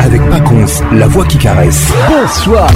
[0.00, 1.84] avec Pacons, la voix qui caresse.
[2.08, 2.68] Bonsoir.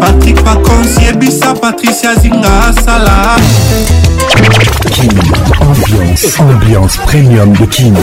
[0.00, 3.36] Patrick Pacons, Yebissa, Patricia Zinga, Salah.
[4.90, 5.08] Kim,
[5.62, 7.94] ambiance, ambiance premium de Kim.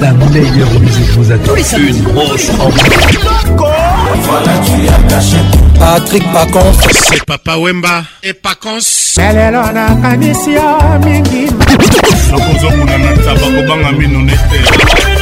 [0.00, 1.52] La meilleure musique vous attend.
[1.76, 3.91] Une grosse ambiance.
[4.20, 5.36] Voilà, tu as caché.
[5.78, 6.74] Patrick Pacons.
[7.10, 9.16] C'est Papa Wemba et Pacons.
[9.18, 11.46] lelo nakanisi yo mingi
[12.30, 15.21] nakozokuna na ntaba kobanga mino nete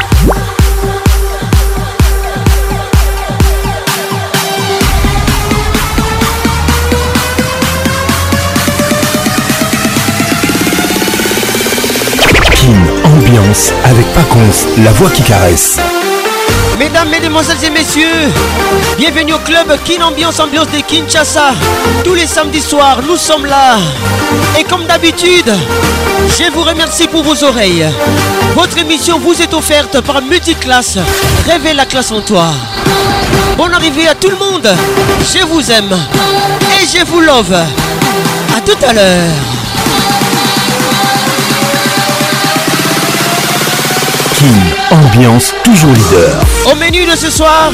[13.83, 15.75] avec Paconce, la voix qui caresse.
[16.79, 18.31] Mesdames, Mesdemoiselles et Messieurs,
[18.97, 21.51] bienvenue au club Kin Ambiance Ambiance de Kinshasa.
[22.05, 23.77] Tous les samedis soirs, nous sommes là.
[24.57, 25.51] Et comme d'habitude,
[26.39, 27.85] je vous remercie pour vos oreilles.
[28.55, 30.97] Votre émission vous est offerte par Multiclass.
[31.45, 32.51] Réveille la classe en toi.
[33.57, 34.73] Bonne arrivée à tout le monde.
[35.35, 35.91] Je vous aime
[36.79, 37.53] et je vous love.
[37.53, 39.60] A tout à l'heure.
[44.91, 46.45] ambiance toujours leader.
[46.71, 47.71] Au menu de ce soir,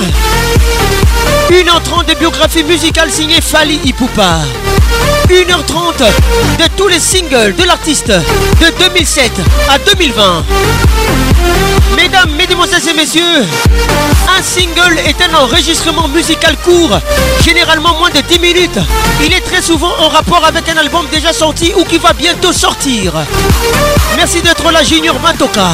[1.49, 4.39] une entrante de biographie musicale signée Fali Ipupa.
[5.29, 9.29] 1h30 de tous les singles de l'artiste de 2007
[9.69, 10.45] à 2020.
[11.97, 13.45] Mesdames, Mesdemoiselles et Messieurs,
[14.37, 16.97] un single est un enregistrement musical court,
[17.43, 18.79] généralement moins de 10 minutes.
[19.21, 22.53] Il est très souvent en rapport avec un album déjà sorti ou qui va bientôt
[22.53, 23.11] sortir.
[24.15, 25.71] Merci d'être là, Junior Matoka.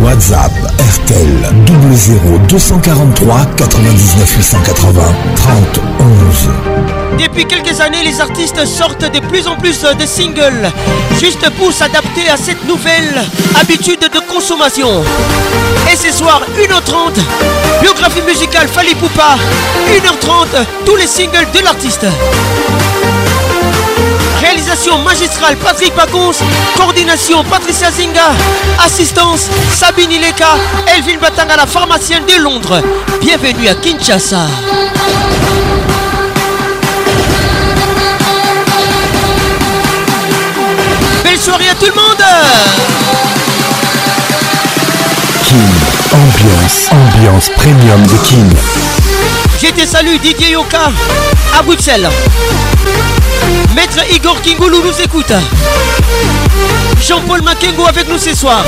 [0.00, 1.54] WhatsApp RTL
[1.92, 5.02] 00 243 99 880
[5.36, 6.48] 30 11.
[7.18, 10.70] Depuis quelques années, les artistes sortent de plus en plus de singles,
[11.18, 13.20] juste pour s'adapter à cette nouvelle
[13.60, 15.02] habitude de consommation.
[15.92, 17.20] Et ce soir, 1h30,
[17.82, 19.36] biographie musicale Fali Poupa,
[19.92, 22.06] 1h30, tous les singles de l'artiste.
[24.40, 26.36] Réalisation magistrale Patrick Pacons.
[26.74, 28.32] Coordination Patricia Zinga.
[28.84, 30.56] Assistance Sabine Ileka.
[30.86, 32.80] Elvin Batanga, la pharmacienne de Londres.
[33.20, 34.46] Bienvenue à Kinshasa.
[41.22, 42.24] Belle soirée à tout le monde.
[45.44, 45.68] Kim,
[46.12, 48.50] ambiance, ambiance premium de King.
[49.60, 50.90] J'étais te salue Didier Yoka
[51.58, 52.08] à Bruxelles.
[53.74, 55.32] Maître Igor Kingoulou nous écoute.
[57.06, 58.64] Jean-Paul Makengo avec nous ce soir.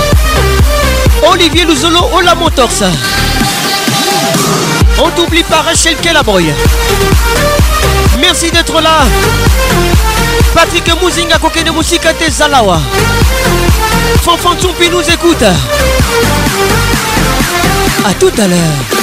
[1.28, 2.86] Olivier Luzolo, Ola Motorsa.
[5.04, 6.44] On t'oublie pas Rachel Kellaboy
[8.20, 8.98] Merci d'être là.
[10.54, 12.78] Patrick Mouzinga Kokene Moussika Tezalawa.
[14.22, 15.42] Fanfan Tsumpi nous écoute.
[18.04, 19.02] A tout à l'heure.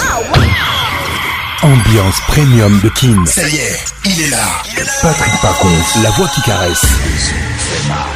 [1.63, 3.25] Ambiance premium de Kin.
[3.25, 4.45] Ça y est, il est là.
[5.01, 6.81] Patrick Pacons, la voix qui caresse.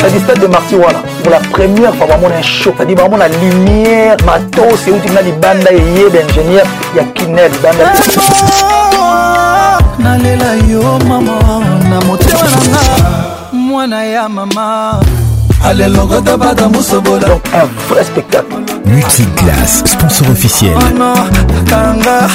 [0.04, 1.01] cest à de Marty voilà.
[1.24, 2.74] Pour la première fois, vraiment, un show.
[2.77, 6.66] T'as dit vraiment la lumière, matos, c'est où tu m'as dit, banda, et yé, d'ingénieur,
[6.94, 7.94] il y a Kinel, banda.
[7.95, 9.02] Eh,
[10.00, 11.40] nalela yo mama
[11.90, 15.00] na motema nanga mwana ya mama
[15.63, 20.75] alelongo dabada mosobola un vrai spectacle Multiclass, sponsor officiel.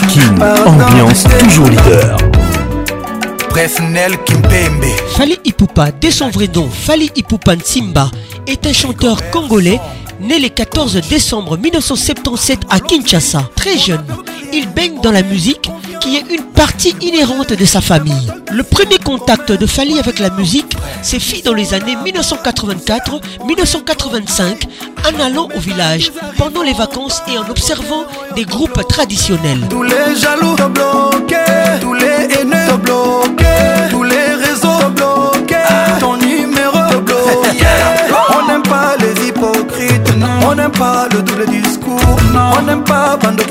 [0.09, 2.17] Kim, ambiance toujours leader.
[3.51, 4.89] Bref, Nel Kimpembe.
[5.15, 8.11] Fali Ipupa, de son vrai nom, Fali Ipupa Nsimba,
[8.49, 9.79] est un chanteur congolais
[10.21, 13.43] né le 14 décembre 1977 à Kinshasa.
[13.55, 14.05] Très jeune,
[14.53, 15.71] il baigne dans la musique
[16.31, 18.31] une partie inhérente de sa famille.
[18.51, 24.69] Le premier contact de Fali avec la musique s'est fait dans les années 1984-1985
[25.17, 29.63] en allant au village pendant les vacances et en observant des groupes traditionnels.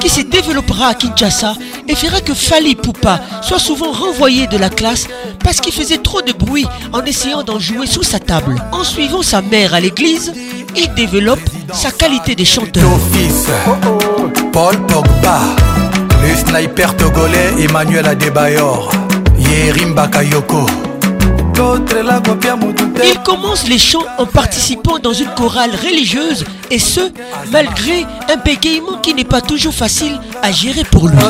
[0.00, 1.54] qui se développera à Kinshasa
[1.88, 5.06] et fera que Fali Pupa soit souvent renvoyé de la classe
[5.42, 8.56] parce qu'il faisait trop de bruit en essayant d'en jouer sous sa table.
[8.72, 10.32] En suivant sa mère à l'église,
[10.76, 11.40] il développe
[11.72, 12.84] sa qualité de chanteur.
[17.58, 18.18] Emmanuel
[23.04, 27.00] Il commence les chants en participant dans une chorale religieuse et ce,
[27.52, 31.16] malgré un bégayement qui n'est pas toujours facile à gérer pour lui.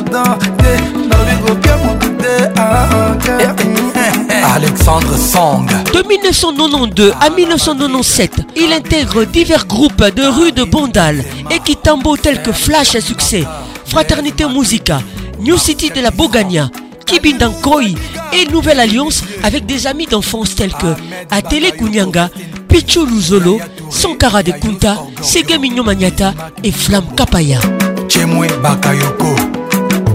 [4.55, 5.67] Alexandre Song.
[5.93, 12.43] De 1992 à 1997, il intègre divers groupes de rue de Bondal et qui tels
[12.43, 13.44] que Flash à succès,
[13.87, 15.00] Fraternité Musica,
[15.41, 16.70] New City de la Bogania,
[17.06, 17.91] Kibindankoi
[18.32, 20.94] et Nouvelle Alliance avec des amis d'enfance tels que
[21.31, 22.31] Atele Kunyanga,
[22.69, 23.61] Pichu Luzolo,
[23.91, 26.32] Sankara de Kunta Sege Mignon Magnata
[26.62, 27.59] et Flamme Kapaya.
[28.62, 29.35] Bakayoko.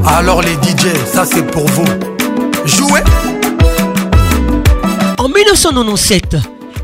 [0.06, 1.86] Alors les DJ, ça c'est pour vous.
[2.66, 3.02] Jouez
[5.18, 6.38] En 1997,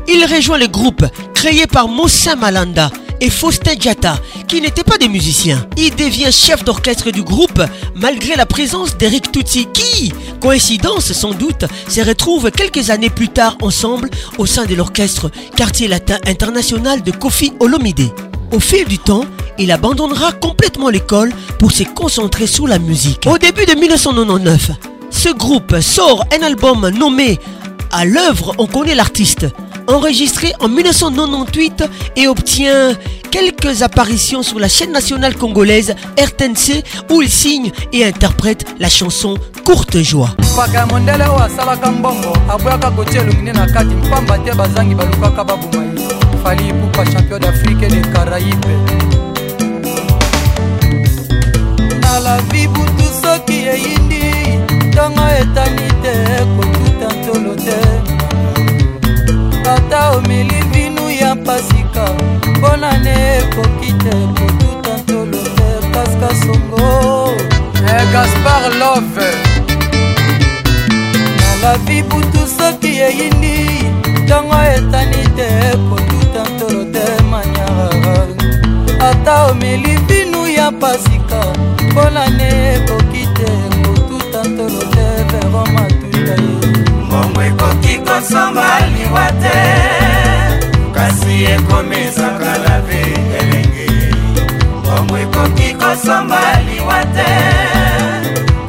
[0.08, 2.90] il rejoint le groupe créé par Moussa Malanda
[3.20, 4.16] et Faustin Djata
[4.50, 5.64] qui n'était pas des musiciens.
[5.76, 7.62] Il devient chef d'orchestre du groupe
[7.94, 13.56] malgré la présence d'Eric Tutsi qui, coïncidence sans doute, se retrouve quelques années plus tard
[13.62, 18.10] ensemble au sein de l'orchestre Quartier Latin International de Kofi Olomide.
[18.52, 19.24] Au fil du temps,
[19.56, 21.30] il abandonnera complètement l'école
[21.60, 23.28] pour se concentrer sur la musique.
[23.30, 24.72] Au début de 1999,
[25.10, 27.38] ce groupe sort un album nommé
[27.92, 29.46] À l'œuvre, on connaît l'artiste
[29.86, 31.84] enregistré en 1998
[32.16, 32.94] et obtient
[33.30, 39.36] quelques apparitions sur la chaîne nationale congolaise RTNC où il signe et interprète la chanson
[39.64, 40.30] Courte Joie.
[59.92, 62.08] ata omeli vinu ya pasika
[62.56, 67.32] mpo na ne ekoki te kotuta ntolo te paska songo
[67.90, 69.28] eh, gaspar love
[71.40, 73.56] nalavi butu soki eyini
[74.22, 75.48] ntongo etani te
[75.90, 78.24] kotuta ntolo te manyara
[79.08, 81.40] ata omeli vinu ya pasika
[81.90, 83.50] mpo na ne ekoki te
[83.82, 90.62] kotuta ntolo te vero matuta ye mbongo ekoki kosomba liwa te
[90.94, 93.02] kasi ekomesaka lave
[93.40, 93.88] elenge
[94.80, 97.30] mbongo ekoki kosomba liwa te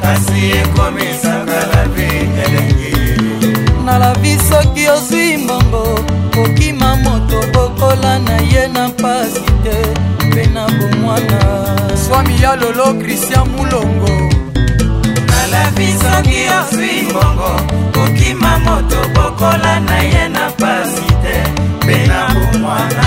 [0.02, 2.08] kasi ekomesaka lave
[2.46, 3.16] elenge
[3.86, 5.84] na lavi soki ozwi mbongo
[6.34, 9.78] kokima moto bokola na ye na mpasi te
[10.26, 11.40] mpe na bomwana
[12.06, 14.31] swami ya lolo kristian mulongo
[15.52, 17.60] bokola bisoki oswi mbongo
[17.94, 21.42] kokima moto bokola na ye na pasi te
[21.84, 23.04] mpe na bomwana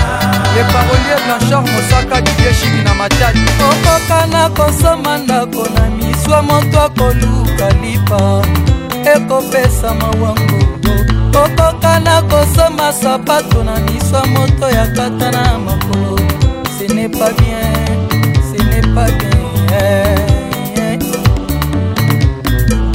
[0.54, 3.38] leparolier blanchard mosaka divieshini na matadi
[3.70, 8.44] okoka na kosoma ndako na miswa moto akoluka lipa
[9.14, 10.62] ekopesa mawango
[11.44, 16.16] okoka na kosoma sapato na miswa moto ya kata na makolo
[16.78, 20.35] ce n'est pas bien ce n'est pas bien yeah.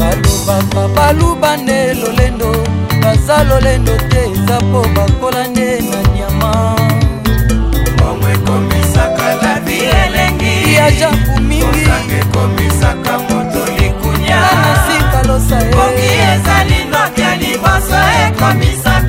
[0.01, 2.51] balobaka baluba nde lolendo
[3.01, 6.51] baza lolendo te eza mpo bakola nde na nyama
[8.33, 17.99] ekomisaka labi elengi yajapu mingiosanga ekomisaka moto likunya nasika losa bongi ezali noki ya liboso
[18.27, 19.00] ekomisaka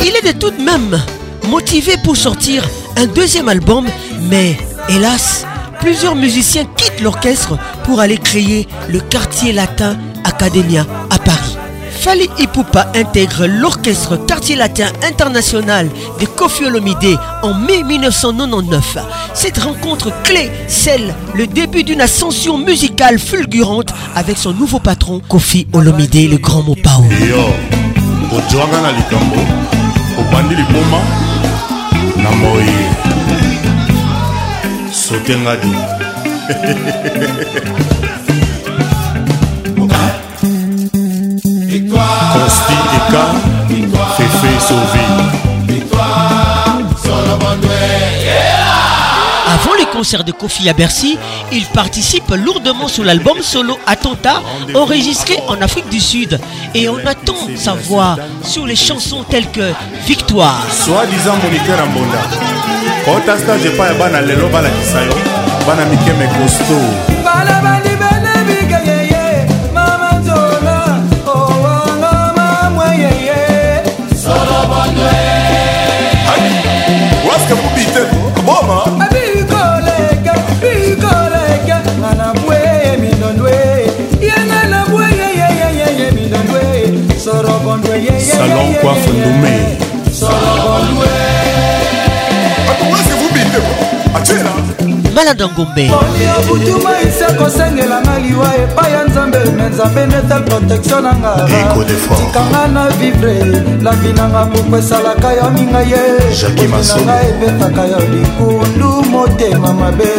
[0.00, 1.00] Il est de tout de même
[1.48, 3.86] motivé pour sortir un deuxième album,
[4.28, 4.56] mais
[4.88, 5.46] hélas,
[5.80, 10.84] plusieurs musiciens quittent l'orchestre pour aller créer le quartier latin Academia
[12.00, 15.88] Fali Ipupa intègre l'orchestre Quartier Latin International
[16.20, 18.98] de Kofi Olomide en mai 1999.
[19.34, 25.66] Cette rencontre clé scelle le début d'une ascension musicale fulgurante avec son nouveau patron Kofi
[25.72, 27.04] Olomide, le grand Mopao.
[42.38, 42.44] E
[49.52, 51.18] Avant les concerts de Kofi à Bercy,
[51.50, 54.42] il participe lourdement sur l'album solo Attentat
[54.74, 56.38] enregistré en Afrique du Sud
[56.74, 59.72] et on attend sa voix sur les chansons telles que
[60.06, 60.62] Victoire.
[60.70, 61.78] Soit disant moniteur
[63.06, 63.20] en
[88.20, 89.54] Salon coiffe Ndoumé.
[95.14, 95.90] balada ngombe
[96.40, 101.32] obutuma isi kosengelanga liwa epai ya nzambe me nzambe netel protection nanga
[102.18, 103.36] tikanga na vivre
[103.82, 110.10] lambi nanga buku esalaka yo minga yeanga ebetaka yo likundu motema mabe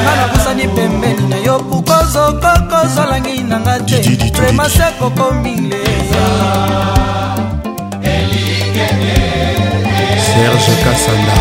[0.03, 3.97] nga nabusani pembeni na yo pukozokokozolangi nanga te
[4.41, 5.81] remase kokomile
[10.25, 11.37] serge kasanda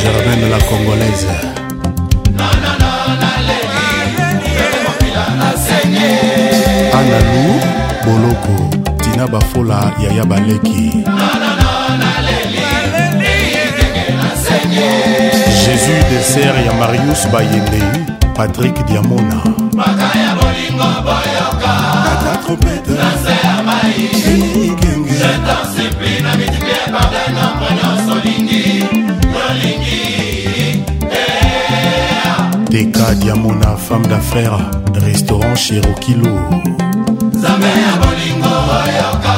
[0.00, 1.59] Germaine la Congolaise.
[8.10, 8.54] boloko
[9.02, 10.82] tina bafola yaya baleki
[15.64, 17.82] jésus deser ya marius bayende
[18.36, 19.38] patrik diamona
[19.78, 21.74] maka ya bolingo boyoka
[22.12, 23.94] ata trompete na se ya mai
[25.20, 28.62] je t'en supplie na multiplie pardon nombre nyonso olingi
[29.44, 30.02] olingi
[32.72, 34.58] teka diamona femme d'affaire
[35.30, 36.36] restaurant chez rokilo
[37.34, 39.36] nzambe ya bolingo oyoka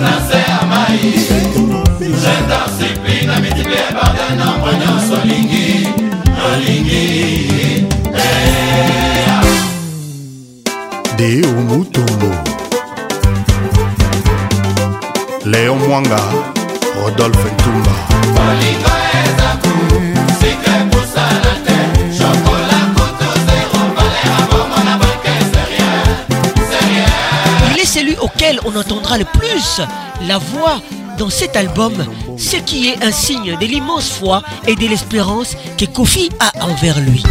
[0.00, 1.14] nase ya mai
[2.24, 5.88] jetarsipi na mitiplie bardena mbwa nyonso olingi
[6.54, 7.61] olingi
[30.26, 30.80] la voix
[31.18, 31.92] dans cet album,
[32.36, 36.98] ce qui est un signe de l'immense foi et de l'espérance que Kofi a envers
[37.00, 37.22] lui.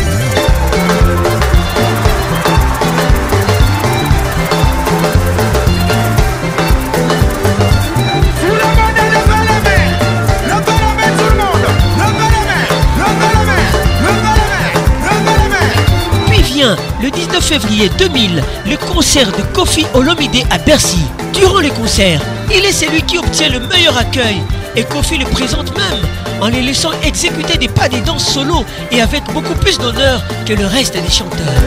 [17.01, 21.00] le 19 février 2000 le concert de Kofi Olomide à Bercy.
[21.34, 22.22] Durant les concerts,
[22.53, 24.38] il est celui qui obtient le meilleur accueil
[24.75, 26.01] et Kofi le présente même
[26.41, 30.53] en les laissant exécuter des pas des danses solo et avec beaucoup plus d'honneur que
[30.53, 31.62] le reste des chanteurs.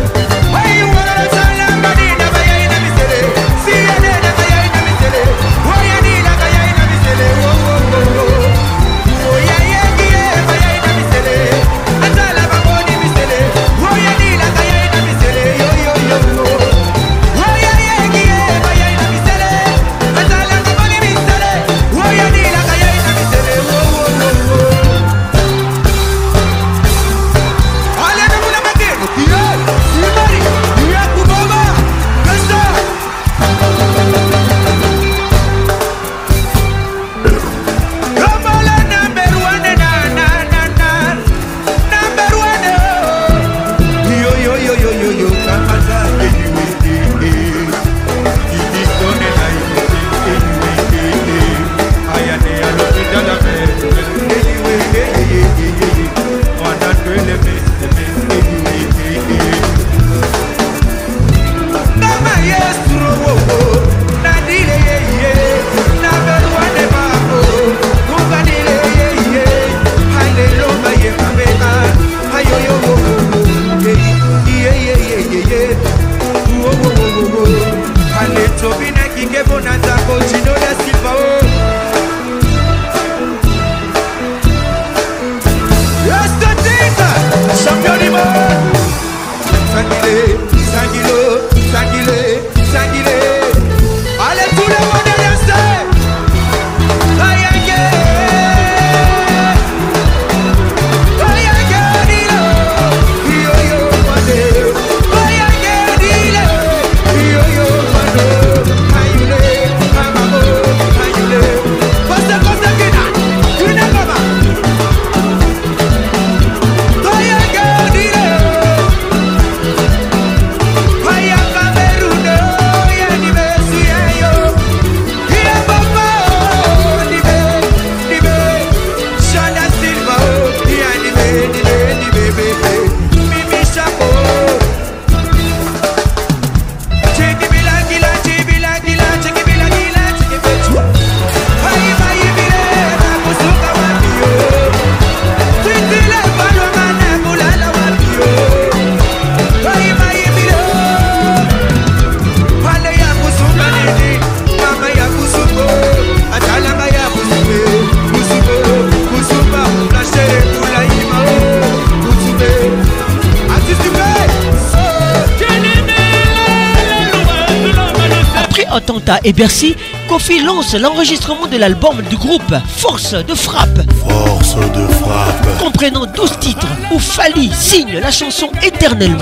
[169.24, 169.74] et Bercy,
[170.08, 173.80] Kofi lance l'enregistrement de l'album du groupe Force de Frappe.
[174.06, 175.58] Force de Frappe.
[175.64, 179.16] Comprenant 12 titres où Fali signe la chanson éternellement.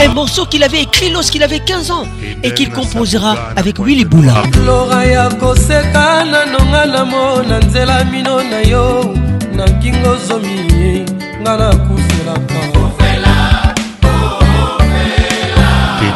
[0.00, 2.06] Un morceau qu'il avait écrit lorsqu'il avait 15 ans
[2.42, 4.34] et qu'il composera avec Willy Boula.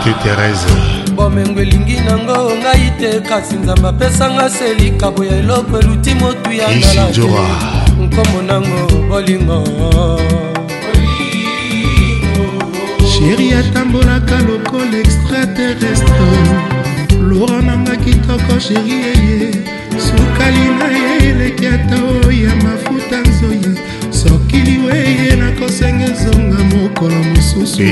[0.07, 6.53] mike terese bomengo elingi nango ngai te kasi nzambe apesanga selikabo ya eloko eluti motu
[6.53, 7.45] ya ngalajora
[8.03, 9.61] nkombo nango bolingo
[13.13, 16.45] sheri atambolaka lokola extraterrestre
[17.29, 19.53] lora nanga kitoko sheri eye
[20.07, 21.97] sukali na ye eleki ata
[22.29, 23.75] oya mafuta nzoyi
[24.11, 27.83] sokili weye nakosenge ezonga mokolo mosusu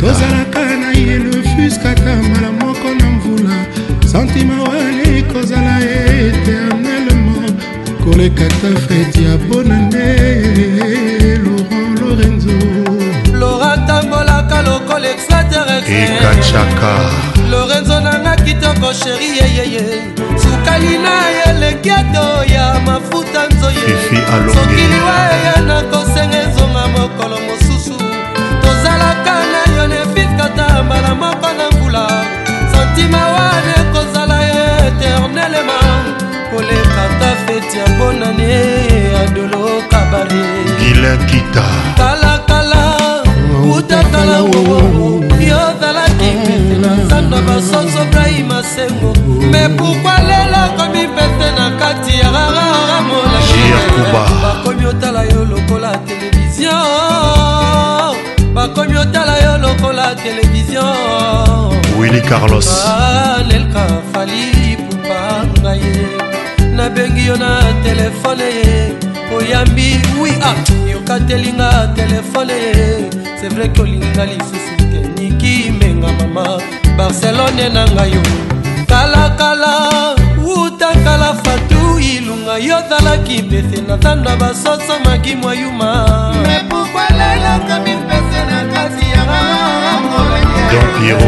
[0.00, 3.56] tozalaka soki elufuskaka mbala moko na mvula
[4.12, 7.52] santima wana ekozala eternellement
[8.04, 10.16] koleka ta feti ya bonane
[11.38, 12.52] laurent lorenzo
[13.32, 16.90] lora tambolaka lokola extraterreekachaka
[17.50, 20.02] lorenzo nanga kitoko sheri yeyeye
[20.42, 21.14] sukali na
[21.52, 23.98] elekiato ya mafuta nzoye
[24.54, 26.47] sokiliwa eya nakosenga
[30.82, 32.06] mbala moko na mbula
[32.72, 34.38] santima wana ekozala
[34.86, 35.78] eternelema
[36.50, 38.52] koleka ta feti ya bonani
[39.22, 40.42] adolo kabare
[40.90, 41.64] ilakita
[41.98, 42.82] kalakala
[43.74, 49.10] utatala wowowo yozalaki mpesela nzando basoso brahima sengo
[49.50, 56.68] me pourkua lelo komi mpese na kati ya rarara molaibakomi otala yo lokola televizio
[58.58, 60.82] bakomi otala yo lokola televizio
[61.98, 62.68] willi carlos
[63.48, 64.50] nelka fali
[64.86, 65.94] pupanga ye
[66.76, 67.50] nabengi yo na
[67.86, 68.74] telefone ye
[69.38, 69.88] oyambi
[70.22, 70.56] wi a ah,
[70.92, 72.76] yokatelinga telefone ye
[73.38, 76.44] c'est vrai ke olinga lisusu te niki menga mama
[76.98, 78.22] barcelone na ngai yo
[78.90, 79.72] kalakala
[80.58, 85.88] utakala fatu ilunga yo ozalaki mbese na zando basoso maki mwayuma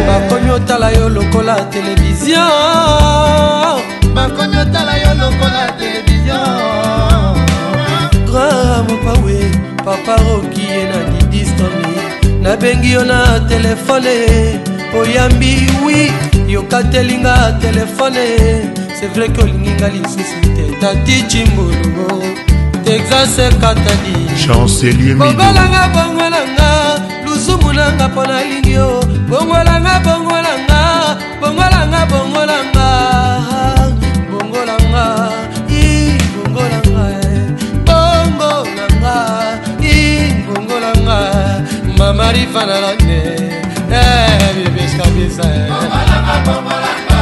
[0.07, 2.41] bakomi otala yo lokola televizio
[4.15, 6.39] bakomi otala yo lokola televizio
[8.33, 9.51] ramopawe
[9.85, 14.17] papa rokie na didistomi nabengi yo na telefone
[15.01, 16.13] oyambi wi
[16.53, 18.25] yokatelinga telefone
[19.01, 22.23] sevrai ke olinginga lisusu te tati cimbulungo
[22.85, 26.60] texas ekatadi chanceliermobalanga bongo nanga
[27.51, 28.89] sumunanga mpo nalingi yo
[29.31, 30.83] bongolanga bongolanga
[31.41, 32.87] bongolanga bongolanga
[34.31, 35.05] bongolanga
[35.83, 35.85] i
[36.35, 37.05] bongolanga
[37.89, 39.17] bongolanga
[39.83, 39.97] i
[40.47, 41.19] bongolanga
[41.99, 43.21] mamarifa na lange
[43.93, 45.67] eh, biebeska bisa eh.
[45.75, 47.21] bongolanga bongolanga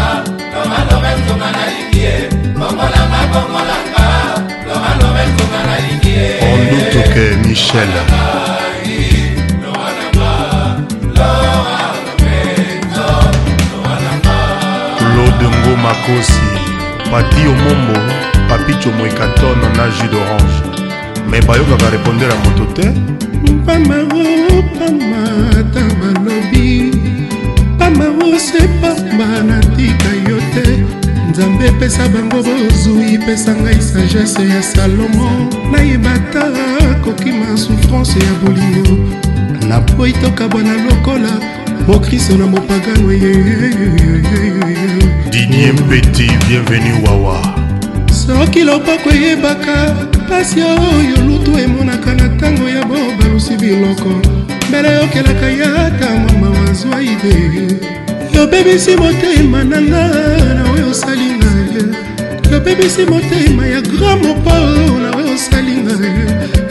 [0.55, 2.15] lomalobe nzonga nalingi ye
[2.59, 4.05] bongolanga bongolanga
[4.69, 7.91] lomalobe nzonga nalingi ye ondutuke michel
[15.83, 16.43] makosi
[17.11, 17.99] patio mombo
[18.49, 20.57] papicho moekaton na jus d'orange
[21.31, 22.87] me bayokaka repondela moto te
[23.67, 24.25] pamao
[24.79, 25.25] pama
[25.75, 26.93] ta balobi
[27.79, 30.67] pamao se pama natika yo te
[31.31, 35.29] nzambe epesa bango bozwi epesa ngai sagese ya salomo
[35.73, 36.45] nayeba ta
[37.05, 38.95] kokima souffrance ya bolingo
[39.69, 41.33] napoyi tokabwana lokola
[41.87, 44.98] mokristo na mopagano yeyeyeyeye
[45.39, 47.39] dinie mpeti bienvenu wawa
[48.27, 49.77] soki loboko eyebaka
[50.29, 54.09] pasi oyo lutu emonaka na ntango ya bo balusi biloko
[54.69, 57.39] mbele yokelaka yata mama wazwa ide
[58.35, 60.05] yobebisi motema na nga
[60.55, 61.87] na oyo osali ngai
[62.53, 64.55] yobebisi motema ya grand mopo
[65.03, 66.15] na oyo osali ngai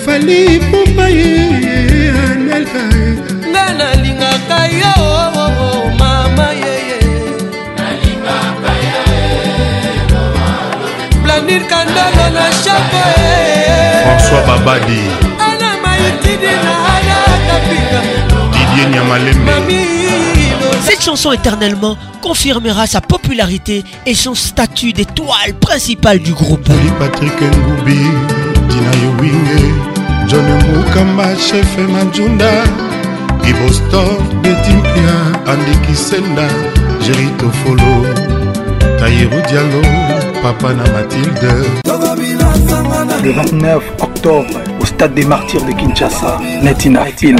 [0.06, 0.40] fali
[0.72, 1.32] pupa ye
[2.28, 2.84] anelka
[3.52, 4.94] nga nalingaka yo
[11.48, 13.04] souvenir kandolo na chapo
[14.18, 15.00] françois babadi
[15.40, 18.02] ana maitidi na alakapika
[18.76, 19.78] didier nyamalembe
[20.84, 26.70] Cette chanson éternellement confirmera sa popularité et son statut d'étoile principale du groupe.
[26.98, 28.00] Patrick Ngoubi,
[28.70, 32.64] Dina Yowinge, John Mukamba, Chef Manjunda,
[33.44, 36.48] Ibostor, Betimpia, Andy Kisenda,
[37.02, 38.06] Jerry Tofolo,
[39.00, 39.82] Taïro Diallo,
[40.42, 41.52] papa na mathilde
[43.24, 44.48] le 29 octobre
[44.80, 47.38] au stade des martyrs de kinshasa netina film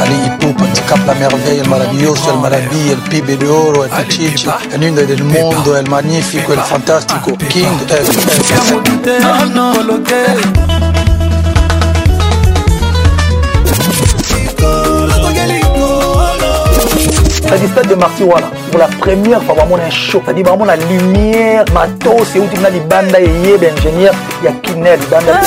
[0.00, 0.62] Aliy Poupa,
[1.08, 5.24] la merveille, el maravilloso, el maravilla, el pibe de oro, el pichicho, el lindo del
[5.24, 10.77] mundo, el magnífico, el fantástico, King, el...
[17.48, 18.46] cest le stade de Martiwala.
[18.70, 22.64] pour la première fois vraiment un show c'est-à-dire vraiment la lumière matos c'est où tu
[22.64, 25.40] as les bandes et yé ben ingénieur il y a Kinel banda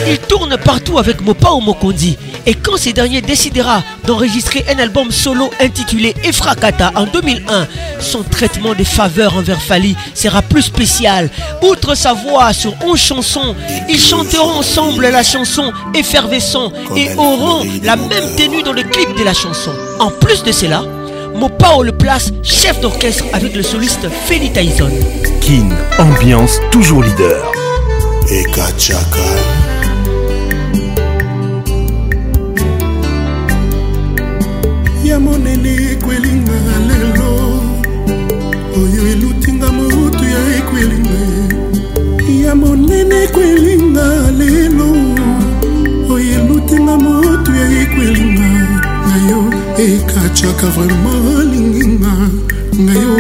[0.10, 2.18] Il tourne partout avec Mopao Mokondi.
[2.46, 7.68] Et quand ces derniers décidera d'enregistrer un album solo intitulé Efrakata en 2001,
[8.00, 11.30] son traitement des faveurs envers Fali sera plus spécial.
[11.62, 13.54] Outre sa voix sur 11 chansons,
[13.90, 19.24] ils chanteront ensemble la chanson Effervescent et auront la même tenue dans le clip de
[19.26, 19.72] la chanson.
[20.00, 20.84] En plus de cela,
[21.36, 24.90] Mopao le place chef d'orchestre avec le soliste Feli Tyson.
[25.42, 27.52] King, ambiance toujours leader.
[28.30, 28.44] Et
[43.24, 44.90] ekwelinga lelo
[46.14, 48.50] oyelutinga motu ya ekwelinga
[49.08, 49.40] na yo
[49.86, 52.14] ekataka vraimen alinginga
[52.86, 53.18] na yo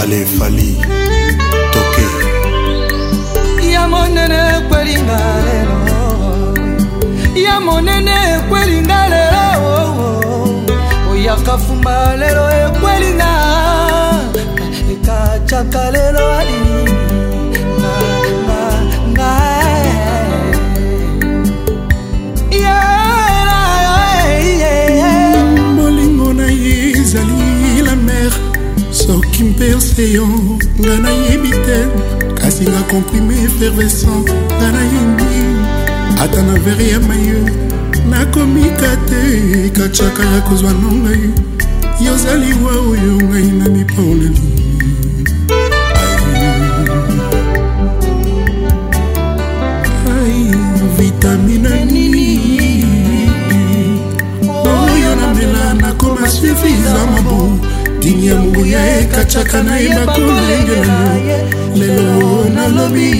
[0.00, 0.70] ale fali
[1.74, 2.04] toke
[3.74, 5.78] ya monene ekwelinga lelo
[7.46, 9.46] ya monene ekwelinga lelo
[11.12, 13.53] oyaka fuma lelo ekwelinga
[15.54, 19.32] kaka lelo alinga
[24.20, 24.36] eh.
[25.76, 27.38] bolingo na ye ezali
[27.86, 28.32] la mer
[29.00, 30.26] soki mperse yo
[30.82, 31.78] nga nayebi te
[32.40, 34.26] kasi nga komprime efervescent
[34.58, 35.32] nga nayembi
[36.22, 37.40] ata na vere ya maye
[38.10, 39.20] nakomika te
[39.76, 41.26] kacaka ya kozwa nongai
[42.06, 44.42] yozali wa oyo ngai na mipaoleli
[51.24, 52.84] makambi na nini
[54.46, 57.58] baoyo oh, namela oh, nakoma oh, suifiza mabu
[58.00, 61.14] dini ya nguya ekacaka na ye bakolengela
[61.74, 63.14] lelo nalobi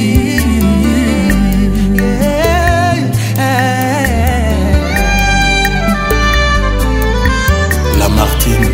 [7.98, 8.70] Lamartine,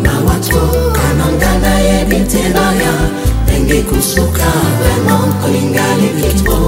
[0.05, 2.95] mawatoka na ngana yebi te baya
[3.43, 6.59] ndenge kosuka vraimen kolinga likito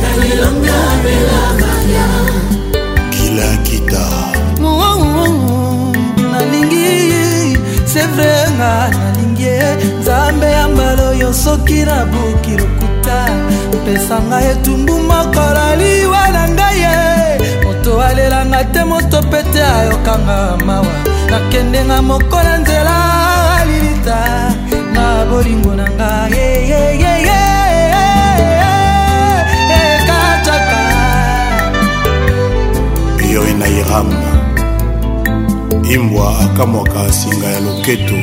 [0.00, 2.08] na lilonga bela baya
[3.14, 4.04] kilakita
[6.32, 6.90] nalingi
[7.92, 9.54] sevre nga nalingi
[10.00, 13.18] nzambe ya mbala oyo soki nabuki lokuta
[13.78, 17.21] mpesa ngai etumbu moko laliwa na ngai ye
[18.12, 20.94] asalelanga te moto pete ayokanga mawa
[21.30, 22.96] nakendenga mokola nzela
[23.68, 24.20] lilita
[24.94, 26.12] na bolingo na nga
[29.80, 30.80] ekataka
[33.32, 34.22] yoi na iramba
[35.94, 38.18] imbwa akamwaka singa ya loketo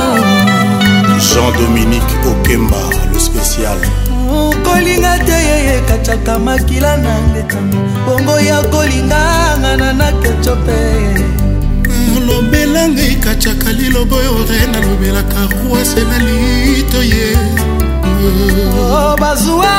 [1.25, 3.77] jean-dominique okemba le spécial
[4.65, 9.21] kolinga te yeye ekataka makila na ngetami bongo ya kolinga
[9.61, 10.77] ngana na keco mpe
[12.27, 17.27] lobelanga ekacaka lilobo yo re nalobelaka rwase na lito ye
[18.81, 19.73] oh, bazwa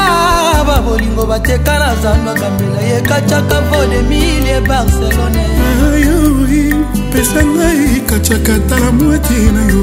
[0.67, 5.43] babolingo bateka na zando kambela yekacaka vodemilie barcelone
[7.13, 9.83] pesa ngai ekacaka tala mwati na yo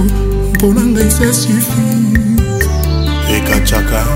[0.53, 1.85] mpona ngai sa sufi
[3.35, 4.12] ekacaka eh,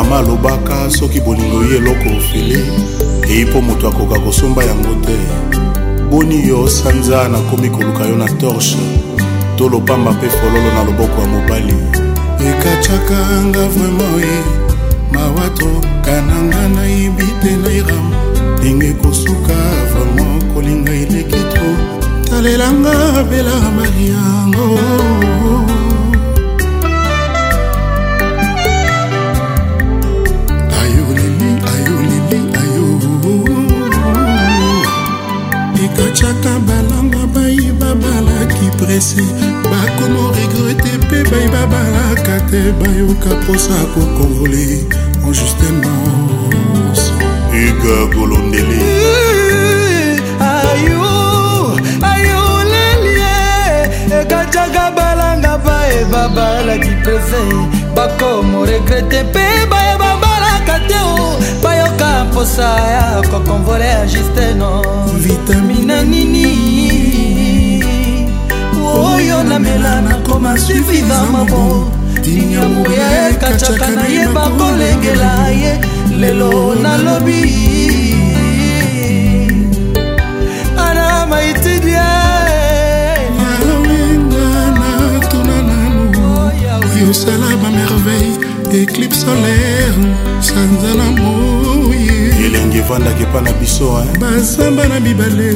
[0.00, 2.58] mama alobaka soki bolingo ye eloko ofele
[3.30, 5.16] eyi mpo moto akoka kosomba yango te
[6.10, 8.80] boni yo sanza nakomi koluka yo na torshe
[9.56, 11.74] to lopamba mpe fololo na loboko ya mobali
[12.48, 14.34] ekatiaka nga vraimen e
[15.14, 15.68] mawato
[16.04, 18.06] kananga nayebi te nairam
[18.58, 19.56] ndenge kosuka
[19.92, 21.70] vraimen kolinga eleki tro
[22.30, 22.92] talelanga
[23.30, 25.59] bela mariango oh, oh, oh.
[36.00, 39.24] batiaka balanga bayiba balaki presi
[39.70, 44.64] bakomo regrete mpe bayiba balaka te bayoka mposa kokongole
[45.26, 47.00] enjustement
[47.64, 51.10] igagolondeli eh, ayo
[52.12, 53.42] ayolelie
[53.76, 57.44] eh, ekatiaka balanga bayeba balaki presi
[57.96, 61.79] bakomo regrete mpe bayeba balaka te oh,
[62.30, 64.70] mposa ya kokonvole ya justeno
[65.24, 66.48] vitamina nini
[68.86, 71.90] oyo namela nakoma sufida mabo
[72.24, 75.72] dinyamu ye kacaka nayeba kolengela ye
[76.20, 77.42] lelo nalobi
[80.84, 82.08] ana maitidia
[87.02, 88.40] yosala bamerveille
[88.82, 90.02] éclipe solaire
[90.40, 91.79] sanza lamour
[92.70, 94.18] bangi evandaki epa na biso eh?
[94.20, 95.54] bazamba na bibale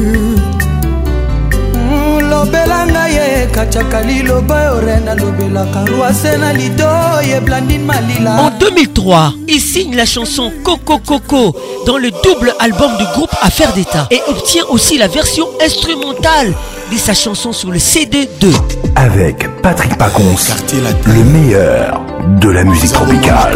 [8.37, 11.55] en 2003 il signe la chanson coco coco
[11.87, 16.53] dans le double album du groupe affaires d'état et obtient aussi la version instrumentale
[16.93, 18.53] de sa chanson sur le CD2
[18.97, 20.35] avec Patrick Pacons
[21.07, 22.01] le meilleur
[22.41, 23.55] de la musique tropicale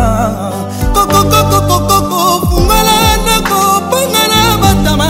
[0.93, 2.95] kokokokokoko fungala
[3.27, 5.05] nakoponga na batama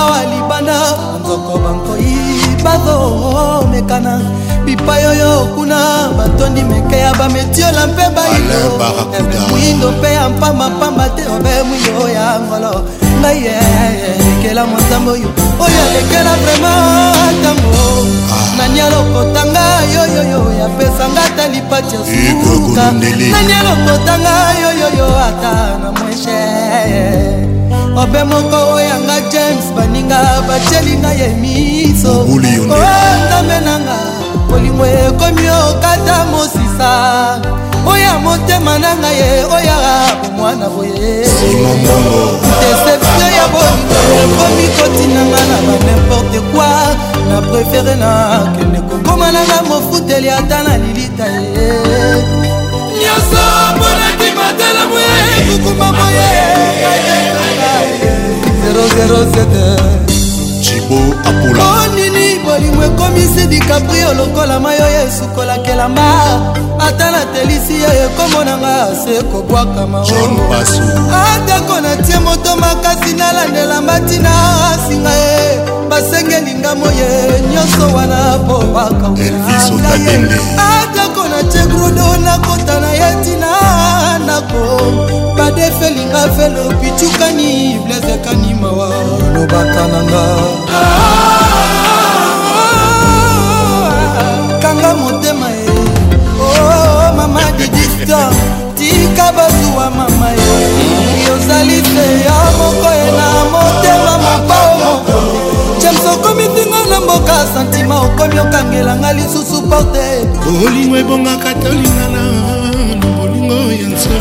[0.00, 4.14] awa libanda banzoko bankoi bazoomekana
[4.64, 5.80] bipai oyo kuna
[6.16, 8.60] batondi meke ya bametiola mpe bailo
[9.50, 12.84] mwindo mpe ya mpambapamba te obe mwindo ya ngolo
[13.20, 17.76] ngai elekela eh, eh, eh, motambo oyo oyo alekela vraimen ntango
[18.34, 18.44] ah.
[18.58, 19.62] nani alokotanga
[19.94, 21.98] yoyoyo yapesanga ata lipatia
[22.54, 26.40] suka nani alokotanga yoyoyo ata na mweshe
[28.02, 33.96] obe moko oyanga james baninga batyelinga ye miso onzambe oh, nanga
[34.50, 36.90] bolingo ekomi okata mosisa
[37.86, 39.76] oya motema na ngai ye oya
[40.22, 41.16] bomwana boye
[42.60, 46.68] deception ya bolingo ekomi kotinanga na banimporte kua
[47.28, 48.12] na prefere na
[48.56, 51.44] kende kokoma nanga mofuteli ata na lilita e.
[51.56, 51.68] ye
[53.00, 53.44] nyonso
[53.76, 55.22] mponaki matalamu ya
[55.54, 56.28] ekukuma moye
[59.08, 59.78] 007
[60.60, 66.04] jibo apula onini bolingo ekomisi dikaprio lokola mayo ya esukolakela mba
[66.88, 69.98] ata natelisi ye ekomonanga se kobwakama
[71.26, 74.30] atako natie moto makasi nalandela mbatina
[74.72, 77.10] asinga ye basengelinga moye
[77.52, 80.14] nyonso wana po bakaunaaye
[80.68, 83.48] atako natie grudo nakota na ye ntina
[84.24, 84.62] ndako
[85.38, 88.88] badefelinga felo pitukani blezekani mawa
[89.20, 90.22] olobaka nanga
[90.72, 91.53] ah!
[98.04, 98.30] victor
[98.76, 100.54] tika bazuwa mama yo
[101.28, 105.04] yozali te ya moko ye na motema mopao
[105.82, 110.04] james okomi ntingo na mboka santima okomi okangelanga lisusu porte
[110.66, 112.22] olingo ebongaka tolingana
[113.00, 114.14] na bolingo ya nso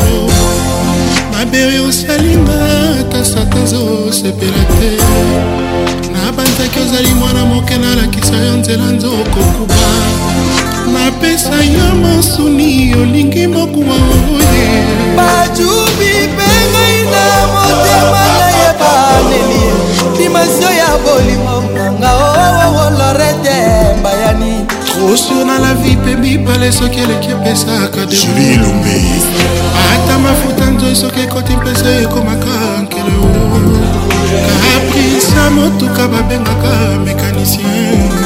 [1.33, 2.59] mabe osalinga
[3.01, 3.77] ata satanza
[4.09, 4.89] osepela te
[6.13, 9.89] nabanzaki ozali mwana moke nalakisa yo nzela nzo okokuba
[10.93, 11.82] napesa yo
[12.23, 13.95] mosuni olingi mokuwa
[14.37, 14.71] oye
[15.17, 19.63] bajubi mpe ngai na motema na ye baneli
[20.17, 23.59] dimasio ya bolimo nanga owowo oh, oh, oh, lorete
[23.99, 24.65] mbayani
[25.13, 28.95] osio na la vi mpe mibale soki eleki epesaka delumbe
[29.93, 33.19] ata mafuta nzoi soki ekoti mpesa ekomaka nkele
[34.61, 38.22] kaprinsa motuka babengaka mekanisien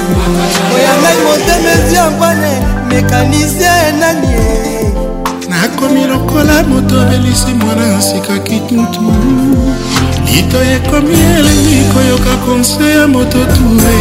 [0.76, 2.51] oyangai motema eziambane
[2.88, 4.36] mekanisie nani
[5.49, 9.14] nakomi lokola moto abelisi mwana sika kitutu
[10.34, 13.95] litoyi ekomi elengi koyoka konse ya moto ture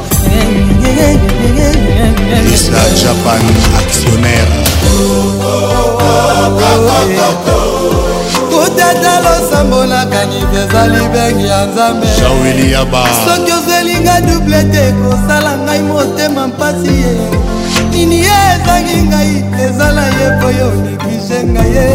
[2.54, 3.44] Isla Japan
[3.78, 4.65] actionnaire
[8.50, 12.06] kutata losambo na kanisa ezali bengi ya nzambe
[13.24, 17.14] soki ozelinga duble te kosala ngai motema mpasi ye
[17.90, 19.32] nini ye ezangi ngai
[19.64, 21.86] ezala ye boyo neglige ngai ye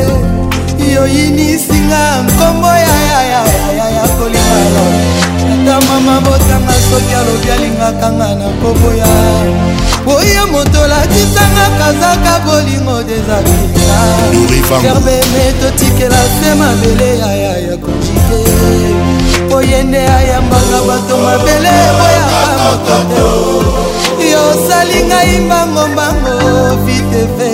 [0.93, 5.10] yoyinisinga nkombo yayayayaya kolinga lobi
[5.61, 9.07] ata mama botanga soki alobi alingaka nga na koboya
[10.17, 18.37] oye moto olakisanga kazaka bolingo dezakiaerbeme totikela se mabele aya ya kojike
[19.55, 23.19] oye nde ayambaka bato mabele boyaka moto te
[24.31, 26.35] yosali ngai mbangombango
[26.85, 27.47] vitefe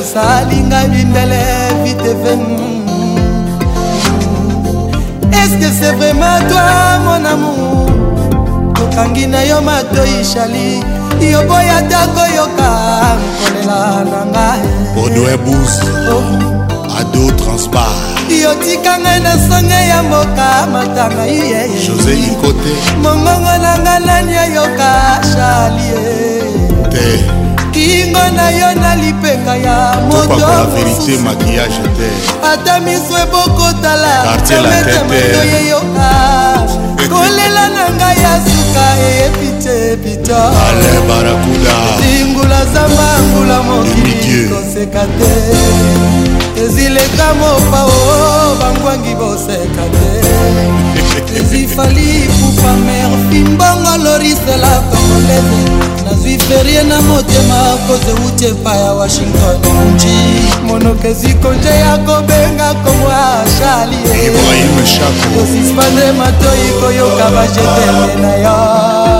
[0.00, 1.42] osali ngai bindele
[1.84, 2.32] vitefe
[5.44, 7.86] est-ce que c'est vraiment toi mon amour
[8.74, 10.68] tokangi na yo matoi shali
[11.32, 12.70] yoboya ata koyoka
[13.38, 13.80] kolela
[14.10, 15.72] na ngai bodoebus
[16.14, 16.98] oh.
[17.00, 17.92] ado transbar
[18.42, 21.24] yotika ngai na songe ya mboka matanga
[21.86, 22.72] josé likote
[23.02, 24.92] mongongo na ngai nani oyoka
[25.32, 26.02] shalie
[26.92, 27.39] te
[27.80, 36.08] kingo na yo na lipeka ya motoata miso ebokotala omete moto yeyoka
[37.10, 45.32] kolela na ngai ya suka eyebi pitepita ale barakuda lingula zamba ngula mokili koseka te
[46.64, 50.10] ezileka mopa o bangwangi boseka te
[51.38, 55.62] ezifali pupa mer fimbongo lorisela kongolese
[56.04, 59.56] nazwi ferie na motema kozeuti epa ya washington
[59.94, 60.16] nji
[60.66, 64.30] monokezi konje ya kobenga komwa shalie
[65.34, 69.19] kosuspande matoi koyoka bajetele na yo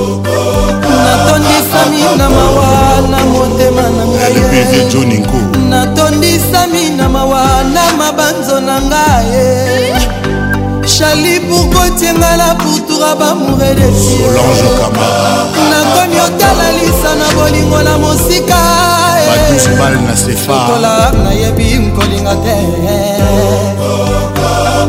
[2.03, 4.33] yo na mawa na motema na ngai
[5.69, 10.01] natondisami na mawa na mabanzo na ngai
[10.95, 18.59] chali pourkotienga la pourtoura bamoure denakomi otala lisa na bolingo na mosika
[19.25, 19.65] eh.
[20.67, 22.55] tola nayebi nkolinga te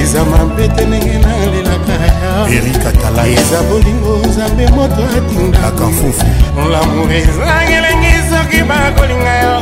[0.00, 1.92] eza mabete ndenge nalelaka
[3.30, 6.24] eza bolingo nzambe moto atindakafufu
[6.72, 9.56] lamour ezangelengi soki bakolinga yo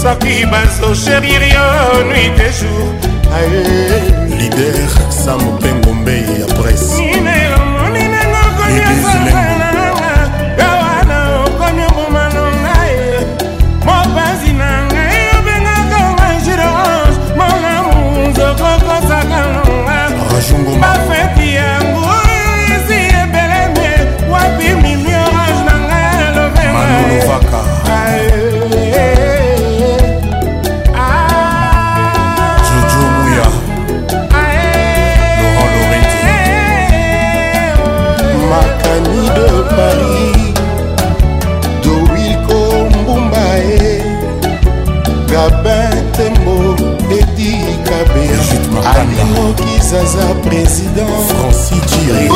[0.02, 1.64] soki bazocherir yo
[2.10, 4.90] nuit de jour lider
[5.24, 7.04] samo mpe ngombe ya presse
[20.82, 21.43] bafeti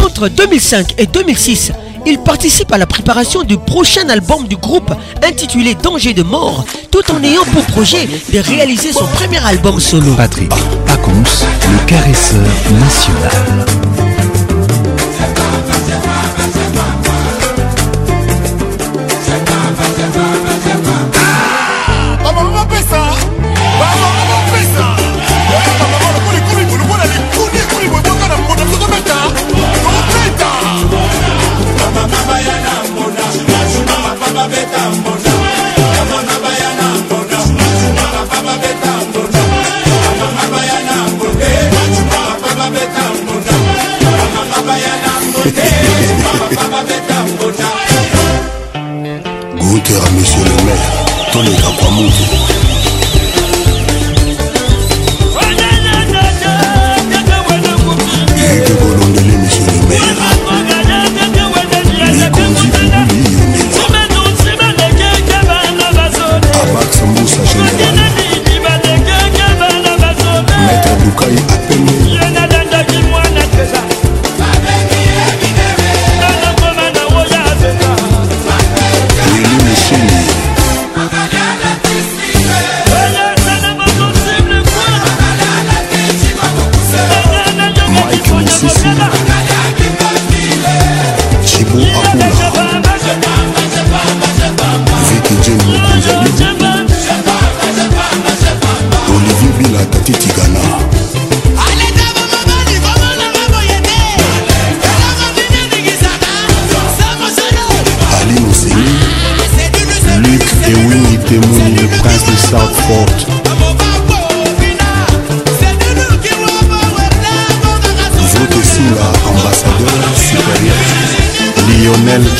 [0.05, 1.72] Entre 2005 et 2006,
[2.05, 4.91] il participe à la préparation du prochain album du groupe
[5.26, 10.14] intitulé Danger de mort, tout en ayant pour projet de réaliser son premier album solo.
[10.16, 10.49] Patrick
[10.86, 11.14] Pacons,
[11.68, 12.43] le caresseur
[12.80, 14.07] national.
[52.00, 52.37] music.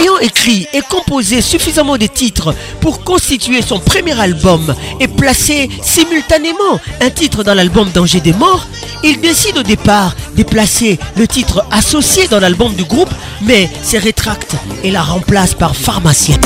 [0.00, 6.80] Ayant écrit et composé suffisamment de titres pour constituer son premier album et placer simultanément
[7.02, 8.66] un titre dans l'album Danger des morts,
[9.04, 13.10] il décide au départ déplacer le titre associé dans l'album du groupe,
[13.42, 16.36] mais se rétracte et la remplace par Pharmacien.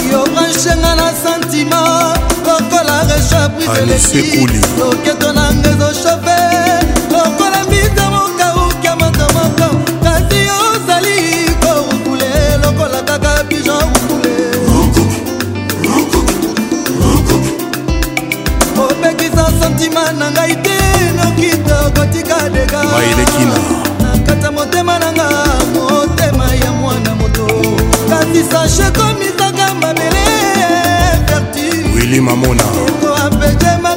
[24.56, 25.28] motema na nga
[25.76, 27.46] motema ya mwana moto
[28.08, 30.28] kasi sache komisaka mabele
[31.28, 32.64] vertu wili mamona
[33.02, 33.95] to apeje ma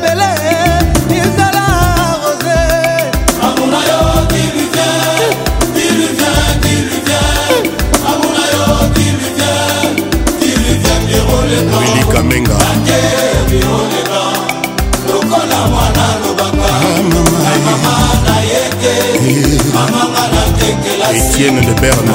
[21.11, 22.13] Etienne de Berne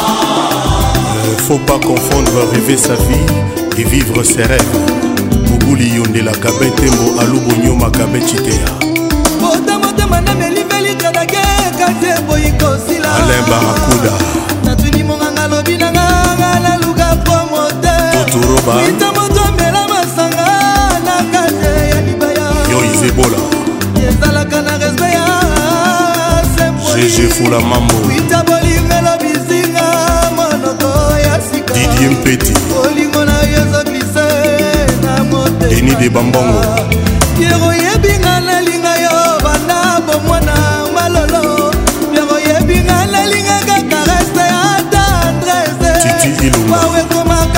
[1.47, 3.29] faut pas confondre rêver sa vie
[3.81, 4.77] et vivre ses rêves
[5.51, 8.73] bobuli yondela gabe ntembo alubonyoma gabe citea
[9.41, 11.39] botamotema namelivelitanake
[11.79, 14.15] kate boyi kosila alain barakuda
[14.65, 16.09] natuni monganga lobi nanga
[16.39, 19.18] nga naluka po motema
[22.79, 23.39] moïse ebola
[24.09, 25.25] ezalaka na respe ya
[26.87, 29.87] gg fula mambo itabolingelo bizinga
[30.39, 30.87] monoko
[31.27, 32.53] ya sika didie mpeti
[32.85, 34.27] olingo na yo ezoglise
[35.03, 36.61] na motema deni de bambongo
[37.39, 40.55] biero yebinga nalinga yo banda bomwana
[40.95, 41.75] malolo
[42.11, 47.58] biero yebinga nalingaka karese ya tendrese wawekomaka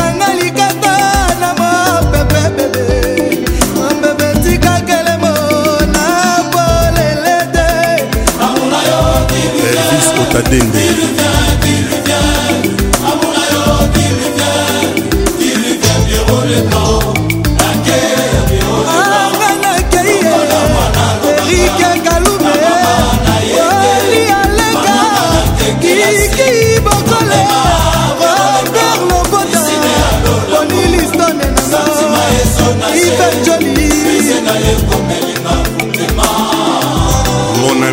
[10.42, 10.80] na dende
[33.02, 34.89] Ivan Johnny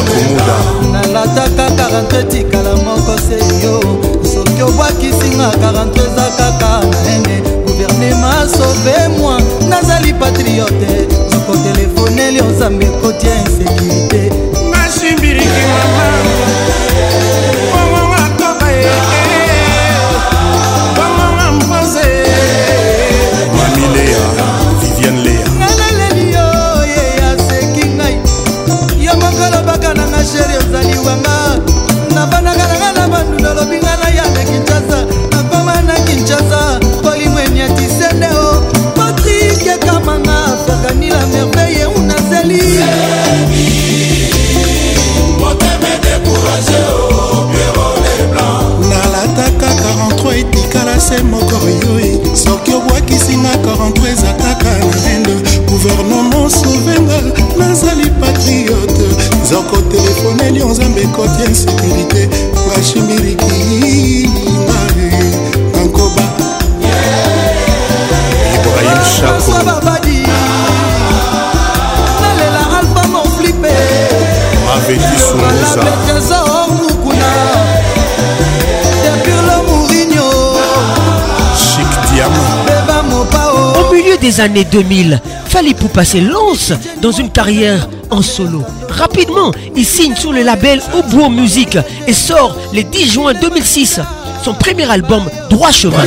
[0.06, 0.58] komuda
[0.92, 3.80] nalataka karante tikala moko se yo
[4.34, 12.86] soki obwakisinga karante eza kaka na ene guvernema sobe mwa nazali patriote nakotelefone lio nzambe
[12.86, 14.32] kotia insekirité
[14.72, 16.19] nasimbiriki mama
[84.38, 85.20] années 2000,
[85.78, 86.72] pour passer lance
[87.02, 88.62] dans une carrière en solo.
[88.88, 91.76] Rapidement, il signe sous le label Obour Music
[92.06, 94.00] et sort le 10 juin 2006
[94.42, 96.06] son premier album Droit Chemin.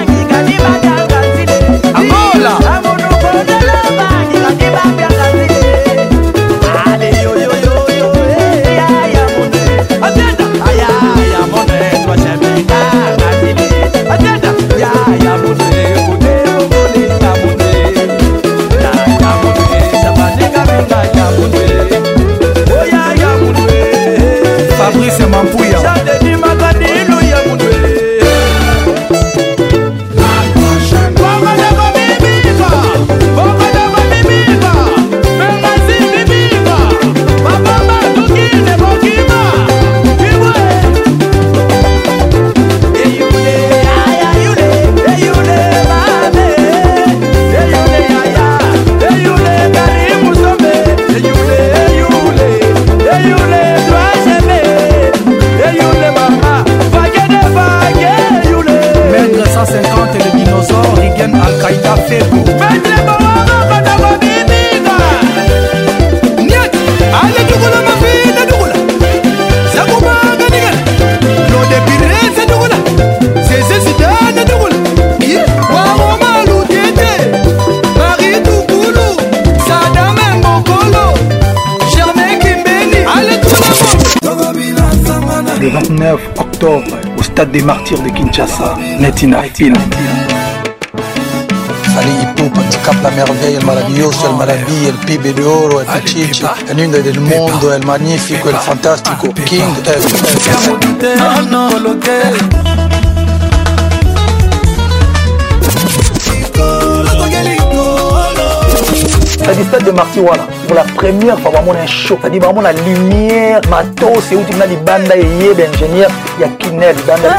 [87.35, 89.74] stade des martyrs de Kinshasa, Netina Film.
[92.37, 96.76] tu captes la Merveille, le maravilloso, le maravilla, le pibe de oro, el pichicho, el
[96.76, 99.32] lindo del mundo, el magnifique, el fantastico.
[99.47, 99.62] King
[109.43, 110.47] C'est-à-dire stade de Marty voilà.
[110.66, 112.16] Pour la première fois, vraiment un show.
[112.18, 116.09] C'est-à-dire vraiment la lumière, matos, c'est où tu Banda des bandes d'ingénieur.
[116.41, 117.39] ya kinel banda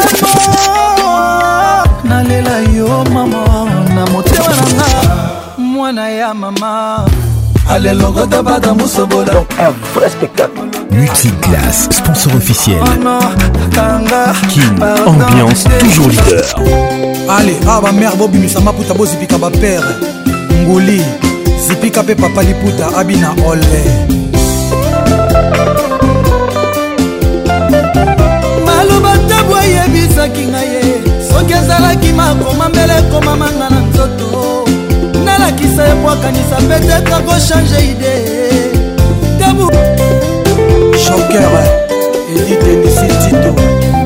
[2.03, 3.43] nalela yo mama
[3.95, 5.11] na motema nanga
[5.57, 7.05] mwana ya mama
[7.81, 10.59] Donc un vrai spectacle.
[10.91, 12.77] Multiclass, sponsor officiel.
[14.49, 14.77] King,
[15.07, 16.43] ambiance, toujours leader.
[17.27, 19.81] Allez, ah ma mère Bobimisa Maputa Bozipika ba père.
[20.51, 21.01] Ngoli,
[21.67, 24.34] Zipika pe papa liputa Abina Ole.
[29.65, 30.81] oyebisaki ngai ye
[31.29, 34.25] soki ezalaki makoma mbele ekomamanga na nzoto
[35.25, 38.13] nalakisa ebwakanisa petetre kochange ide
[39.39, 39.65] tabu
[41.03, 41.49] shoker
[42.33, 43.51] editendisidito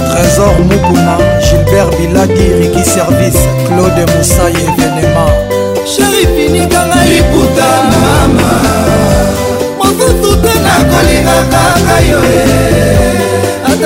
[0.10, 1.14] trésor mukuna
[1.46, 5.26] gilbert biladi riki service claude mosai evenema
[5.92, 7.70] sheri finikanga liputa
[8.02, 8.50] mama
[9.80, 12.89] mosusu te nakolinga kaka yo e
[13.72, 13.78] Le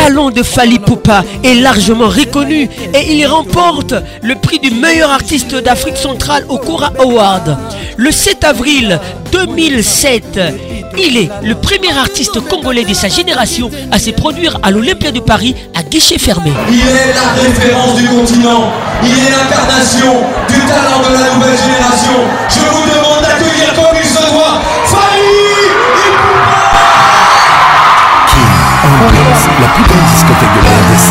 [0.00, 5.54] talent de Fali Poupa est largement reconnu et il remporte le prix du meilleur artiste
[5.54, 7.56] d'Afrique centrale au Kora Award.
[7.98, 8.98] Le 7 avril
[9.32, 10.38] 2007,
[11.00, 15.20] il est le premier artiste congolais de sa génération à se produire à l'Olympia de
[15.20, 16.52] Paris à guichet fermé.
[16.70, 18.72] Il est la référence du continent.
[19.04, 20.12] Il est l'incarnation
[20.50, 22.18] du talent de la nouvelle génération.
[22.50, 25.68] Je vous demande d'accueillir comme il se doit Fanny
[29.60, 31.10] la plus grande discothèque de la RDC.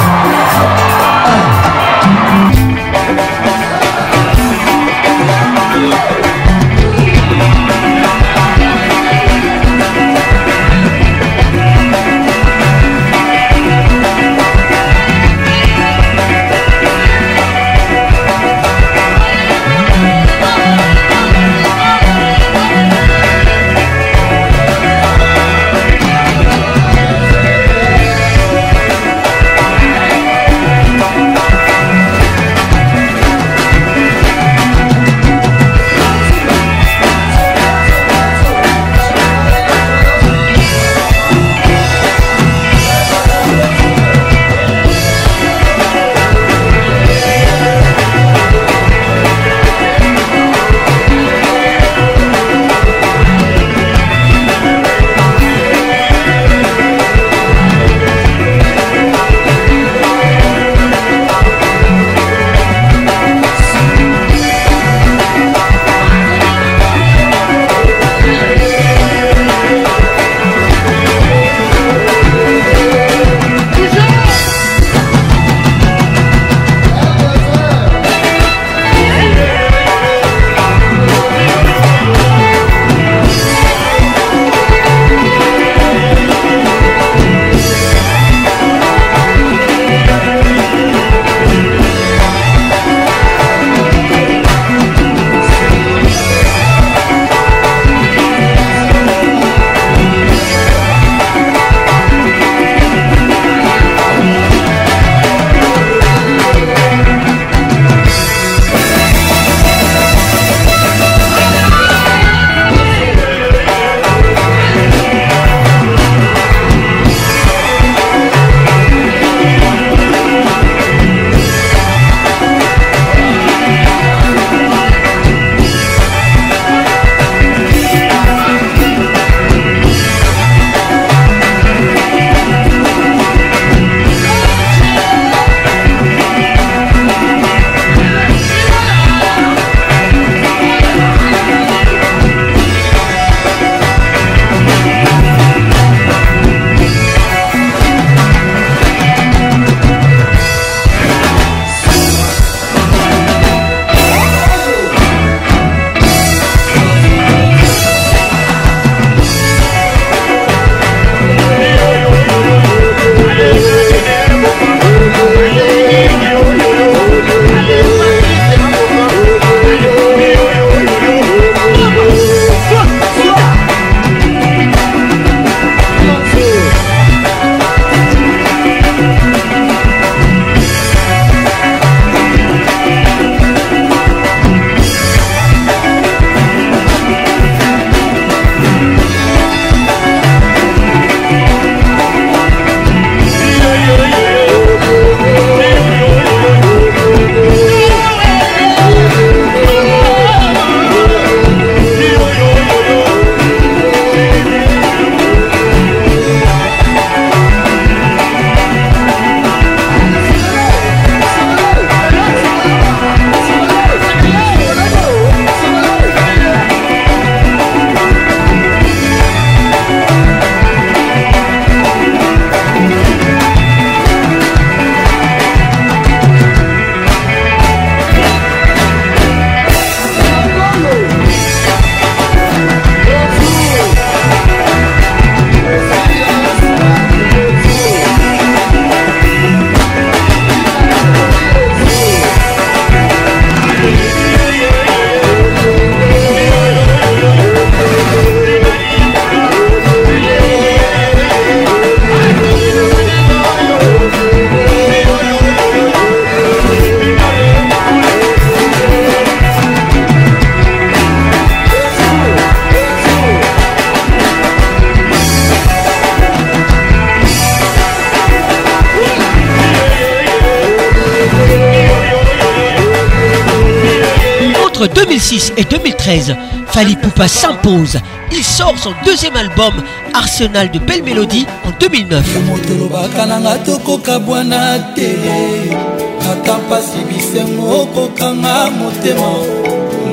[276.09, 276.35] 2013,
[276.67, 277.99] Fali Poupa s'impose.
[278.31, 279.73] Il sort son deuxième album,
[280.13, 282.25] Arsenal de Belle Mélodie, en 2009.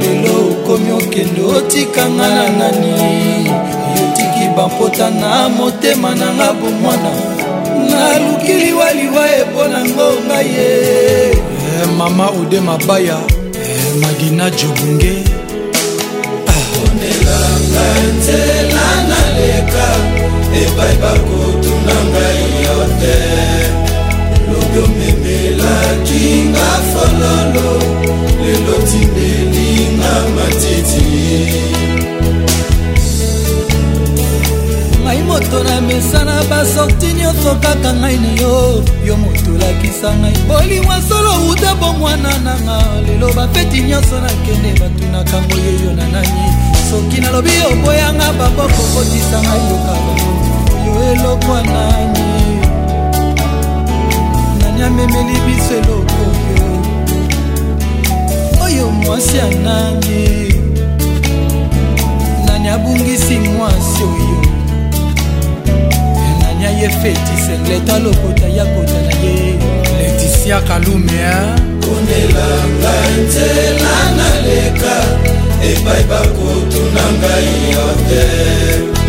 [0.02, 3.48] lelo okomi okende otikanga na nani
[3.98, 7.12] yotiki bampota na motema nanga bomwana
[7.88, 13.16] naluki liwaliwa eponango ngai ye eh, mama ode mabaya
[13.54, 15.35] eh, madina jobunge
[20.86, 23.18] ngai bakotuna ngai yo te
[24.50, 27.68] lobi omemelaki nga fololo
[28.44, 29.68] lelo tindeli
[29.98, 31.08] nga matiti
[35.02, 38.54] ngai moto na mesana basorti nyonso kaka ngai na yo
[39.06, 45.90] yo moto olakisa ngai bolingwa solo uta bomwana nanga lelo bafeti nyonso nakende batunaka ngoyoyo
[45.98, 46.42] na nani
[46.90, 50.25] soki nalobi oboyanga baboko kotisa ngai yokaka
[51.04, 52.32] eloko nani
[54.60, 56.24] nani amemeli biso eloko
[58.64, 60.22] oyo mwasi ya nani
[62.46, 64.40] nani abungisi mwasi oyo
[66.42, 69.54] nani aye fetise leta lokota ya kota na ye
[70.02, 71.38] letisia kalumea
[71.84, 72.94] ponelanga
[73.26, 74.94] nzela naleka
[75.70, 79.05] epai bakotuna ngai yo te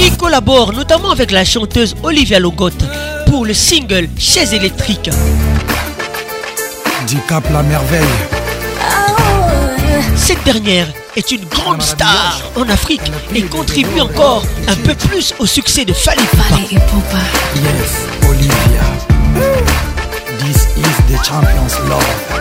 [0.00, 2.84] Il collabore notamment avec la chanteuse Olivia Logote
[3.28, 5.10] pour le single Chaise électrique.
[7.08, 7.16] Du
[7.52, 8.00] la merveille.
[10.16, 15.46] Cette dernière est une grande star en Afrique et contribue encore un peu plus au
[15.46, 16.22] succès de Fally
[16.70, 18.67] Yes,
[21.24, 22.37] champions love.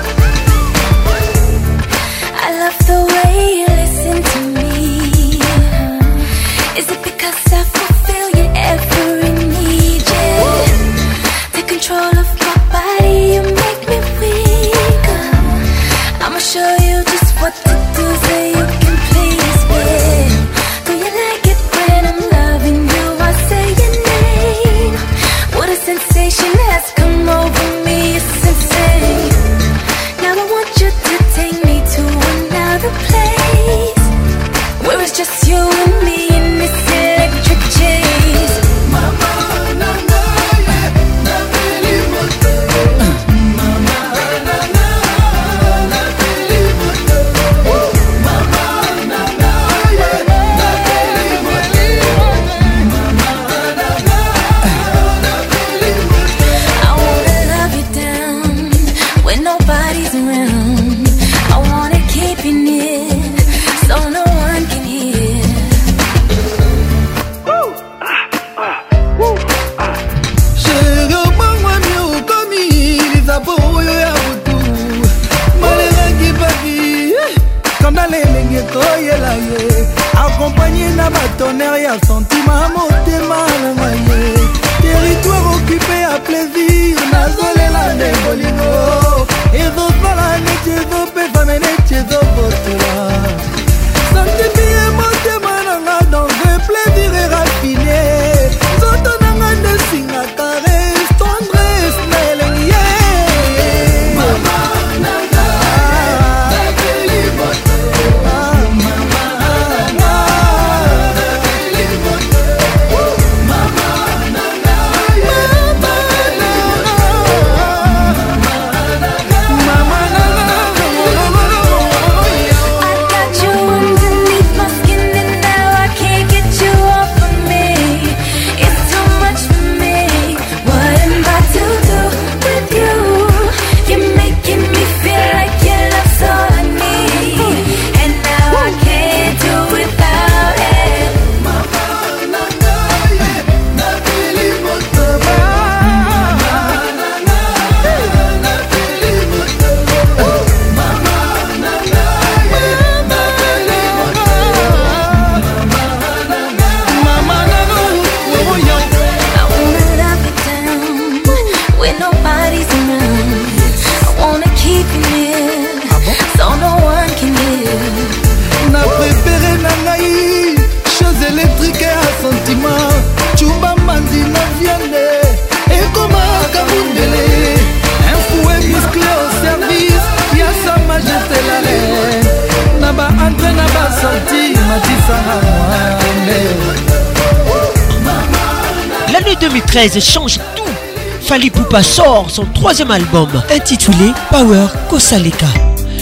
[191.79, 195.45] Booba sort son troisième album intitulé Power Kosaleka.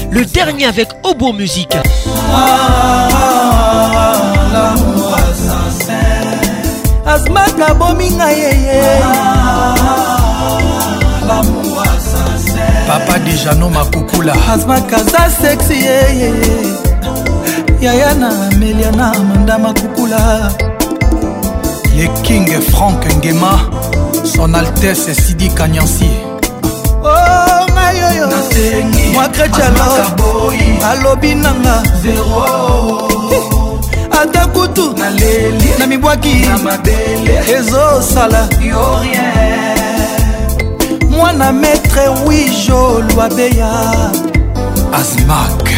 [0.09, 1.69] Le dernier avec Obo Music.
[1.73, 1.83] Papa
[7.57, 7.75] déjà
[8.15, 9.01] nga yeye
[12.87, 14.33] papa dejano makukula
[14.89, 16.33] kaza sexy, yeye
[17.81, 20.17] yaya na amelia na amanda makukula
[21.97, 23.59] le king frank ngema
[24.25, 26.09] Son Altesse Sidi Kanyansi
[27.03, 27.71] oh,
[29.13, 30.49] mwa kretialo
[30.91, 31.83] alobi nanga
[34.21, 34.95] ata kutu
[35.79, 36.41] na mibwaki
[37.55, 38.47] ezosala
[41.09, 43.69] mwana maître wijo lwabeya
[44.93, 45.69] asmak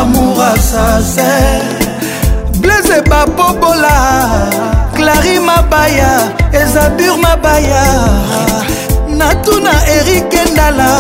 [0.02, 1.62] amour assassin
[2.60, 4.50] blaise babobola
[4.96, 6.14] clari mabaya
[6.54, 7.84] ezabur mabaya
[9.08, 10.92] natuna erike ndala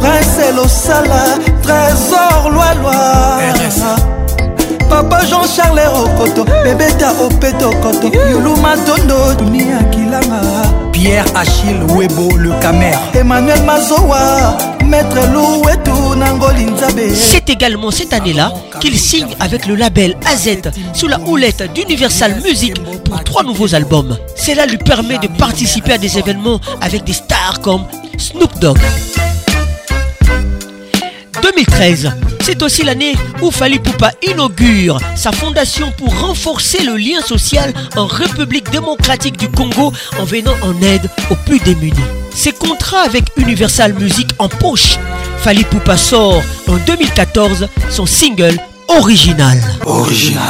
[0.00, 1.22] prince losala
[1.62, 2.98] trésor lwalwa
[4.90, 10.40] papa jean charles okoto bebeta opetokoto yulu matondo dunia kilanga
[10.92, 14.73] pierre achille webo le camer emmanuel mazowa
[17.16, 20.48] C'est également cette année-là qu'il signe avec le label AZ
[20.94, 22.74] sous la houlette d'Universal Music
[23.04, 24.16] pour trois nouveaux albums.
[24.36, 27.84] Cela lui permet de participer à des événements avec des stars comme
[28.18, 28.78] Snoop Dogg.
[31.42, 32.12] 2013,
[32.44, 38.06] c'est aussi l'année où Fali Poupa inaugure sa fondation pour renforcer le lien social en
[38.06, 42.02] République démocratique du Congo en venant en aide aux plus démunis.
[42.34, 44.98] Ses contrats avec Universal Music en poche,
[45.38, 48.58] Fali Poupa sort en 2014 son single
[48.88, 49.56] original.
[49.86, 50.42] Original.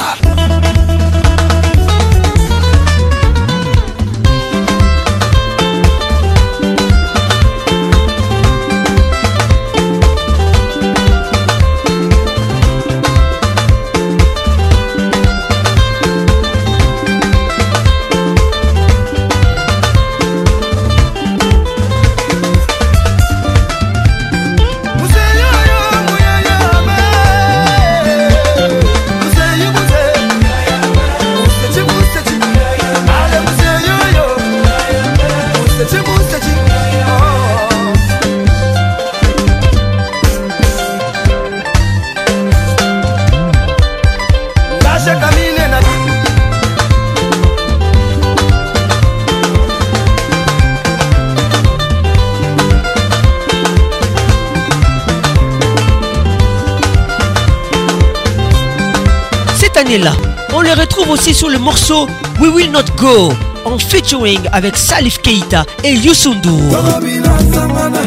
[59.99, 60.13] là.
[60.53, 62.07] On les retrouve aussi sur le morceau
[62.41, 63.33] We Will Not Go
[63.65, 66.61] en featuring avec Salif Keita et Ndour.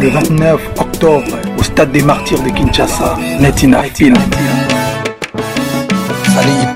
[0.01, 1.23] Le 29 octobre,
[1.57, 3.81] au stade des martyrs de Kinshasa, Netina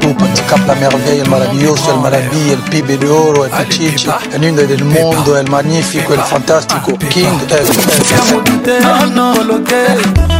[0.01, 4.07] peut, tu cap la merveille, el maravilloso, el maravilloso, el pibe de oro, el pichichi,
[4.33, 8.73] el lindo del mundo, el magnifico, el fantastico, oh, King, el...
[8.83, 10.30] Ah, el,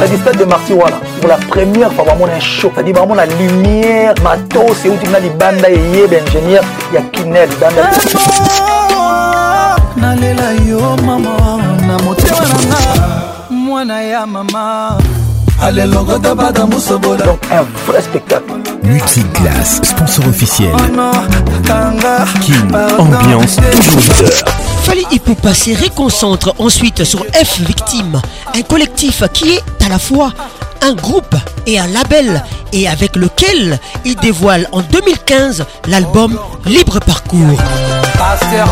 [0.00, 0.96] cest du stade de marti voilà.
[1.20, 5.08] pour la première fois vraiment un show c'est-à-dire la lumière matos c'est où tu tu
[5.14, 5.34] ingénieur
[6.94, 8.20] ya bandes libanda
[10.16, 11.30] y'a yo mama
[11.86, 12.36] na motema
[16.34, 18.44] bandes mwana donc un vrai spectacle
[18.82, 20.70] Multiclass, sponsor officiel.
[22.40, 23.56] King, ambiance,
[23.86, 24.54] toujours leader.
[24.82, 28.20] Fali Ipupa se réconcentre ensuite sur F Victime,
[28.56, 30.32] un collectif qui est à la fois
[30.80, 31.34] un groupe
[31.66, 32.42] et un label
[32.72, 37.58] et avec lequel il dévoile en 2015 l'album Libre Parcours.
[38.16, 38.68] Pasteur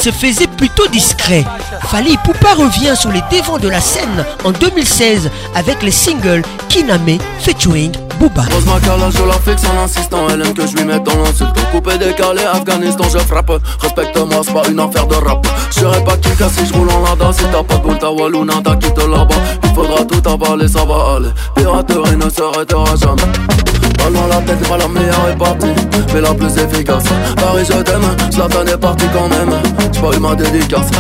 [0.06, 1.44] se faisait plutôt discret.
[1.90, 7.18] Fali Poupa revient sur les devants de la scène en 2016 avec les singles Kiname
[7.40, 7.92] featuring
[8.28, 8.80] Pose ma
[9.10, 10.26] je la fixe en insistant.
[10.28, 11.54] Elle aime que je lui mette dans l'insulte.
[11.70, 13.52] Coupé, décalé, Afghanistan, je frappe.
[13.80, 15.46] Respecte-moi, c'est pas une affaire de rap.
[15.70, 17.30] Je serai pas Kika si je roule en lada.
[17.32, 19.36] Si t'as pas de boule, ta Waluna, t'as quitté là-bas.
[19.62, 21.30] Il faudra tout avaler, ça va aller.
[21.54, 23.94] Piraterie ne s'arrêtera jamais.
[23.96, 25.66] Pas dans la tête, pas la meilleure est partie,
[26.12, 27.04] mais la plus efficace.
[27.36, 29.54] Paris, je t'aime, Slatan est parti quand même.
[29.92, 30.90] J'ai pas eu ma dédicace.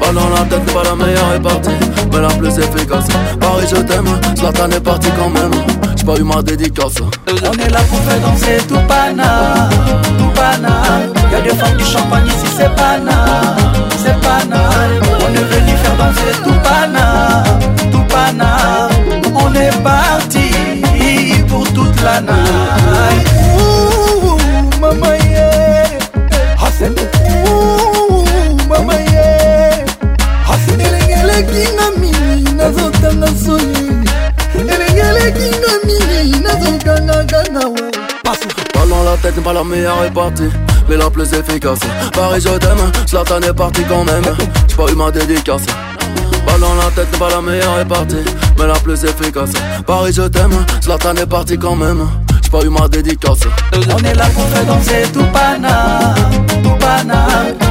[0.00, 1.70] Pas dans la tête, pas la meilleure est partie,
[2.10, 3.08] mais la plus efficace.
[3.40, 5.52] Paris, je t'aime, Slatan est parti quand même
[6.06, 7.02] pas eu ma dédicace.
[7.02, 9.68] On est là pour faire danser tout pana,
[10.16, 10.72] tout pana.
[11.32, 13.56] Y'a des femmes du champagne ici, c'est pana,
[14.02, 14.60] c'est pana.
[15.24, 17.42] On est venu faire danser tout pana,
[17.90, 18.88] tout pana.
[19.34, 20.50] On est parti
[21.48, 23.28] pour toute la night.
[23.58, 24.36] Ouh,
[24.80, 26.62] maman, yeah.
[26.62, 26.90] Ah, c'est
[27.48, 28.24] Ouh,
[28.68, 29.82] maman, yeah.
[30.48, 30.76] Ah, c'est
[32.54, 33.26] Nazotanga
[39.06, 40.48] la tête n'est pas la meilleure répartie
[40.88, 41.78] mais la plus efficace
[42.12, 44.24] Paris je t'aime, Slatan est parti quand même
[44.68, 45.62] J'ai pas eu ma dédicace
[46.46, 48.24] Ballon, la tête n'est pas la meilleure répartie
[48.58, 49.50] Mais la plus efficace
[49.86, 52.06] Paris je t'aime, Slatan est parti quand même
[52.42, 53.40] J'ai pas eu ma dédicace
[53.72, 56.14] On est là pour faire danser tout pana
[56.62, 57.26] Tout pana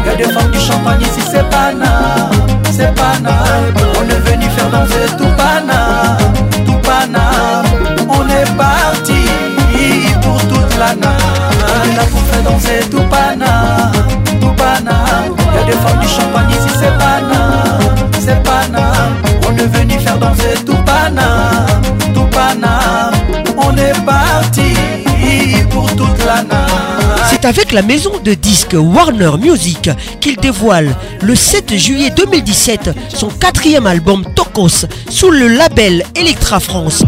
[0.05, 2.29] Y'a des femmes du champagne ici c'est pana
[2.71, 3.37] C'est pana
[3.99, 6.17] On est venu faire danser tout pana
[6.65, 7.63] Tout pana
[8.07, 11.14] On est parti pour toute la nuit
[11.93, 13.91] la pour faire danser tout pana,
[14.39, 17.77] tout Y'a des femmes du champagne ici, c'est pana,
[18.19, 18.91] c'est pana.
[19.47, 21.65] On est venu faire danser tout pana,
[22.13, 22.25] tout
[23.57, 24.73] On est parti
[25.69, 26.43] pour toute la
[27.29, 29.89] C'est avec la maison de disques Warner Music
[30.19, 37.03] qu'il dévoile le 7 juillet 2017 son quatrième album Tokos sous le label Electra France.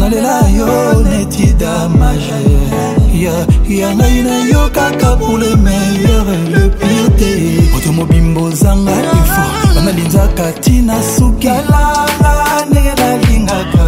[0.00, 0.68] nalela yo
[1.08, 2.42] neti damage
[3.80, 6.24] ya ngai na yo kaka pour le meilleur
[6.54, 7.30] le pire te
[7.76, 9.44] oto mobimba ozanga efo
[9.74, 12.30] banalinzaka ntina suki alanga
[12.68, 13.79] ndenge nalingaka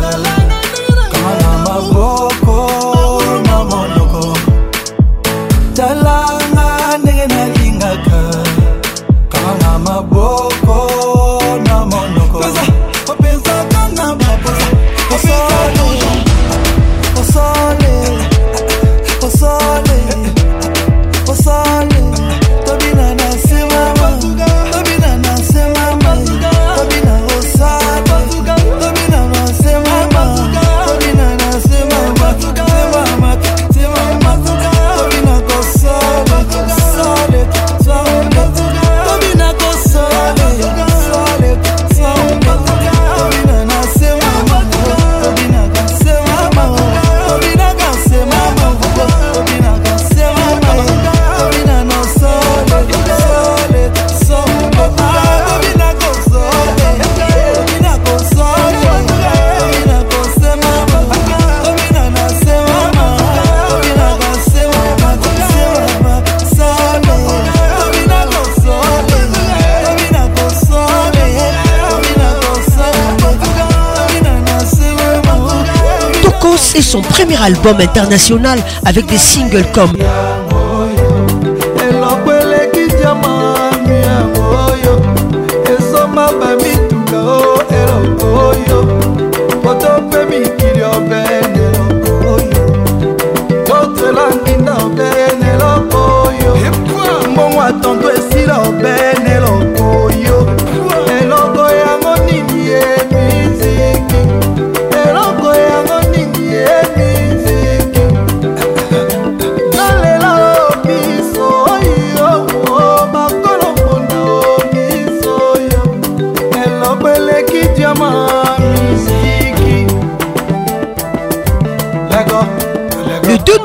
[76.92, 79.96] son premier album international avec des singles comme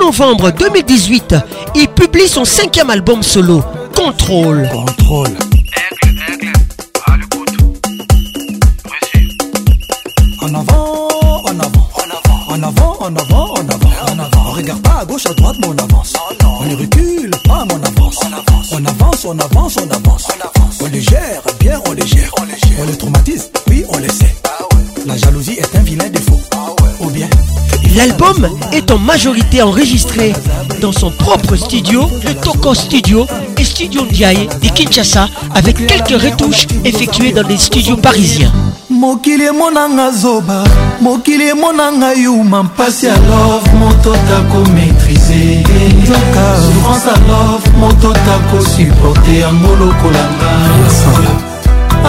[0.07, 1.35] novembre 2018,
[1.75, 3.61] il publie son cinquième album solo,
[3.93, 4.67] Contrôle.
[4.71, 5.35] Contrôle.
[28.91, 30.33] en majorité enregistré
[30.81, 33.25] dans son propre studio, le Toko Studio
[33.57, 38.51] et Studio Ndiaye de Kinshasa, avec quelques retouches effectuées dans des studios parisiens.
[38.89, 40.63] mokili emonanga zoba
[41.01, 45.61] mokili emonanga yuma mpasi ya love moto tako maîtrise
[46.01, 50.49] nzoka souffrance ya love moto tako suporte yango lokolanga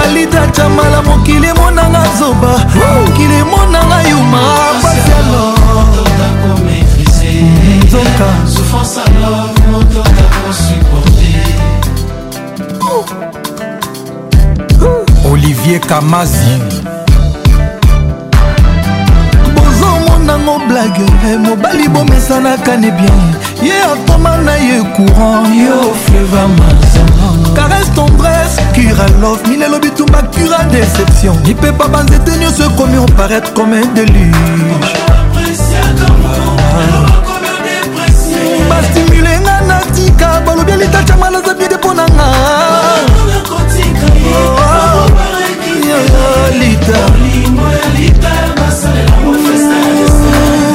[0.04, 4.38] alida jamala mokili emonanga zoba mokili emonanga yuma
[4.80, 5.57] pasi ya love
[7.88, 10.02] nzoka souffrance alors moto
[10.64, 11.46] supporter
[15.32, 16.50] olivier kamazi
[19.54, 21.00] bozomonango blage
[21.32, 23.18] eh, mobali bomesanaka ne bien
[23.62, 31.36] ye atoma na ye courant yo fleva mazongo caresse tendresse curalof minelo bitumba cura déception
[31.46, 35.07] lipepa banzete nyonso ekomi oparaître comme un déluge
[38.78, 42.28] bastimule nga natika balobi elitaca malaza bide mpo na nga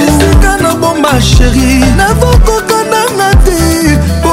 [0.05, 1.69] esika nabomba sheri
[1.99, 4.31] navokokananga te po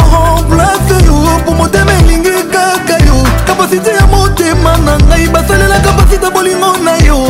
[0.48, 3.16] remplace yo po motema elingi kaka yo
[3.46, 7.20] kapasite ya motema na ngai basalelaka pasite bolingo na yo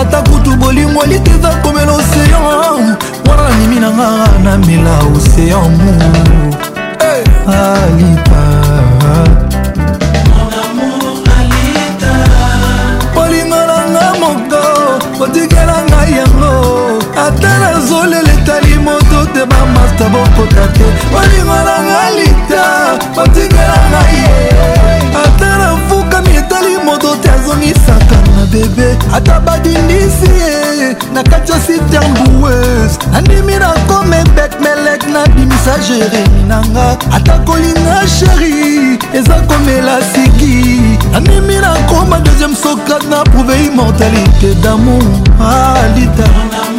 [0.00, 2.82] ata kutu bolingo eliteza komela oseyan
[3.28, 4.08] wana namimi na nga
[4.44, 5.70] namela osean
[10.76, 10.88] mu
[11.38, 12.12] alita
[13.14, 14.62] kolinga na nga moko
[15.24, 16.54] otikela ngai yango
[17.26, 22.64] ata nazolela etali moto te bamasta bokota te kolinga na nga lita
[23.22, 24.36] otikela ngai ye
[25.24, 30.30] ata nafukami etali moto te azongisaka na bebe ata badindisi
[31.14, 39.34] na kati ya sitambueuse nandimi na komebek melek nabimisa jeremi nanga ata kolinga sheri eza
[39.34, 40.80] komela siki
[41.12, 45.02] nandimi nakoma deuxième socrate na prouve immortalité damour
[45.40, 46.24] alita
[46.58, 46.75] ah,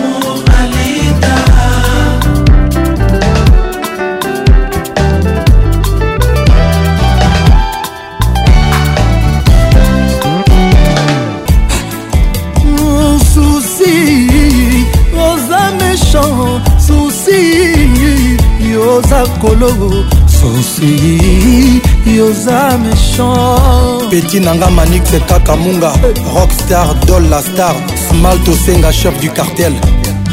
[19.56, 21.82] likolo sosi
[22.16, 25.92] yoza méchant peti na nga manixe kaka munga
[26.36, 27.76] rockstar dol la star
[28.10, 29.74] smalt osenga chef du cartel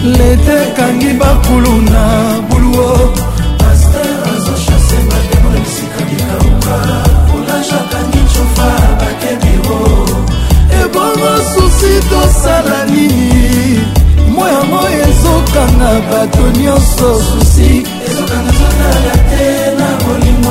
[0.02, 2.04] lete ekangi bakulu na
[2.48, 2.96] buluo
[3.58, 6.76] paster azochase batemo na bisika likauka
[7.30, 9.80] kolajaka nchofa bakebiro
[10.82, 13.82] ebongo susi tosala nini
[14.34, 17.93] moyango ezokanga bato nyonso susi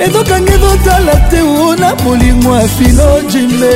[0.00, 3.70] ezokangi ezotala te o na bolingo ya filo jimbe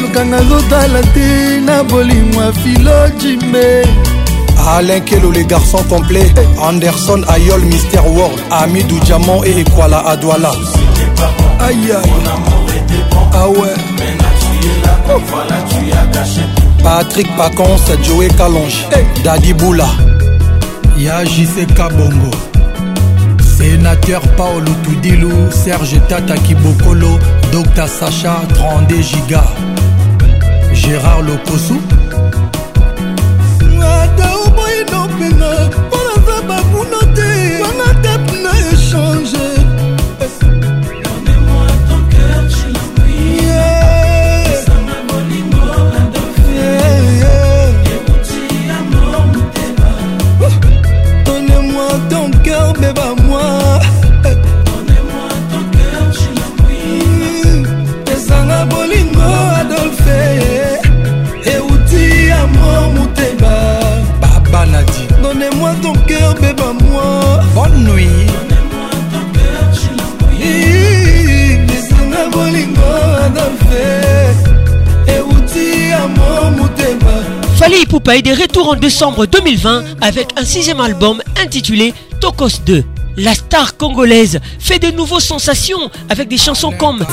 [0.00, 3.86] lukanga ezotala te na bolingo ya filo jimbe
[4.68, 10.50] Alain Kelo, les garçons complets Anderson, Ayol, Mister World Ami du Diamant et Ekwala Adwala
[11.60, 12.10] Aïe aïe
[13.32, 13.74] Ah ouais
[15.14, 15.36] oh.
[16.84, 19.06] Patrick Pacons, Joey Calonge hey.
[19.18, 19.22] Eh.
[19.24, 19.86] Daddy Boula
[20.98, 22.30] Yajise Kabongo
[23.60, 27.18] sénateur paolo tudilu serge tata kibokolo
[27.52, 29.44] dr sacha 32 giga
[30.72, 31.74] gérard lokosu
[77.70, 82.82] Les Poupa est de retour en décembre 2020 avec un sixième album intitulé Tokos 2.
[83.16, 85.78] La star congolaise fait de nouveaux sensations
[86.08, 87.04] avec des chansons comme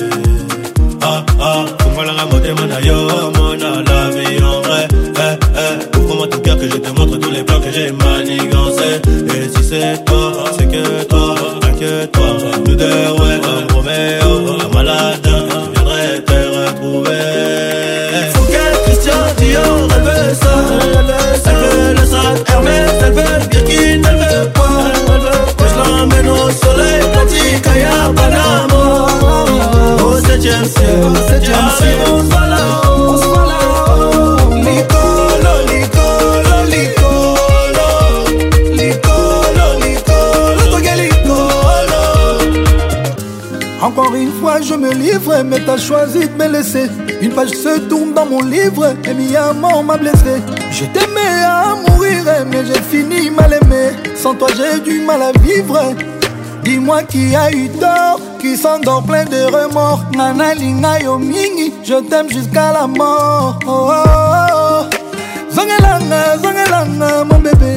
[1.02, 1.64] Ah ah,
[2.04, 2.42] la mon
[2.82, 4.88] oh, mon en vrai.
[4.92, 9.02] Eh, eh moi ton cœur que je te montre tous les plans que j'ai manigancé
[9.28, 10.25] Et si c'est toi
[43.82, 46.86] Encore une fois, je me livre, mais t'as choisi de me laisser.
[47.22, 50.42] Une page se tourne dans mon livre, et mi m'a blessé.
[50.70, 53.90] Je t'aimais à mourir, mais j'ai fini mal aimé.
[54.20, 55.94] Sans toi, j'ai du mal à vivre.
[56.64, 58.20] Dis-moi qui a eu tort.
[58.46, 63.72] qui s'endort plein de remords nana linga yo mingi je t'aime jusqu'à la mort oh,
[63.72, 64.82] oh, oh.
[65.54, 67.74] zongelanga zongelanga mon bébé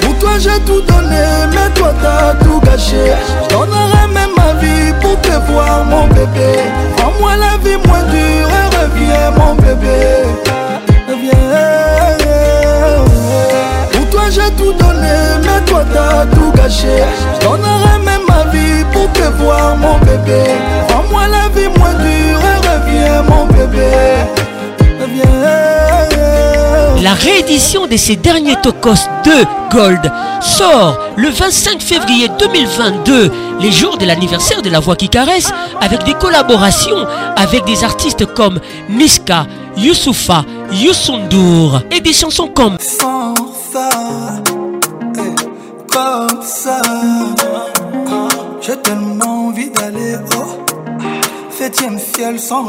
[0.00, 3.04] pour toi j'ai tout donné mais toi t'as tout gâché
[3.40, 6.62] je donnerai même ma vie pour te voir mon bébé
[7.04, 8.48] Sans moi la vie moins dure
[8.80, 9.90] Reviens mon bébé
[11.06, 11.34] Reviens
[13.92, 16.86] Pour toi j'ai tout donné Mais toi t'as tout gâché
[17.34, 20.44] Je donnerai même ma vie pour te voir mon bébé
[20.88, 23.90] Sans moi la vie moins dure Reviens mon bébé
[27.02, 30.10] La réédition de ces derniers Tocos de Gold
[30.40, 35.50] sort le 25 février 2022 les jours de l'anniversaire de La Voix qui caresse
[35.80, 37.06] avec des collaborations
[37.36, 38.58] avec des artistes comme
[38.88, 42.98] Niska, Youssoufa, Youssoundour et des chansons comme eh,
[45.90, 46.80] comme ça,
[48.82, 50.16] tellement envie d'aller
[52.14, 52.66] ciel sans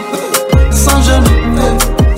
[0.71, 1.27] Sans jeûne,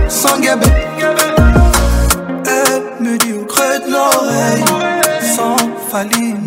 [0.08, 0.68] sans guébé.
[2.46, 4.64] Elle me dit au creux de l'oreille,
[5.36, 5.56] sans
[5.92, 6.41] faline.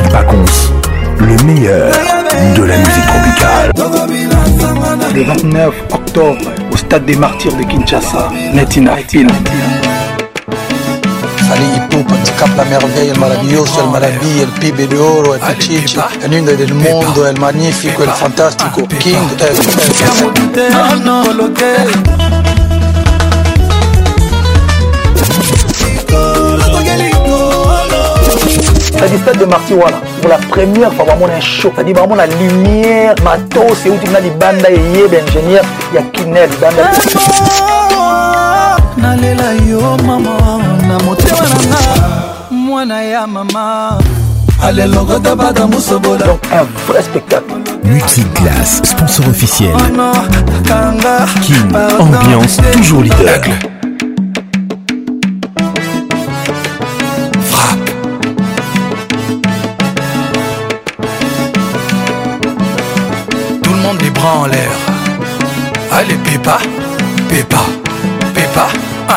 [0.10, 0.72] Pacons,
[1.20, 1.92] le meilleur
[2.56, 3.74] de la musique tropicale.
[5.14, 6.38] Le 29 octobre,
[6.72, 9.26] au stade des martyrs de Kinshasa, Netina tu
[12.38, 16.52] cap la merveille el maravilloso el maraví el pibe de oro el pichichi el niño
[16.56, 18.86] del mundo el magnifique, el fantastico.
[19.00, 19.56] king el,
[29.16, 29.97] Stade des Martyrs, voilà.
[30.28, 34.20] pour la première fois bamona un show cest à dire bamona lumière matos euti na
[34.20, 35.64] libanda eyebe ingénieur
[35.94, 40.30] ya kinel libanda eh, nalela yo mama
[40.88, 42.10] na motema nanga
[42.52, 43.98] mwana ya mama
[45.56, 47.46] donc un vrai spectacle
[47.84, 49.72] Multiclass, sponsor officiel.
[51.42, 53.42] King, ambiance toujours leader.
[65.92, 66.58] Allez, Pépa,
[67.28, 67.58] Pépa,
[68.34, 68.68] Pépa,
[69.10, 69.16] un hein,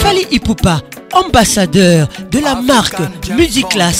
[0.00, 0.80] Fali Ipupa,
[1.12, 2.96] ambassadeur de la marque
[3.36, 3.92] Music la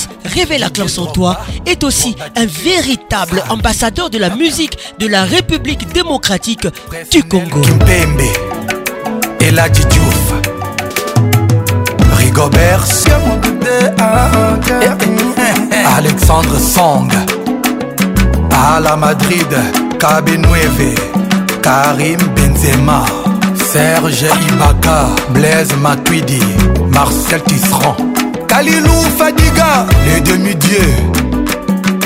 [0.73, 6.67] classe en toi, est aussi un véritable ambassadeur de la musique de la République démocratique
[7.13, 7.63] du Congo.
[12.17, 12.85] Rigobert
[15.97, 17.09] Alexandre Song
[18.53, 19.45] à la Madrid
[20.39, 20.95] Nueve,
[21.63, 23.03] Karim Benzema
[23.73, 26.39] Serge Ibaka Blaise Matuidi
[26.95, 27.97] Marcel Tisserand
[28.47, 30.79] Kalilou Fadiga Les demi-dieux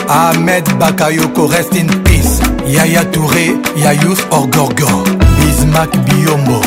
[0.08, 5.04] Ahmed Bakayoko Rest in Peace Yaya Touré Yayous Orgorgo
[5.38, 6.62] Bismack Biombo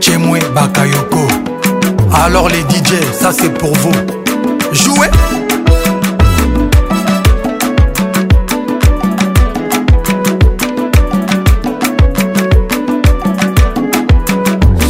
[0.00, 1.28] Chemwe Bakayoko.
[2.12, 3.92] Alors les DJ, ça c'est pour vous.
[4.72, 5.08] Jouez!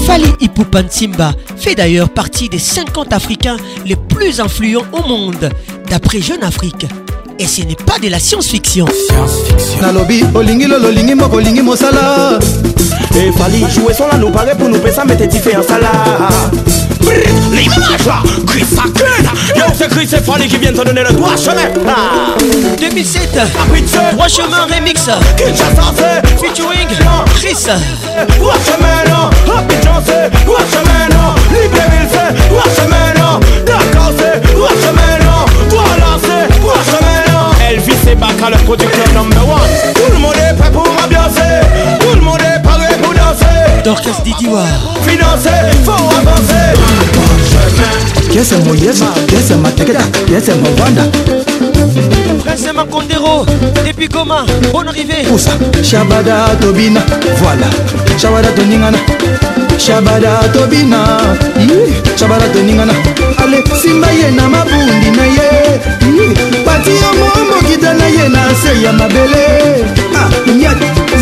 [0.07, 0.27] Fali
[0.91, 5.51] Simba fait d'ailleurs partie des 50 Africains les plus influents au monde,
[5.89, 6.87] d'après Jeune Afrique
[7.41, 8.85] et ce n'est pas de la science-fiction
[9.81, 11.59] La lobby olingi lolo olingi moko sala.
[11.65, 12.39] mosala
[13.39, 15.91] Fali, jouer son lano pare mpo t'es mete en ala
[17.51, 21.35] L'image là, Chris Sakuna Yo c'est Chris et Fali qui vient te donner le droit
[21.35, 21.71] chemin
[22.79, 23.23] 2007
[24.13, 25.01] Trois chemins remix
[25.39, 26.89] Kinshasa Featuring
[27.37, 27.57] Chris
[28.39, 31.35] Trois chemins non, Happy Chance Trois chemins non.
[31.51, 33.70] Libreville c'est chemins non.
[38.21, 39.95] Bakal, producteur number one.
[39.95, 41.67] Tout le monde est prêt pour m'ambiancer.
[42.01, 43.83] Tout le monde est prêt pour danser.
[43.83, 44.65] Dorcas Didiwa.
[45.01, 46.81] Financer, faut avancer.
[48.33, 51.03] kiese moyeba kiese mateketa kiese mavanda
[52.45, 53.45] prince makondero
[53.85, 57.01] depuis goma bon arrivé pousa shabada tobina
[57.41, 57.69] voilà
[58.21, 58.99] shabada toningana
[59.79, 60.99] shabada tobina
[62.19, 62.93] shabada toningana
[63.43, 65.79] ale simba ye na mabundi na ye
[66.65, 69.45] pati yo momokita na ye na se ya mabele
[70.17, 70.29] ah,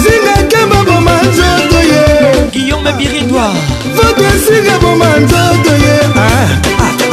[0.02, 2.07] zinga kemba boma nzoto ye
[2.52, 3.52] guillaume biridoi
[3.96, 5.96] votesika bomanzoto ye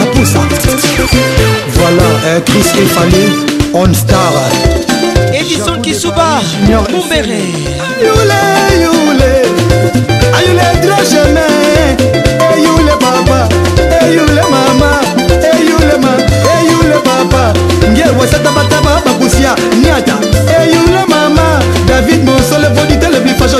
[0.03, 0.39] apusa
[1.75, 3.25] voilà chris efali
[3.73, 4.33] on star
[5.33, 6.39] edison kisuba
[6.91, 7.41] mumbere
[7.97, 8.43] ayule
[8.85, 9.31] yule
[10.37, 11.47] ayule drogeme
[12.53, 13.49] eyule papa
[14.01, 14.89] eyule mama
[15.57, 16.13] eyule ma
[16.59, 17.53] eyule papa
[17.91, 20.15] ngewesata bataba babusia niata
[20.61, 23.59] eyule mama david mosole vodite leblifasho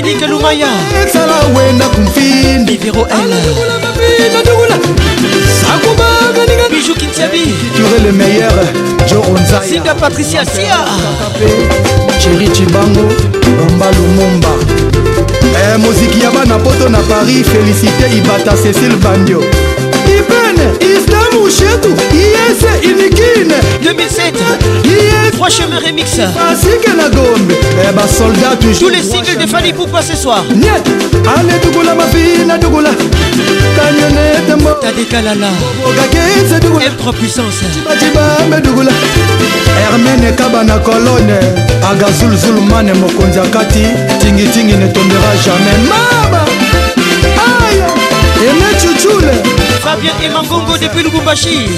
[0.00, 0.66] dominique lumaya
[1.06, 3.06] ezala wenda kumfindi vero
[6.70, 8.52] bijou kintiabi cure le meilleur
[9.06, 10.78] joronzasinga patricia sia
[12.22, 13.06] cheri cibango
[13.58, 14.48] bomba lumumba
[15.62, 19.38] eh, moziki ya bana poto na paris félicité ibata cécile bandio
[21.88, 24.34] Matou Yes Inikine 2007
[24.86, 29.46] Yes Trois chemins remix Basike na gombe Eh bah soldat toujours Tous les singles de
[29.46, 32.90] Fanny Poupa ce soir Niet Allez Dougoula ma fille na Dougoula
[33.76, 35.48] Camionnette mo Tade Kalala
[35.84, 38.92] Ogakense Dougoula Impropuissance Tiba Tiba me Dougoula
[39.90, 41.38] Hermene Kabana Colonne
[41.90, 43.84] Aga Zul Zulmane Mokonzi Akati
[44.20, 46.44] Tingi Tingi ne tombera jamais Mama
[47.24, 47.82] Aïe
[48.42, 49.53] Et ne tchouchoule
[49.84, 51.68] Fabien et Mangongo depuis Lubumbashi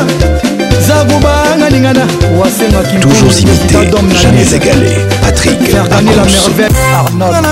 [0.86, 2.02] zagubanga lingana
[2.38, 3.76] wasengaki toujours imité
[4.22, 7.46] jamais égalé patrick fergani la merveille arnold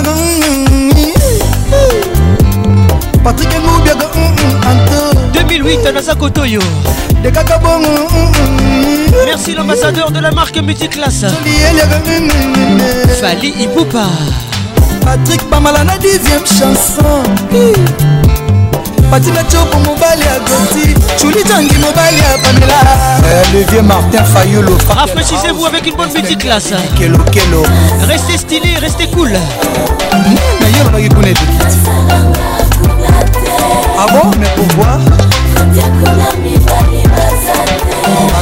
[3.24, 4.09] patrick ngubiaga
[5.69, 5.74] Mm,
[7.27, 11.27] mm, mm, merci l'ambassadeur de la marque multiclasse
[13.20, 14.05] Fali Ipupa
[15.05, 17.23] Patrick Pamala na 10e chanson
[19.11, 22.74] patina coko mobali à goti juli tangi mobali à pamela
[23.47, 24.77] eh, le vieux martin Fayoulou.
[24.89, 26.73] rafraîchissez-vous avec une bonne Multiclasse.
[28.09, 31.77] restez stylé restez cool nayo balaki kuna ebikiti
[33.99, 34.99] ah bon mais pourquoi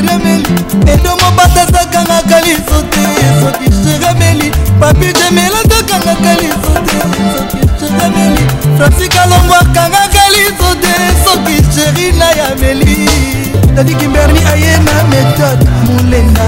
[0.00, 0.44] jeremeli
[0.92, 3.02] edomo batatakangaka liso te
[3.40, 8.42] soki jeremeli papi jemela takangaka liso te soki jeremeli
[8.76, 10.92] fransika longo akangaka liso te
[11.24, 13.08] soki jerina yameli
[13.74, 16.42] dadi kimberli aye na méthode molenda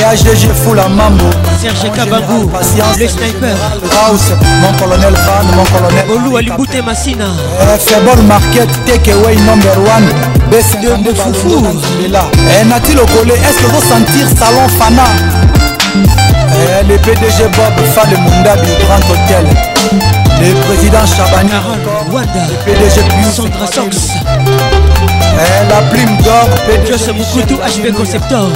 [0.00, 1.30] ya gg fula mambo
[1.62, 2.50] serge kabangu
[2.98, 3.56] le sniper
[3.92, 4.24] raus
[4.60, 7.24] mon colonel van mon colonel oluwa libute masina
[7.60, 13.64] eh, febol market take away number one besdio de foufour eh, nati lokole est ce
[13.64, 15.04] que osentir salon fana
[15.96, 19.46] eh, le pdg bob fale mondabi grand hôtel
[20.40, 21.52] le président chabani
[22.12, 23.00] Wada, le pdg
[23.34, 23.96] Sandra Sox
[25.40, 28.50] eh, la plume d'or pdg Moukoutou hp conceptor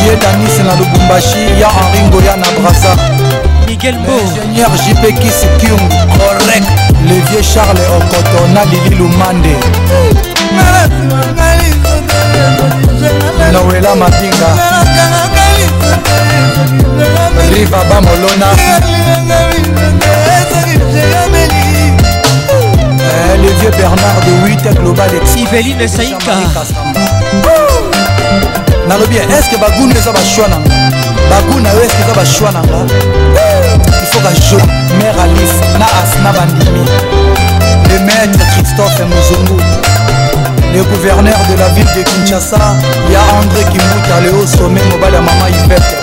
[0.00, 2.94] vie danis na lubumbashi ya henri ngoya na brasa
[3.66, 5.88] miguel bo ingénieur jp kisikung
[6.18, 6.64] correct
[7.08, 9.56] le vieux charles okoto na lili lumande
[13.52, 14.50] noela matinga
[17.54, 18.46] rivaba molona
[23.04, 23.96] eh, le vieux bernard
[24.26, 26.32] de 8 global iveline saika
[28.88, 32.60] nalobi ya estce bagune eza bashwa na nga bagune na yo estce eza bashwa na
[32.62, 32.80] nga
[34.04, 34.58] ifoka jo
[34.98, 36.84] mare alice na asna bandimi
[37.88, 39.56] le maître christophe mozungu
[40.74, 42.56] le gouverneur de la ville de kinshasa
[43.10, 45.98] ya andré kimbuta le haut sommet mobali ya mama ivete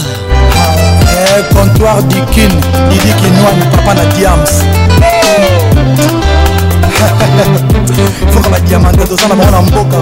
[1.11, 2.51] eh, comptoir dikin
[2.91, 4.65] didi kinwani papa na diams
[8.35, 9.97] foka badiamante toza na bango na mboka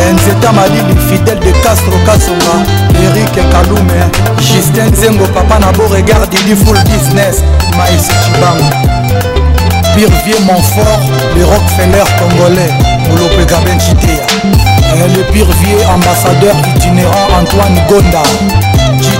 [0.00, 2.54] eh, nzeta malili fidèle de castro kasonga
[3.04, 3.98] erik kalume
[4.38, 7.36] justin zengo papa na bo regard didi full business
[7.76, 8.70] miles cibango
[9.94, 11.00] pirvier montfort
[11.36, 12.72] le rockefeller congolais
[13.08, 14.22] molope gaben chitea
[14.94, 18.22] eh, le pirvier ambassadeur itinérant antoine gonda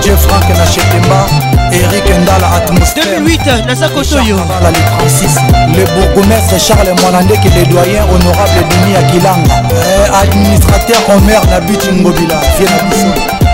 [0.01, 1.27] DJ Frank Nachetemba
[1.71, 5.37] Eric Ndala Atmosphère 2008 Nasa Kotoyo les Francis
[5.77, 13.11] le bourgmestre Charles Mwanandeke le doyen honorable Denis Akilanga eh, administrateur Omer Nabit Ngobila Vienna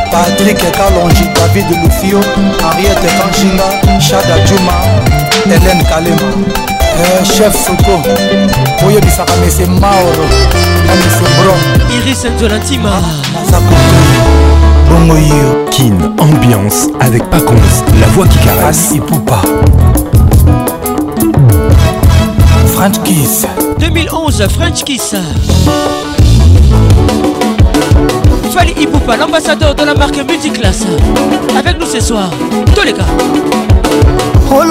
[0.10, 2.22] Patrick Kalonji David Lufio
[2.64, 4.74] Henriette Kanchinga Shada Juma
[5.46, 6.32] Hélène Kalema
[7.00, 8.02] Eh, chef soko
[8.88, 10.24] oyebisaka mese maoro
[10.88, 11.54] na mese bro
[12.00, 13.38] iris nzolantima ah,
[14.90, 15.16] Bongo
[15.72, 17.56] Kin, ambiance avec Pacons,
[18.00, 18.92] la voix qui caresse.
[18.96, 19.02] et
[22.74, 23.46] French Kiss.
[23.80, 25.14] 2011, French Kiss.
[28.54, 30.86] Fali Ipupa, l'ambassadeur de la marque Multiclass.
[31.58, 32.30] Avec nous ce soir,
[32.74, 33.06] tous les gars.
[34.50, 34.64] Oh,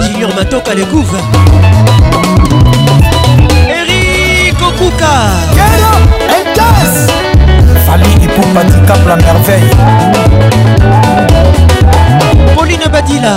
[0.01, 1.19] Junior Matoka les couves.
[3.69, 5.19] Eric Okuka.
[7.85, 9.69] Famille pour Patika plan merveille.
[12.55, 13.35] Pauline Badila.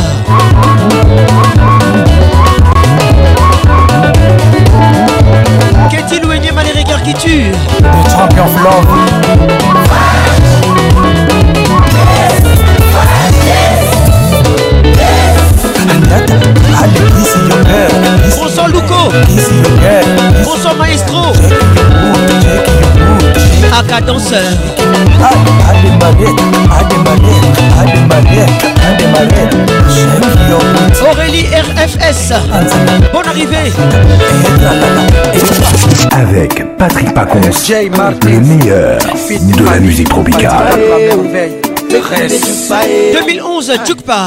[5.90, 6.84] Qu'est-il ou mal malgré les
[7.14, 8.44] qui tuent The Champion
[18.38, 19.10] Bonsoir Luco.
[20.44, 21.32] Bonsoir Maestro.
[23.78, 24.40] Aka danseur.
[31.10, 32.32] Aurélie RFS.
[33.14, 33.56] Bonne arrivée.
[36.12, 38.98] Avec Patrick Pacons, le meilleur
[39.30, 40.66] de la musique tropicale.
[41.88, 44.26] 2011, Chukpa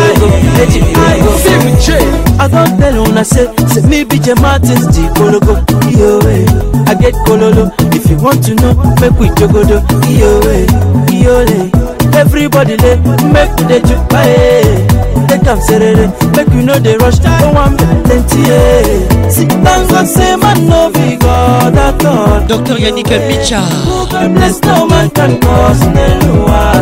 [0.21, 1.87] go let you be I go see me J
[2.37, 5.57] I don't tell na say say me be J Martins G Kologo
[5.89, 6.89] yo way eh.
[6.89, 11.21] I get kololo if you want to know make we jogodo yo way eh.
[11.25, 12.17] yo lay eh.
[12.21, 12.97] everybody lay
[13.33, 14.85] make we dey juke hey
[15.27, 17.75] take am serere make you no dey rush no one
[18.05, 19.10] plenty yeah.
[19.31, 23.61] kati nazosema novigodato dr yanika micha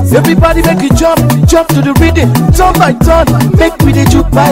[0.13, 2.27] Everybody make a jump, jump to the rhythm.
[2.51, 3.23] Turn by turn,
[3.55, 4.51] make we the juke by.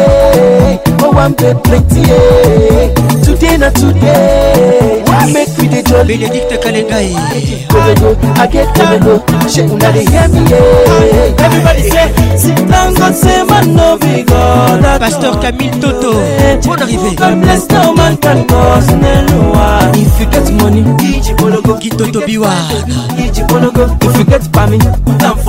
[1.03, 1.99] Oh, I'm dead plenty.
[1.99, 2.95] Eh.
[3.27, 5.03] Today not today.
[5.35, 6.15] Make we the jolly.
[6.15, 7.11] Benedicta Kalegai.
[8.39, 9.19] I get Kabelo.
[9.51, 10.39] She una de hear me.
[10.47, 11.35] Eh.
[11.43, 12.07] Everybody say,
[12.37, 14.81] sit down, God say, man, no be God.
[15.03, 16.13] Pastor Camille Toto.
[16.39, 17.15] Eh, bon arrivée.
[17.17, 19.91] God bless no man can cause no one.
[19.99, 21.77] If you get money, Iji Bologo.
[21.79, 22.55] Gito Tobiwa.
[23.19, 23.91] Iji Bologo.
[24.01, 25.48] If you get family, put them for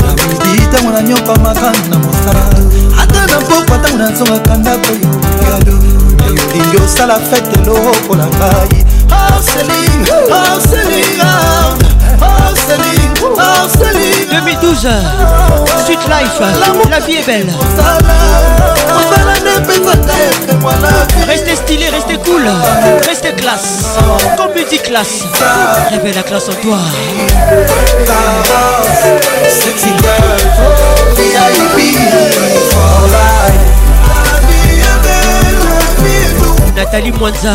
[0.00, 2.42] namidi ntango nanyoka makanga na mosala
[3.00, 4.92] ata na pokwa ntango nazongaka ndako
[5.48, 5.74] yalo
[6.26, 9.16] olingi osala fete lokola ngai ah.
[12.18, 12.18] 2012
[15.86, 16.42] suite Life
[16.90, 17.46] La vie est belle
[21.28, 22.42] Restez stylé, restez cool
[23.06, 23.96] Restez classe
[24.36, 25.22] Comme multi classe
[25.90, 26.78] Réveille la classe en toi
[29.48, 32.74] Sexy girl VIP est
[36.76, 37.54] Nathalie Mwanza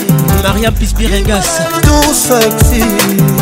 [0.43, 2.81] Mariam Pispiringas Too sexy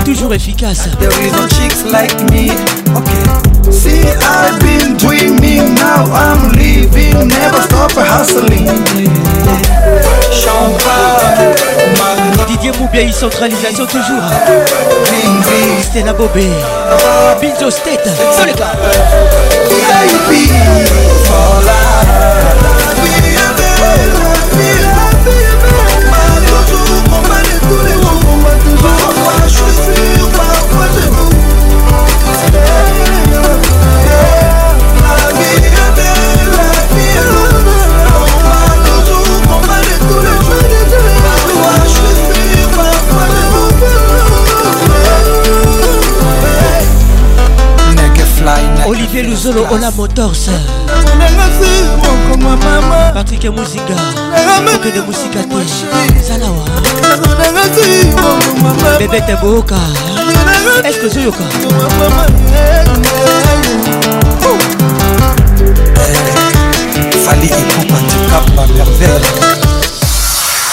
[0.04, 2.52] Toujours efficace There is no chicks like me
[2.96, 8.66] Okay See I've been dreaming Now I'm leaving Never stop hustling
[10.34, 11.56] Champagne
[12.48, 14.24] Didier Moubia centralisation toujours
[15.86, 16.50] Stella Bobé
[17.40, 18.06] Binzo State
[18.36, 18.72] Solika
[19.70, 20.50] VIP
[49.10, 50.50] olivier luzolo ola motors
[53.14, 53.96] patrik muzinga
[54.76, 56.66] oke de musika te zalawa
[59.00, 59.78] bebete boyoka
[60.86, 61.44] eske ozoyoka
[67.26, 69.34] fali ekupa tikapa merveille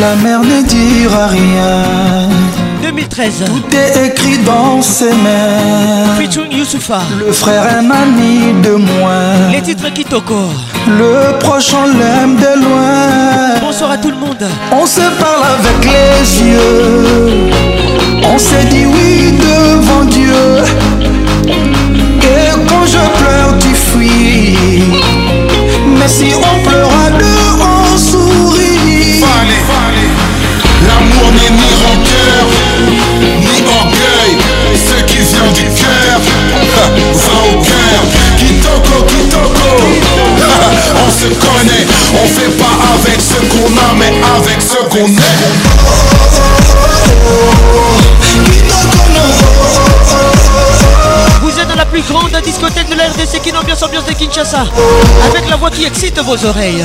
[0.00, 2.28] La mer ne dira rien.
[2.82, 3.44] 2013.
[3.46, 6.06] Tout est écrit dans ses mains.
[7.26, 9.12] Le frère est ami de moi.
[9.50, 13.60] Les titres qui Le proche on l'aime de loin.
[13.60, 14.38] Bonsoir à tout le monde.
[14.72, 17.50] On se parle avec les yeux.
[18.24, 21.08] On s'est dit oui devant Dieu.
[21.48, 24.96] Et quand je pleure, tu fuis.
[25.98, 26.91] Mais si on pleure,
[41.14, 41.86] se connaît
[42.22, 45.42] On fait pas avec ce qu'on a mais avec ce qu'on est
[51.42, 54.64] Vous êtes dans la plus grande discothèque de la RDC qui ambiance ambiance de Kinshasa
[55.30, 56.84] Avec la voix qui excite vos oreilles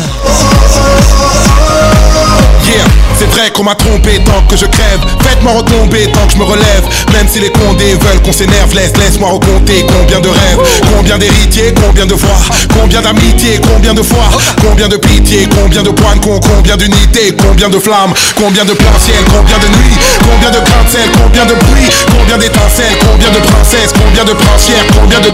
[2.66, 2.84] Yeah,
[3.18, 5.00] c'est vrai qu'on m'a trompé tant que je crève.
[5.22, 6.84] Faites-moi retomber tant que je me relève.
[7.14, 10.60] Même si les condés veulent qu'on s'énerve, laisse, laisse-moi recompter combien de rêves,
[10.96, 12.38] combien d'héritiers, combien de voix,
[12.80, 14.30] combien d'amitié, combien de fois,
[14.62, 18.88] combien de pitié, combien de points con, combien d'unités, combien de flammes, combien de plein
[19.28, 24.24] combien de nuits, combien de grains combien de bruit, combien d'étincelles, combien de princesses, combien
[24.26, 25.28] de princières, combien de.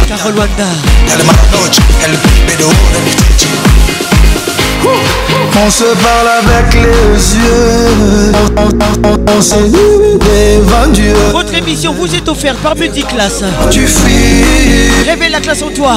[0.00, 0.64] El Carolwanda.
[1.06, 1.76] El Maranoch.
[2.06, 2.70] El Bedo.
[2.70, 3.93] El
[5.58, 8.32] on se parle avec les yeux.
[8.56, 8.68] On,
[11.32, 13.42] Votre émission vous est offerte par Class.
[13.70, 14.90] Tu fuis.
[15.08, 15.96] Révèle la classe en toi.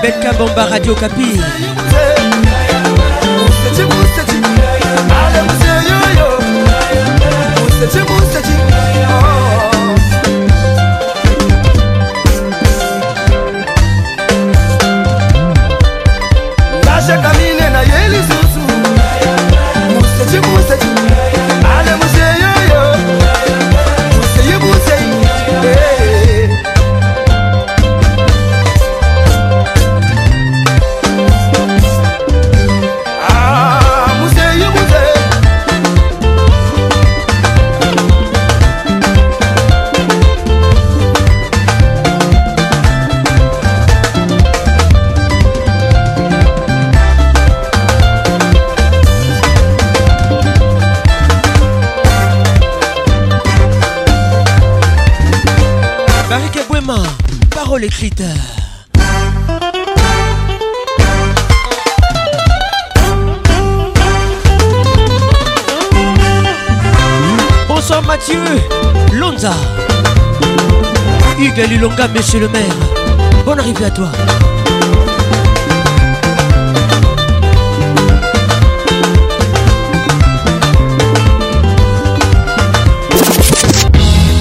[0.03, 1.41] Becca Bomba Radio Capi.
[67.69, 68.39] Bonsoir Mathieu
[69.13, 69.53] Lonza
[71.39, 72.65] Hugues Lulonga, monsieur le maire
[73.45, 74.09] Bonne arrivée à toi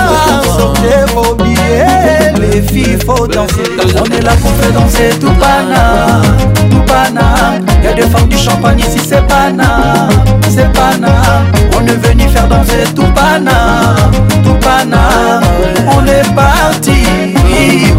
[0.57, 3.63] sortez vos billets, les filles faut danser.
[4.01, 6.23] On est là pour danser tout pana,
[6.71, 10.09] tout Y'a des femmes du champagne ici, c'est pana,
[10.49, 11.53] c'est pana.
[11.79, 13.97] On est venu faire danser tout Pana,
[14.43, 14.55] tout
[15.89, 17.05] On est parti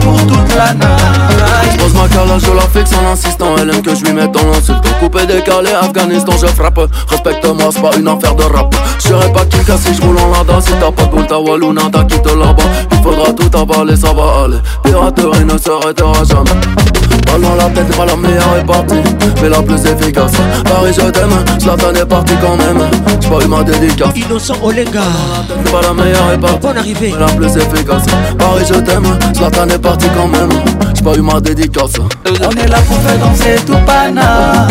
[0.01, 1.77] pour toute la night.
[1.77, 3.55] J'pose ma calage, je la fixe en insistant.
[3.61, 4.83] Elle aime que je lui mette dans l'insulte.
[4.99, 6.79] Coupé, décalé, Afghanistan, je frappe.
[7.09, 8.75] Respecte-moi, c'est pas une affaire de rap.
[8.99, 10.59] serai pas Kika si roule en lada.
[10.61, 12.63] Si t'as pas de boule, ta Waluna, t'as quitté là-bas.
[12.91, 14.57] Il faudra tout avaler, ça va aller.
[14.83, 17.16] Piraterie ne s'arrêtera jamais.
[17.27, 19.03] Pas dans la tête, hein, pas la meilleure répartie,
[19.41, 20.31] mais la plus efficace.
[20.63, 22.81] Paris, je t'aime, Slatan est parti quand même.
[23.21, 24.09] J'ai pas eu ma dédicace.
[24.15, 25.03] Innocent Olegar,
[25.47, 28.05] c'est hein, pas la meilleure partie Bonne arrivée, mais la plus efficace.
[28.39, 29.03] Paris, je t'aime,
[29.35, 30.49] Slatan est parti quand même.
[30.95, 31.93] J'ai pas eu ma dédicace.
[32.27, 34.67] On est là pour faire danser tout pana,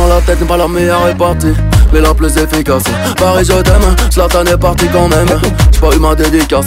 [0.09, 1.47] la tête n'est pas la meilleure répartie
[1.91, 2.83] mais la plus efficace
[3.17, 3.73] Paris je t'aime,
[4.09, 5.27] Slatan est parti quand même
[5.71, 6.65] J'ai pas eu ma dédicace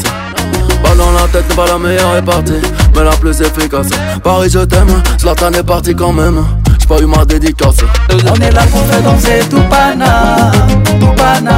[0.85, 2.61] Ballon la tête n'est pas la meilleure répartie
[2.97, 3.89] mais la plus efficace.
[4.25, 4.89] Paris, je t'aime,
[5.37, 6.45] t'en est parti quand même.
[6.81, 7.77] J'ai pas eu ma dédicace.
[8.11, 10.51] On est là pour faire danser tout pana,
[10.99, 11.57] tout pana.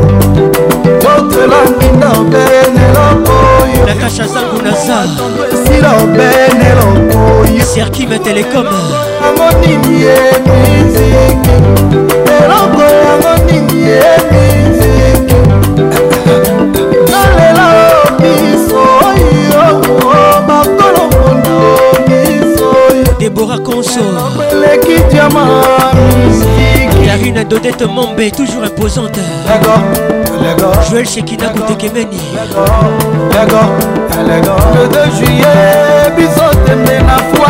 [1.01, 3.40] totelangi na obene eloko
[3.91, 5.07] yaka shazangu nazar
[7.73, 8.65] serkime telekom
[9.27, 10.15] amoni nie
[10.47, 11.57] miziki
[12.43, 14.01] eloko yamoni nie
[14.31, 15.35] miziki
[17.13, 17.67] nalela
[18.21, 21.59] bisoi makolo mondo
[22.07, 24.01] bisoi debora konso
[24.51, 25.45] eleki diama
[25.95, 26.70] miziki
[27.11, 29.19] La Darine d'Odette Mambé, toujours imposante.
[29.45, 29.81] D'accord,
[30.41, 30.81] d'accord.
[30.89, 32.17] Joël Shekina Kote Kemeni.
[33.29, 33.69] D'accord,
[34.17, 34.59] d'accord.
[34.75, 37.47] Le 2 juillet, bisous, t'aimé na foi.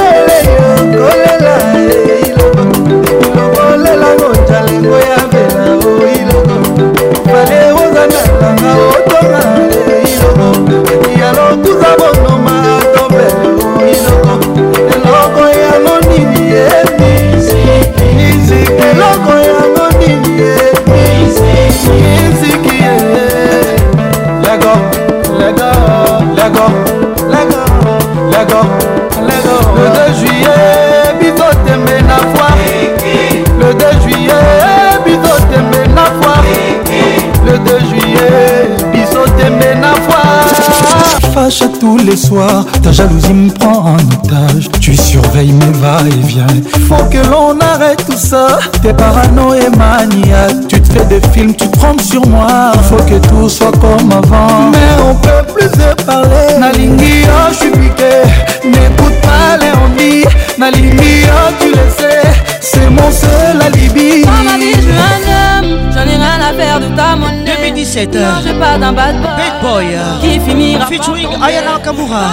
[41.58, 42.66] cherche tous les soirs.
[42.84, 44.70] Ta jalousie me prend en otage.
[44.80, 46.56] Tu surveilles mes va-et-vient.
[46.88, 48.60] Faut que l'on arrête tout ça.
[48.84, 50.68] T'es parano et maniaque.
[50.68, 52.72] Tu te fais des films, tu te trompes sur moi.
[52.90, 54.70] Faut que tout soit comme avant.
[54.72, 56.46] Mais on peut plus se parler.
[56.60, 58.16] Nalingi, oh, je suis piqué.
[58.64, 60.26] N'écoute pas les envies.
[60.60, 62.28] Nalingi, oh, tu le sais.
[62.62, 64.24] C'est mon seul alibi.
[64.24, 65.80] Dans ma vie, je suis un homme.
[65.92, 67.47] J'en ai rien à faire de ta monnaie.
[67.74, 70.22] 2017 h je pas d'un bad boy Bad boy euh.
[70.22, 72.32] Qui finira Featuring Ayana Kamura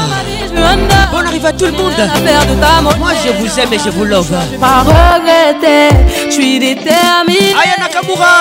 [1.11, 1.93] Bon arrive à tout le monde
[2.99, 5.89] Moi je vous aime et je vous love Je pas regretter
[6.29, 8.39] Je suis déterminé Ayana Kamura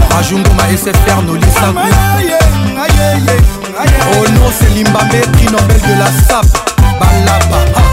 [0.15, 1.67] bajunguma esfr nolisa
[4.19, 6.45] ono selimba metri nobel de la sap
[6.99, 7.89] balaba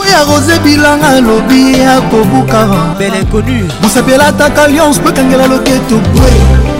[0.00, 2.68] oya rose bilanga lobi akobuka
[2.98, 6.69] bele inconnue mosapela ataka lyonce mpe kangela loketo bwe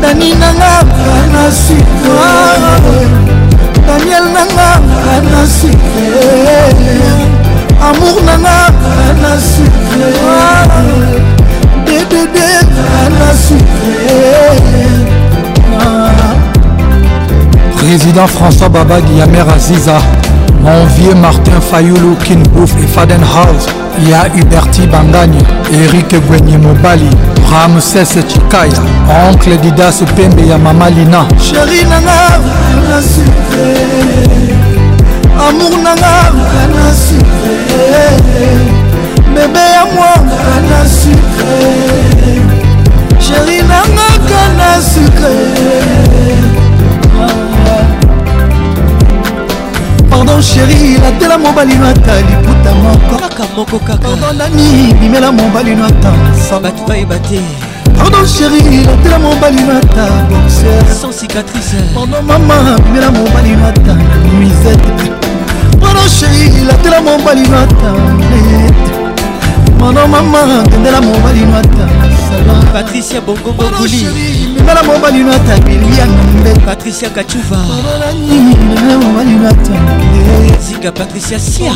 [0.00, 0.82] nani nanga
[1.32, 3.21] na sucre
[3.98, 6.16] daniel nanga kana sucre
[7.80, 10.08] amour nanga kana sucre
[11.86, 14.12] ddd kana sucre
[17.76, 19.98] président françois babagi yamer aziza
[20.62, 23.66] mon vieux martin fayoulou kinbouf et fadenhouse
[24.08, 25.38] ya huberti bangagne
[25.72, 27.08] eric gwenye mobali
[27.50, 28.72] ramses chikaya
[29.30, 32.40] oncle didas pembe ya mama lina sheri nanga
[32.88, 33.66] na sucre
[35.46, 38.04] amour nanga nga na sucre
[39.34, 41.56] bebe ya mwanga na sucre
[43.24, 45.32] sheri nanga ka na sucre
[50.10, 55.74] pardon sheri latela mobali no ata liputa moko kaka moko kaka pardon nani bimela mobali
[55.78, 56.12] no ata
[56.62, 63.56] bato bayeba te pardon chéri lotela mobali mata boxer sans cicatrice pardon mama bimela mobali
[63.56, 63.94] mata
[64.38, 65.12] misete
[65.80, 67.90] pardon chéri lotela mobali mata
[68.30, 69.24] nete
[69.78, 71.86] pardon mama tendela mobali mata
[72.28, 74.06] sala patricia bongobokuli
[74.56, 77.58] mimela mobali mata bilianambe patricia kachuva
[78.28, 81.72] bimela mobali mata zika patricia sia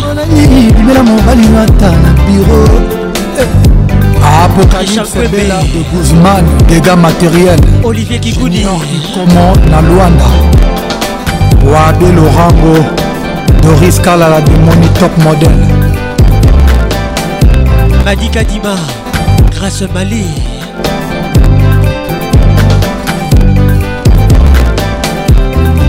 [0.76, 2.64] bimela mobali mata na biro
[4.44, 7.58] Apocalypse Bay de Guzman, dégâts matériels.
[7.84, 8.65] Olivier Kikoudi.
[9.15, 10.24] Comment na Luanda.
[11.65, 12.81] Wade Lorango.
[13.62, 15.56] Doris Kalala de Moni Top Model.
[18.05, 18.76] Madika Dima.
[19.52, 20.24] Grâce Mali.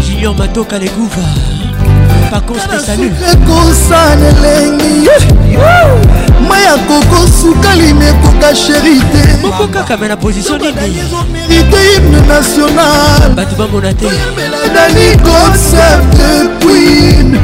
[0.01, 1.21] Gillian Mato Kalegouva.
[2.31, 5.09] pakostesalukosa nelengi
[6.47, 13.33] mai ya koko sukalini ekoka sheri te moko kaka me na position ninimerite hymne national
[13.35, 14.07] bato bamona te
[14.73, 16.15] dani concept
[16.61, 17.39] queen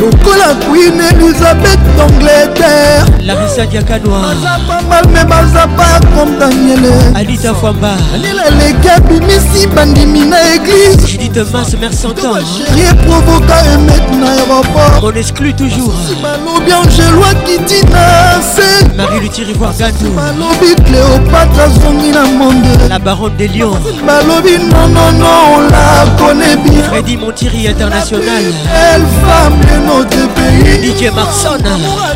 [0.00, 9.66] lokola queen elizabeth d'angleterre larisa diakanoazapambal me bazapa comme daniele anita fwamba alila eleki abimisi
[9.76, 17.34] bandimi na église judith mas mercentansheri eprovoka emet na aéroport on exclut toujours balobi angeloa
[17.44, 23.76] kiti na se marie lutirivoir gado balobi cléopatre azongi na monde la baronne de lion
[24.06, 25.88] balobi nonono on la
[26.18, 31.56] connaît bien fredi montiri international belle femme le notre pays DJ Marson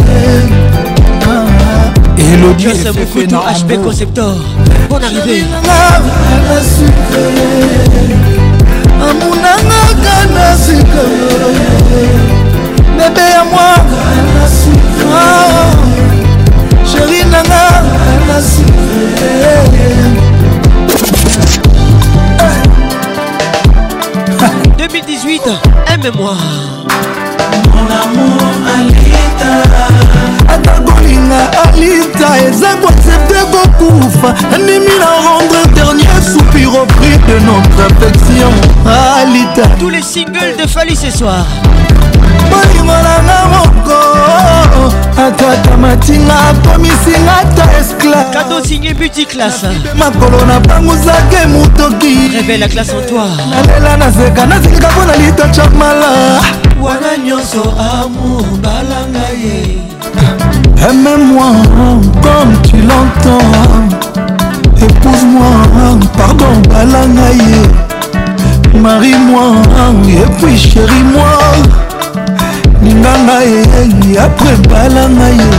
[2.16, 4.36] Elodie FFN HP Conceptor
[4.90, 5.42] Bonne arrivée
[9.18, 11.02] namunangaka na sika
[12.96, 13.74] bebe ya mwa
[16.90, 17.62] sheri nanga
[24.78, 25.42] Deux mille dix-huit,
[25.88, 26.38] un mémoire.
[27.74, 30.08] Mon amour, Alita.
[30.60, 37.80] ata kolinga alita eza koaccepte kokufa andimi na rendre dernier soupir au prix de notre
[37.90, 38.52] affection
[39.22, 41.46] alita tous les singles de fali ce soir
[42.50, 44.90] bolingo nanga moko
[45.26, 53.96] atata matinga akomisinga ata esclavekadosinye buti classe makolo na banguzake motoki rebela classe antoire nalela
[53.96, 56.10] nazeka nazingaka mpona lita chapmala
[56.82, 57.62] wana nyonso
[58.00, 59.99] amour balanga ye
[60.88, 61.44] Aime-moi
[62.22, 64.28] comme tu l'entends
[64.78, 67.60] Épouse-moi, pardon, balangaye
[68.82, 69.42] Marie-moi
[70.08, 71.36] et puis chérie-moi
[72.80, 75.50] Ninganga et après balangaye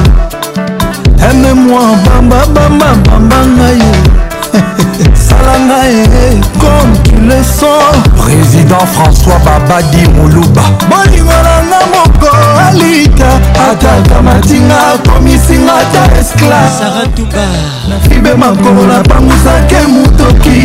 [1.19, 7.00] Aime-moi, bamba, bamba, bamba ngaye Salangaye comme
[7.31, 7.79] leçon
[8.17, 12.29] président françois babadi moluba bolingo nanga moko
[12.67, 13.29] alika
[13.67, 17.45] atata matinga akomisinga ta esclavesaratumba
[17.89, 20.57] nafibe makolo napangusake motoki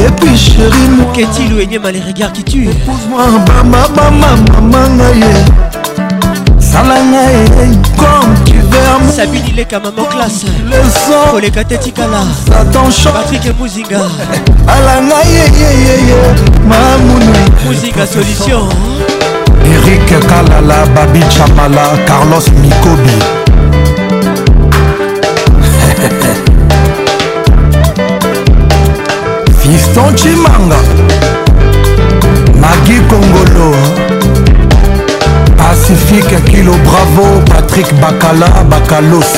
[0.06, 4.28] epuis chéri moi Qu'est-il ou énième à les regards qui tuent Épouse-moi, bama, bama,
[4.60, 5.24] maman, naïe
[6.60, 8.64] Sala naïe, comme tu veux
[9.12, 14.00] Sabine, il est qu'à maman classe Le sang Koleka Tetikala Satan chante Patrick Mouzinga
[14.68, 17.32] Ala naïe, yé, yé, yé Mamoune
[17.66, 18.68] Mouzinga Solution
[19.66, 23.43] Eric Kalala, Babi Chamala, Carlos Mikobi
[29.94, 30.78] gaston cimanga
[32.60, 33.76] magi kongolo
[35.58, 39.32] pacifique kilo bravo patrik bakala bakalos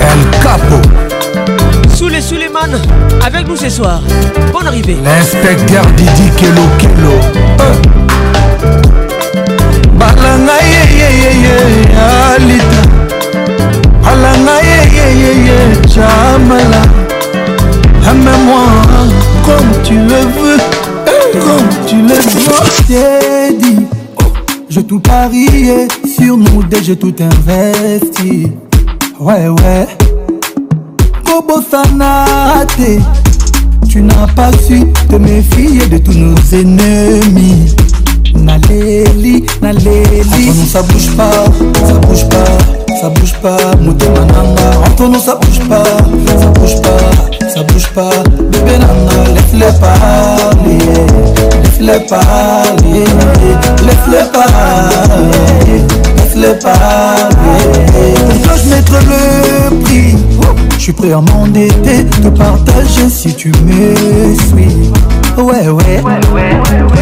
[0.00, 0.78] el capo
[1.94, 2.70] Soule Suleiman
[3.26, 4.00] avec nous ce soir.
[4.54, 4.96] Bonne arrivée.
[5.04, 6.89] L'inspecteur Didi Keloke
[22.90, 23.86] t'ai dit
[24.20, 24.22] oh,
[24.68, 25.86] Je tout parié
[26.18, 28.48] sur nous dès j'ai tout investi
[29.20, 29.86] Ouais ouais
[31.24, 32.68] Bobo Sanate
[33.88, 37.74] Tu n'as pas su te méfier de tous nos ennemis
[38.34, 41.44] naleli naleli entre nous ça bouge pas
[41.86, 45.84] ça bouge pas ça bouge pas Moudé nanga entre nous ça bouge pas
[46.38, 48.10] ça bouge pas ça bouge pas
[48.50, 53.04] bébé Nana, laisse-les parler Laisse-le parler,
[53.82, 55.80] laisse-le parler,
[56.18, 58.12] laisse-le parler.
[58.44, 58.98] toi, je mettrai
[59.70, 60.16] le prix.
[60.76, 63.94] Je suis prêt à m'endetter, te partager si tu me
[64.36, 64.90] suis.
[65.38, 66.00] Ouais, ouais.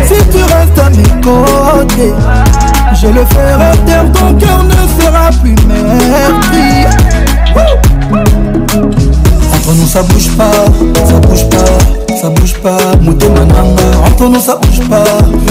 [0.07, 2.15] Si tu restes à mes côtés,
[2.95, 6.87] je le ferai taire, ton cœur ne sera plus merdi.
[8.77, 11.98] Entre nous, ça bouge pas, ça bouge pas.
[12.19, 15.05] ça bouge pas, motema nanga Antono ça bouge pas,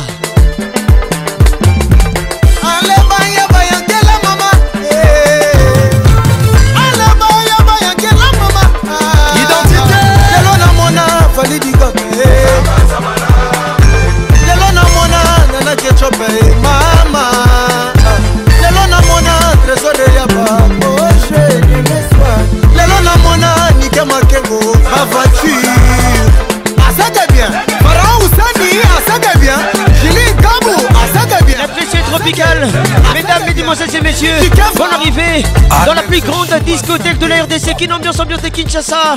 [36.20, 39.16] plus grande discothèque de la RDC, qui Ambiance Ambiance de Kinshasa.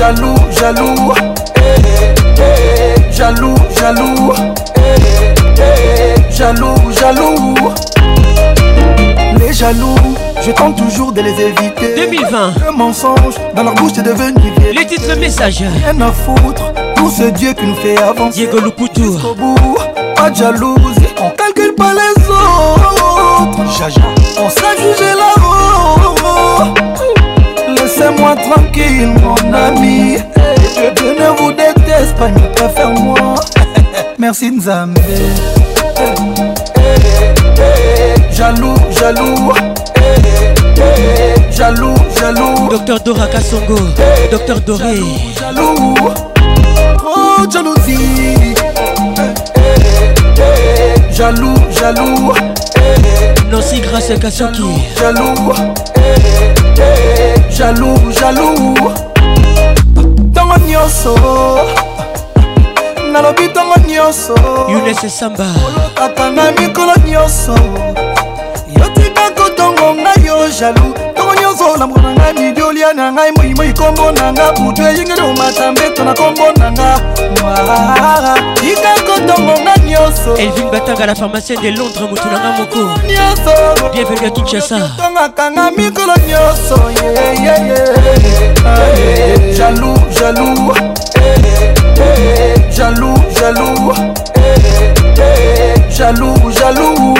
[0.00, 1.12] jaloux, jaloux.
[1.56, 3.12] Eh, eh.
[3.12, 4.32] Jaloux, jaloux.
[4.78, 7.54] Eh, jaloux, jaloux.
[9.38, 9.94] Les jaloux,
[10.42, 11.94] je tente toujours de les éviter.
[11.96, 12.52] 2020.
[12.66, 14.40] Le mensonge dans leur bouche est devenu
[14.72, 18.46] Les titres messagers, Rien à foutre, tout ce Dieu qui nous fait avancer.
[18.48, 18.88] Diego bout,
[20.16, 20.46] pas de
[21.22, 23.50] On calcule pas les autres.
[24.38, 25.39] On sait la
[28.10, 30.16] Laissez-moi tranquille, mon ami.
[30.76, 33.34] Je ne vous déteste pas, mais préfère-moi.
[34.18, 34.96] Merci Nzambe.
[38.32, 39.52] Jaloux, jaloux.
[41.58, 42.68] Jaloux, jaloux.
[42.70, 43.78] Docteur Dora Kassongo.
[44.30, 44.98] Docteur Doré.
[45.38, 45.94] Jaloux.
[47.04, 48.54] Oh, jalousie.
[51.12, 52.32] Jaloux, jaloux.
[53.52, 54.62] Nancy Grasse Kassoki.
[54.98, 55.52] Jaloux.
[56.78, 58.64] Eh, jaloux jaloux
[60.28, 61.14] ntongo nyonso
[63.12, 64.34] nalobi ntongo nyonso
[64.72, 67.54] yunese samba olotata na mikolo nyonso
[68.78, 71.09] yotika kotongo ngai yo jaloux
[71.50, 75.72] nyonso na mboka na ngai midiolia na ngai moimoi kombo na nga motu eyingeli omata
[75.72, 77.00] mbeto na kombo na nga
[78.54, 83.90] tika kotongo nga nyonso elvin batanga la pharmacien de londres motu na nga moko nyonso
[83.92, 86.76] bienvenu ya kinshasa tongakanga mikolo nyonso
[89.56, 90.74] jalou jalou jalou
[93.38, 93.94] jalou
[95.98, 97.14] jalou jalou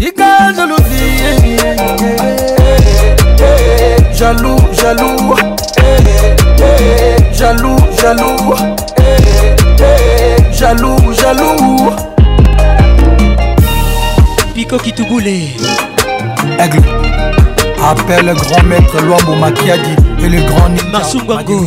[0.00, 2.41] tika jalousie
[4.14, 5.34] jaloux, jaloux,
[5.78, 7.34] eh, eh.
[7.34, 8.54] jaloux, jaloux,
[8.98, 11.90] eh, jaloux, jaloux.
[14.54, 15.48] Pico qui tout boulait.
[16.58, 16.82] Aigle.
[17.84, 21.66] Appelle le grand maître Loambo Makiadi et le grand ninja Masungongo.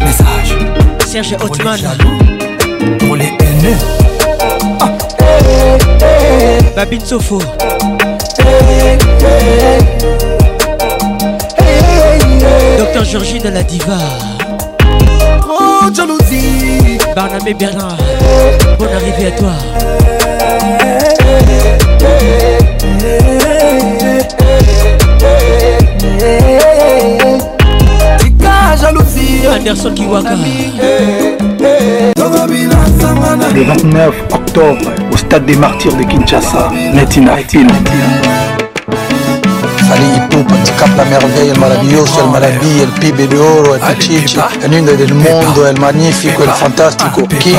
[0.00, 0.58] Message.
[1.06, 1.78] Serge Hotman.
[2.98, 3.78] Pour les haineux.
[4.80, 4.90] Ah.
[6.76, 7.40] Babine Sofo.
[8.40, 10.13] Hey, hey, hey.
[13.04, 13.98] Georgie de la diva
[15.46, 17.98] Oh jalousie Barnabé Bernard
[18.78, 19.52] Bonne arrivée à toi
[28.18, 30.34] Tika jalousie Anderson Kiwaka
[32.16, 37.68] Le 29 octobre au stade des martyrs de Kinshasa Netina Film
[40.96, 45.12] la merveille, il maravilloso, il maravilla, il pibe de oro, il pacifico, il lindo del
[45.14, 47.58] mondo, il magnifico, il fantastico, king,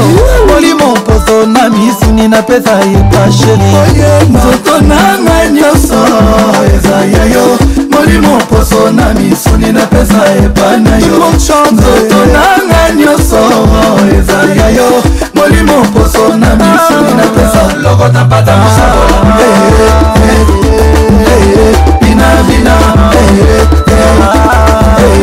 [0.48, 5.98] molimo mposo na misuni napesa epai sheri nzoto na ngai nyonso
[6.74, 11.92] eza ya yo molimo poso na misuni napesa epana yo nzoto
[12.36, 14.88] nanga nyonso oh, ezali ya yo
[15.36, 19.36] molimo poso na misuni napesa lokota pata mosabola
[22.02, 22.76] binabina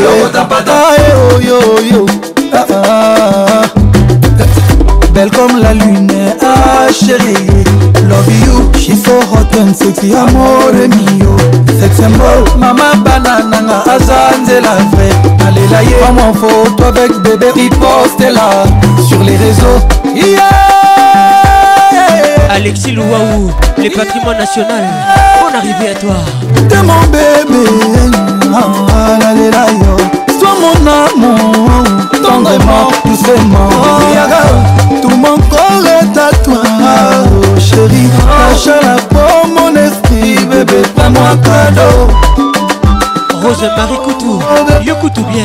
[0.04, 0.74] lokota pata
[1.46, 2.06] yoyoyo
[5.12, 7.64] belle comme la lune ah chérie
[8.08, 8.81] love you
[9.52, 11.36] Come sexy amore mio
[11.78, 12.24] Sexembo
[12.56, 15.12] mama banana nga aza nzela vrai
[15.46, 18.48] Alela ye pas mon photo avec bébé riposte là
[19.06, 19.80] Sur les réseaux
[20.14, 20.40] Yeah
[22.50, 24.84] Alexis Louaou, le patrimoine national
[25.44, 26.16] On arrivé à toi
[26.70, 27.68] T'es mon bébé
[28.54, 28.58] ah,
[28.88, 29.96] ah, Alela yo
[30.38, 33.68] Sois mon amour Tendrement, doucement
[35.02, 39.31] Tout mon corps est à toi Oh chérie, lâche la peau
[40.64, 42.12] bébé, pas moi cadeau.
[43.42, 44.40] Rose Marie Coutou,
[44.84, 45.44] Yo Coutou bien.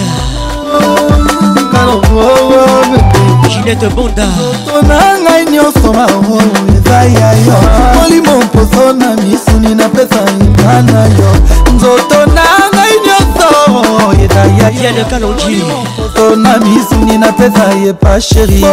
[1.80, 4.24] Oh, oh, ginete bonda
[4.66, 7.56] tona ngai nyonso mao oh, eza ya yo
[7.96, 10.24] molimo mposo na misuni napesa
[10.64, 12.67] ima na yo nzoto na
[14.84, 15.62] yane kalongi
[16.14, 18.64] tona misuni napesa ye pa sheri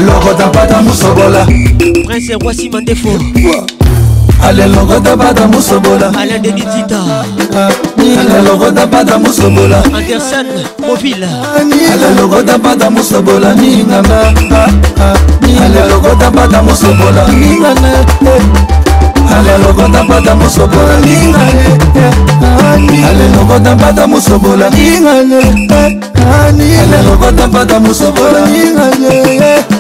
[0.07, 1.45] lokota mpata mosobola
[2.07, 3.09] prince roi simandefo
[4.47, 6.13] alelongo tabata mosobola
[8.19, 10.47] alelongo tabata mosobola anderson
[10.81, 11.29] mobile
[11.93, 14.23] alelongo tabata mosobola ningana
[15.63, 17.93] alelongo tabata mosobola ningana
[19.29, 22.05] alelongo tabata mosobola ningane
[23.07, 26.01] alelongo tabata mosobola ningane
[26.49, 29.80] alelongo tabata mosobola ningane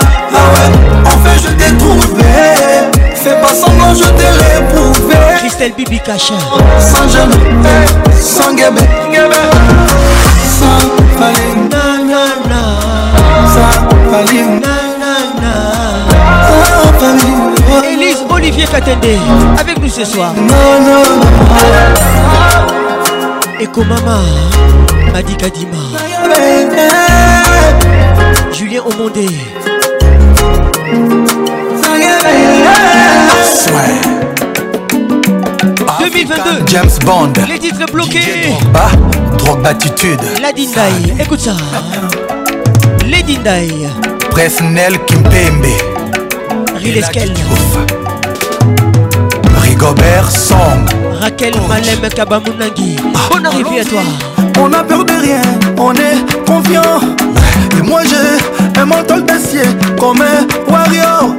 [0.00, 2.97] Ah ouais, enfin je t'ai trouvé.
[3.28, 5.14] fais pas semblant, je t'ai réprouvé.
[5.38, 6.38] Christelle Bibi Cachin
[6.80, 7.50] Sans jamais,
[8.18, 8.54] sans Sans
[11.18, 11.68] faline.
[13.46, 13.86] Sans Sans
[17.70, 17.82] oh.
[17.90, 19.06] Élise Olivier Katende
[19.58, 20.32] avec nous ce soir.
[20.36, 21.02] Non,
[23.60, 24.20] Eko Mama,
[25.12, 25.84] Madi Kadima.
[28.52, 29.26] Julien Omondé.
[36.00, 38.90] 2022 James Bond Les titres bloqués Bah,
[39.38, 41.52] drogue d'attitude La Dindai, écoute ça
[43.06, 43.88] Les Dindai
[44.30, 45.64] Presnel Kimpembe
[46.76, 47.32] Rileskel
[49.62, 50.84] Rigobert Song
[51.20, 53.18] Raquel Malem Kabamunangi ah.
[53.40, 54.02] On arrive à toi
[54.60, 55.42] on a peur de rien,
[55.78, 56.82] on est confiant.
[57.78, 59.62] Et moi j'ai un mental d'acier
[59.98, 61.34] comme un warrior.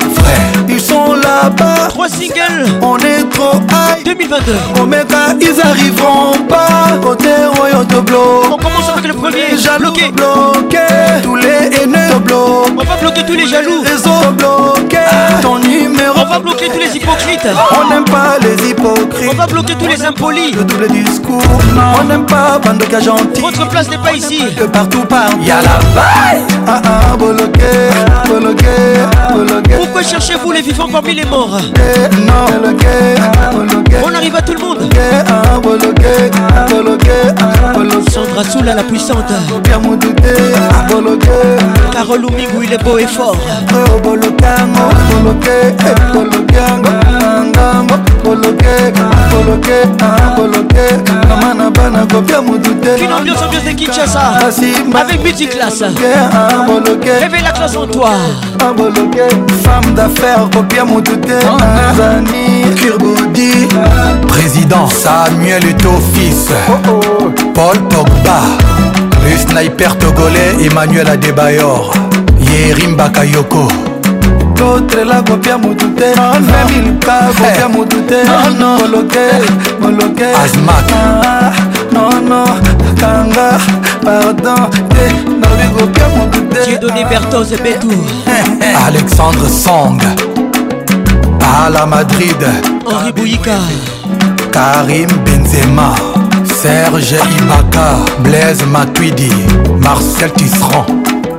[0.67, 1.88] ils sont là-bas.
[1.89, 4.03] Trois singles, on est trop high.
[4.06, 4.51] 2022.
[4.81, 6.98] Omega, ils arriveront pas.
[7.01, 8.45] Côté royaume de bloc.
[8.53, 9.57] On commence avec le premier.
[9.57, 10.77] Jaloux bloqué.
[11.23, 12.67] Tous les haineux bloc.
[12.77, 13.83] On va bloquer tous les jaloux.
[13.83, 14.98] Les autres bloqués.
[15.09, 15.41] Ah.
[15.41, 16.15] Ton numéro.
[16.15, 17.48] On va bloquer tous les hypocrites.
[17.72, 19.30] On n'aime pas les hypocrites.
[19.31, 20.51] On va bloquer tous les impolis.
[20.51, 21.41] Le double discours.
[21.99, 23.41] On n'aime pas cage gentil.
[23.41, 24.41] Votre place n'est pas ici.
[24.59, 25.38] De partout, partout.
[25.41, 26.43] Y'a la vaille.
[26.67, 26.81] Ah
[27.13, 27.71] ah, bloqué,
[28.25, 28.75] bloqué,
[29.33, 29.75] bloqué.
[29.77, 31.57] Pourquoi cherchez-vous les vivants parmi les morts
[32.27, 32.95] Non, bloqué,
[33.71, 33.95] bloqué.
[34.05, 34.79] On arrive à tout le monde.
[35.27, 35.88] Ah, bloqué,
[36.67, 37.73] bloqué, ah,
[38.11, 39.31] Sandra Soula la puissante.
[39.63, 40.23] Bien mon douté,
[40.55, 41.27] ah, bloqué.
[41.91, 43.35] Carole Oumigou, il est beau et fort.
[43.41, 46.61] Oh, bloqué, ah, bloqué, bloqué, bloqué, bloqué,
[48.91, 49.89] bloqué,
[50.35, 50.79] bloqué.
[51.27, 54.19] Kama na bana kopia mudute avec une ambiance, ambiance de Kinshasa
[55.00, 58.10] Avec classe ah, Réveille la classe en toi
[58.61, 58.74] ah,
[59.64, 61.94] Femme d'affaires, papier mon douté ah,
[62.76, 63.68] Kirbodi
[64.28, 66.72] Président Samuel est fils oh,
[67.22, 67.24] oh.
[67.53, 68.42] Paul Pogba
[69.24, 71.94] Le sniper togolais Emmanuel Adebayor
[72.42, 73.68] Yerim Bakayoko
[74.58, 77.95] kotrela la motu te femiluka kopia motu
[78.28, 79.19] mon moloke
[79.80, 80.24] moloke
[82.00, 82.45] nono
[83.00, 83.50] kanga
[84.03, 85.06] pardon te
[85.42, 87.92] nalobi kopia motu te bertose betu
[88.88, 89.98] alexandre song
[91.56, 92.42] ala madrid
[92.90, 93.58] henri bouyika
[94.56, 95.90] karim benzema
[96.61, 97.88] serge ibaka
[98.24, 99.32] blaise matuidi
[99.86, 100.90] marcel tisserand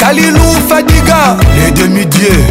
[0.03, 1.23] kalilou fadiga
[1.57, 2.49] les demi-dieux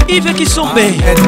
[0.09, 0.77] Yves Kissombe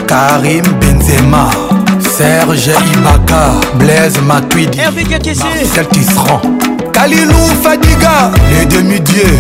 [0.08, 1.50] Karim Benzema
[2.00, 6.42] Serge Ibaka Blaise Matuidi Marcel Tisserand
[6.94, 9.40] Kalilou Fadiga Les demi-dieux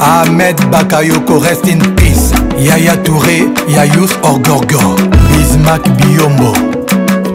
[0.00, 4.96] Ahmed Bakayoko Rest in Peace Yaya Touré Yayous Orgorgo
[5.30, 6.52] Bismack Biombo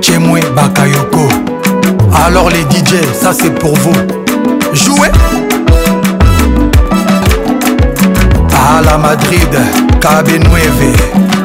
[0.01, 1.29] Chemwe Bakayoko
[2.27, 3.93] Alors les DJ, ça c'est pour vous
[4.73, 5.11] Jouez
[8.73, 9.47] à la Madrid,
[9.99, 11.40] KB 9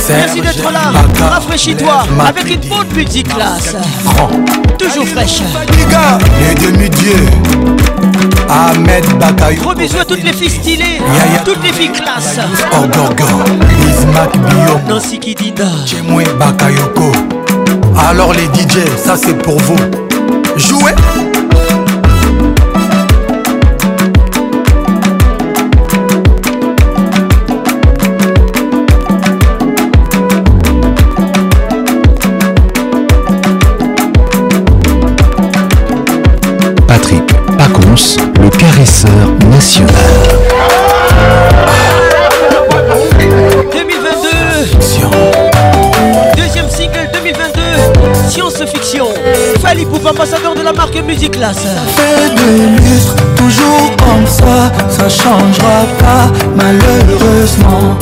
[0.00, 0.92] c'est Merci d'être là.
[1.30, 3.74] Rafraîchis-toi avec une bonne petite classe.
[4.78, 5.40] Toujours fraîche.
[5.72, 7.26] Les demi-dieux.
[8.48, 9.56] Ahmed Bataille.
[9.56, 11.00] Gros bisous à toutes les filles stylées.
[11.44, 12.36] Toutes les filles classe.
[12.72, 13.44] Orgogan.
[13.88, 14.78] Ismac Bio.
[14.88, 15.64] Nancy Kidida.
[15.86, 17.12] Chemwe Bakayoko.
[18.10, 19.76] Alors les DJ, ça c'est pour vous.
[20.56, 20.92] Jouez.
[39.50, 39.94] national.
[43.70, 44.30] 2022
[44.70, 45.10] Fiction.
[46.36, 47.60] Deuxième single 2022
[48.30, 49.06] Science Fiction
[49.60, 51.64] Fali Pouf, ambassadeur de la marque Musique Classe
[51.96, 57.98] Fait de lustre, toujours comme ça Ça changera pas malheureusement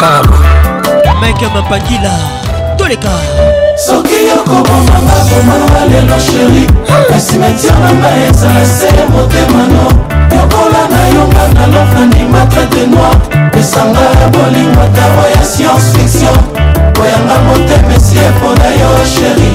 [0.00, 2.10] kaka boye mike mampangila
[2.78, 3.10] toleka
[3.86, 6.66] soki yokobomanga bomanga lelo sheri
[7.16, 13.16] esimetiananga eza se motema no lokola nayonga naloka ndima traite noir
[13.60, 16.34] esanga ya bolingo tawa ya science fiction
[16.96, 19.52] koyanga motema esi epona yo sheri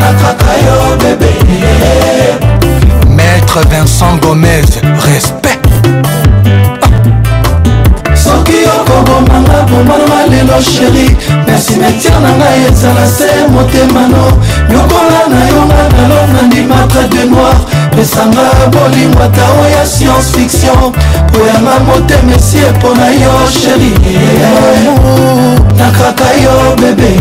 [0.00, 1.32] nakaka yo bebe
[3.16, 4.68] maître vincent gomez
[5.06, 5.66] respect
[8.24, 11.06] soki okobomanga bomananga lelo sheri
[11.46, 14.22] na simetiare na ngai ezala se motemano
[14.70, 17.60] nyokola na yonga nalona ndimatre de noir
[17.92, 18.40] apesanga
[18.70, 20.92] bolingo ata oya science fiction
[21.42, 23.92] oyanga motema esie mpo na yo sheri
[25.76, 27.20] nakaka yo bebe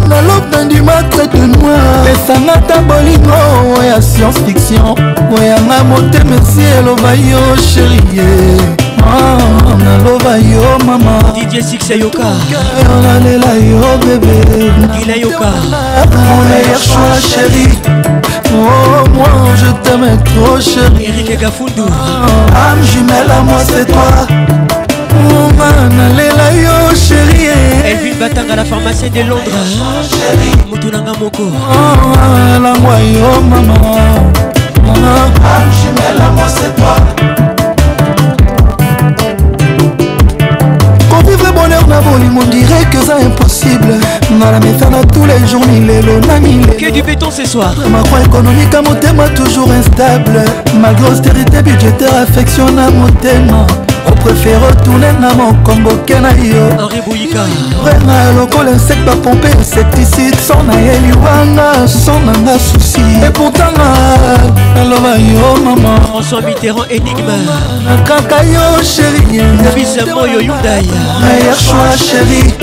[0.07, 1.47] naloba te de
[3.77, 4.95] na science fiction
[18.15, 18.21] yo
[18.55, 21.47] Oh, moi je t'aime trop chérie Eric ah,
[22.83, 24.11] jumelle à moi c'est toi
[27.85, 29.41] elle vit Elvin à la pharmacie de Londres
[31.19, 31.43] beaucoup.
[31.49, 32.29] Moko oh,
[32.61, 33.97] la yo maman
[34.85, 35.31] Âme
[35.71, 36.95] jumelle à moi c'est toi
[41.29, 43.93] Vivre bonheur na bolingo dirait que ça impossible
[44.31, 48.01] la nalamefana tous les jours il est le milelo que du béton ce soir Ma
[48.03, 48.97] croix économique à moi
[49.29, 50.43] toujours instable
[50.81, 52.27] Ma grosse austérité budgétaire à
[52.91, 53.65] mon motema
[54.07, 56.67] opréfére retourne oh, na mokongo ke na yo
[57.83, 61.87] vrema lokola insecte bapompe insecticide so na yeli wanga eh.
[61.87, 63.87] so nanga susi eportanga
[64.75, 65.95] naloba yo mama
[67.83, 70.51] na kaka yo sherimeilleur
[71.55, 72.53] choix sheri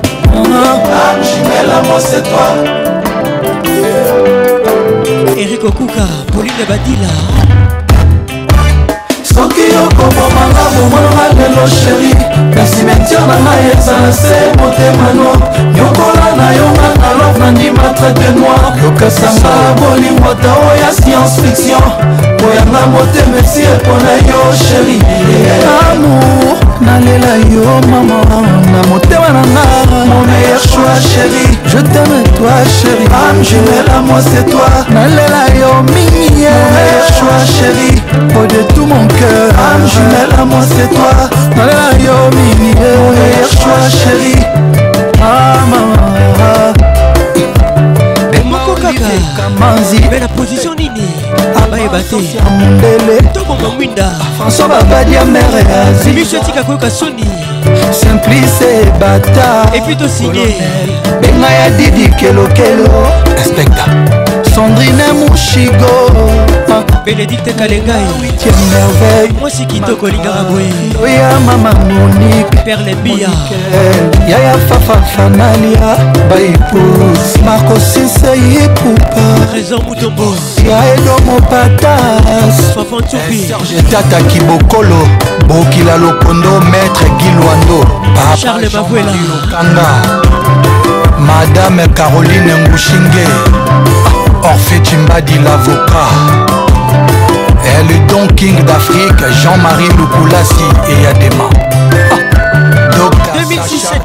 [2.32, 2.54] Ah,
[5.36, 7.79] Eric Okuka, Pauline Badila
[9.74, 12.10] yo kobomanga bomonanga lelo sheri
[12.54, 15.30] na simetiere na ngai eza na se motemano
[15.78, 21.84] yokola na yonga alors nandima traite noir yokasanga bolingwa tao ya science fiction
[22.40, 24.96] koyanga motema esi epona yo sheri
[25.84, 28.18] amour nalela yo mama
[28.72, 34.20] na motema na nga mon meilleur choix sheri je t'aime toi sheri ame jumela moi
[34.30, 37.90] c'est toi nalela yo mingi mon meilleur choix sheri
[38.38, 41.10] au de tout mon cœur femme jumelle à moi c'est toi
[41.54, 44.36] nalela yo mingi meilleur choix chéri
[45.22, 46.02] ah, mama
[48.50, 51.06] moko kaka manzi me na position nini
[51.62, 52.16] abayeba te
[52.58, 54.06] mondele tobonga mwinda
[54.38, 57.28] françois babadi ya mere azi miso etika koyoka soni
[58.00, 60.48] simplice bata epui tosinye
[61.20, 62.98] benga ya didi kelokelo
[63.40, 63.84] inspecta
[64.54, 65.96] sandrine mushigo
[66.70, 68.04] papa bénédicte kalengai
[69.40, 70.42] mwasi kitoko lingaka
[70.98, 73.28] boyeya mama monique perle bia
[74.28, 75.90] yaya fafafanalia
[76.30, 80.34] baepus marcosise yepupa trésor mutombo
[80.68, 85.00] ya edo mopatas fafantupijetata eh, kibokolo
[85.48, 87.78] bokila lokondo maître gilwando
[88.42, 89.12] charles mavuela
[89.50, 89.88] kanga
[91.18, 93.24] madame caroline ngushinge
[94.42, 96.08] Orphée Chimbadi l'avocat
[97.64, 100.54] et le Don King d'Afrique, Jean-Marie Loukoulasi
[100.88, 101.44] et Yadema.
[101.60, 102.90] Ah.
[102.90, 104.00] Docteur 2007,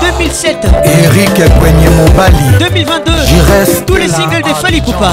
[0.00, 0.66] 2007,
[1.04, 3.12] Eric Kwenye Mobali, 2022,
[3.58, 5.12] reste tous les singles des Fali Poupa,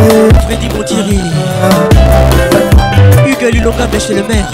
[0.00, 0.28] eh.
[0.46, 1.20] Freddy Montieri.
[3.46, 4.48] Samuel Luloka Bêche le maire.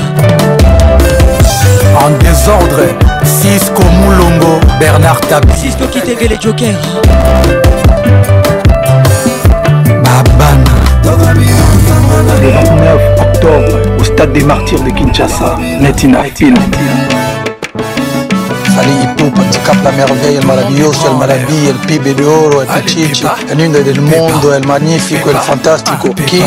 [1.98, 2.80] En désordre,
[3.24, 5.50] Cisco Moulongo, Bernard Tabi.
[5.56, 6.74] Cisco qui t'aiguille les jokers.
[9.86, 10.70] Babana.
[11.04, 16.56] Le 29 octobre, au stade des martyrs de Kinshasa, Netina Film.
[18.78, 19.42] Alijipupa
[19.84, 24.00] la merveille, el maravilloso, el maravilloso, el pibe de oro, el pichichi, el niño del
[24.00, 26.44] mundo, el magnífico, el fantástico, King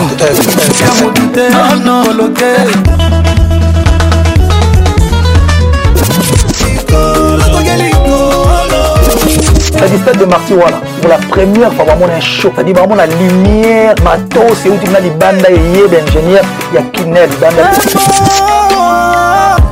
[9.78, 10.78] C'est-à-dire stade de Marty voilà.
[11.02, 12.50] Pour la première fois, vraiment un show.
[12.56, 15.88] cest dit vraiment la lumière, matos, c'est où tu m'as des bandes, il y des
[15.98, 18.45] ben, ingénieurs, il y a Kinel, bandes.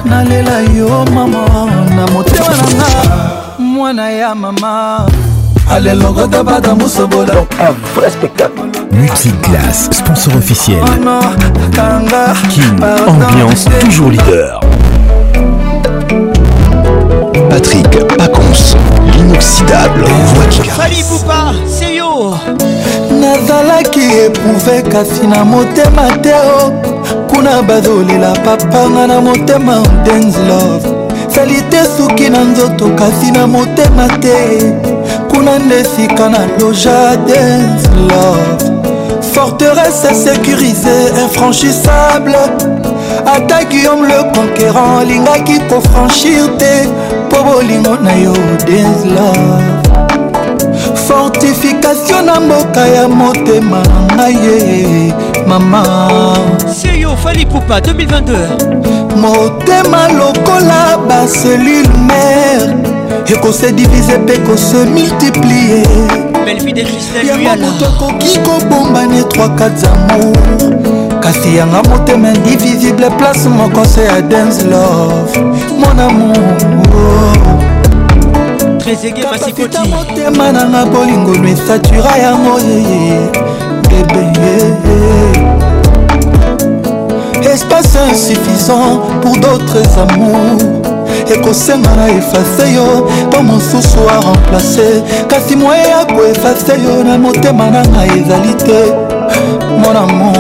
[0.06, 1.46] nalela yo mama
[1.96, 5.06] na motema nanga mwana ya mama
[5.72, 7.34] alelongoda bada mosobola
[7.96, 10.84] vrai spectacle Multiclass, sponsor officiel.
[12.50, 14.60] King, ambiance toujours leader.
[17.50, 18.78] Patrick Pacons,
[19.18, 22.36] l'inoxydable voix qui Fali Poupa, c'est yo.
[23.10, 26.72] nazalaki éprouvé kasi na motema te oh.
[27.44, 30.88] kuna bazolela papanga na motema dance love
[31.28, 34.72] sali te suki na nzoto kasi na motema te
[35.32, 38.72] kuna nde esika na loja dance love
[39.34, 42.38] forteresse sécurisée infranchissable
[43.36, 46.88] ata guillaume le conquérant alingaki kofranchir te
[47.28, 48.34] mpo bolingo na yo
[48.66, 49.34] desla
[51.08, 55.84] fortification na mboka ya motema na ngai ye mama
[56.76, 62.74] seyo fali pupa 2022 motema lokola baselule mare
[63.28, 65.84] ekose divise mpe kose multiplie
[67.28, 74.64] yango moto akoki kobombana etwakati amour kasi yanga motema indivisible place moko se ya dance
[74.64, 75.40] love
[75.80, 77.38] mon amour
[79.32, 83.20] kapita motema nanga bolingolo esatura yango yeye
[83.90, 84.93] bebe
[87.54, 90.58] espace insuffisant pour d'autres amours
[91.30, 97.82] ekosenga na efase yo mpo mosusu aremplace kasi moye ya koefase yo na motema na
[97.84, 98.82] ngai ezali te
[99.78, 100.34] monamo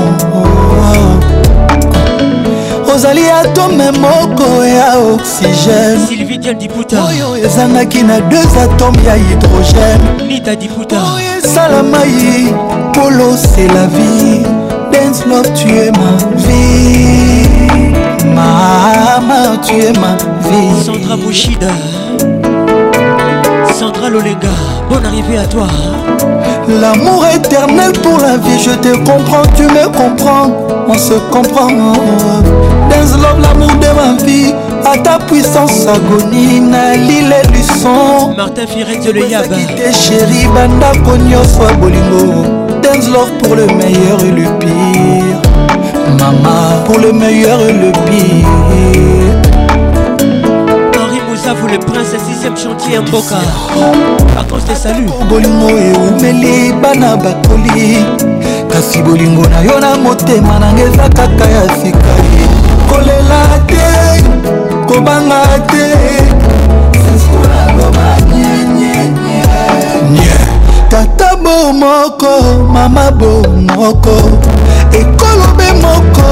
[2.96, 10.52] ozali atome moko ya oxygèneoyo ezangaki na deux atome ya hydrogène oyo
[10.94, 12.54] oh, esala mai
[12.94, 14.63] polosela vie
[15.04, 17.96] Dans Love, tu es ma vie.
[18.34, 20.14] Mama tu es ma
[20.48, 20.84] vie.
[20.86, 21.68] Sandra Bushida
[23.78, 24.48] Sandra l'Oléga
[24.90, 25.68] bonne arrivée à toi.
[26.70, 30.50] L'amour éternel pour la vie, je te comprends, tu me comprends,
[30.88, 31.68] on se comprend.
[32.90, 33.88] Dance love, l'amour de
[34.20, 34.54] ma vie,
[34.86, 39.56] à ta puissance agonie, Nali, les du Martin Firet de Yaba.
[39.92, 42.63] Chérie, banda, cognos, bolingo.
[42.94, 45.42] God's love pour le meilleur et le pire.
[46.20, 49.32] Maman, pour le meilleur et le pire.
[51.02, 53.38] Henri Moussa, vous le prince, 6ème chantier en Boca.
[54.36, 55.08] Par contre, je te salue.
[55.28, 58.06] Bolingo et Oumeli, Bana Bakoli.
[58.70, 62.46] kasi bolingo na yo na motema nanga eza kaka ya sika ye
[62.90, 64.24] kolela te
[64.88, 68.53] kobanga te seskolalobaye
[71.44, 72.34] bo moko
[72.74, 73.32] mama bo
[73.76, 74.16] moko
[75.02, 76.26] ekolobe moko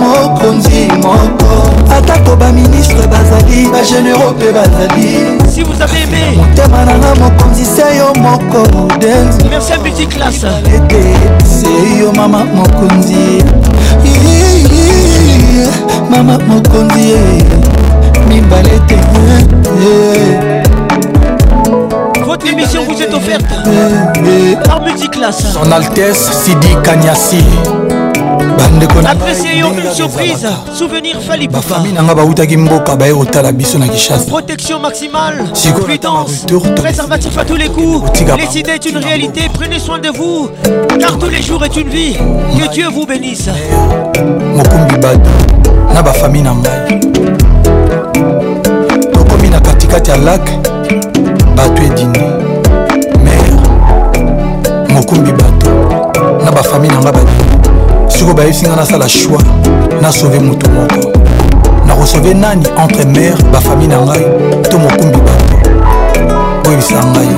[0.00, 1.50] mokonzi moko
[1.96, 5.08] atako baministre bazali bagénéraux mpe bazali
[5.52, 8.62] si vous avez aimé motema nanga mokonzi se yo moko
[9.02, 11.04] dance merci à petit classe ete
[11.56, 13.44] se yo mama mokonzi
[16.10, 17.18] mama mokonzi
[18.28, 20.53] mibale te eh, eh.
[22.34, 23.44] Votre émission vous est offerte
[24.66, 25.52] par Multiclass.
[25.52, 27.44] Son Altesse Sidi Kanyasi.
[29.08, 31.46] Apprécions une surprise souvenir fali
[34.26, 35.44] protection maximale
[35.84, 40.48] puissance préservatif à tous les coups les est une réalité prenez soin de vous
[40.98, 43.48] car tous les jours est une vie que dieu vous bénisse
[44.56, 45.30] mokumbi bato
[45.94, 47.00] na bafami na ngai
[49.62, 50.10] katikati
[51.84, 52.28] dieu edino
[53.24, 53.56] mare
[54.92, 55.70] mokumbi bato
[56.42, 59.06] na famille na nga badino siko bayebisi nga nasala
[60.00, 61.10] na sauver motu moko
[61.86, 63.04] nakosove nani entre
[63.52, 67.28] ba famille na tout to mokumbi bato oyebisa ngai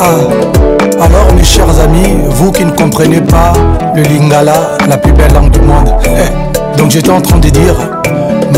[0.00, 3.52] ah alors mes chers amis vous qui ne comprenez pas
[3.94, 7.76] le lingala la plus belle langue du monde eh, donc j'étais en train de dire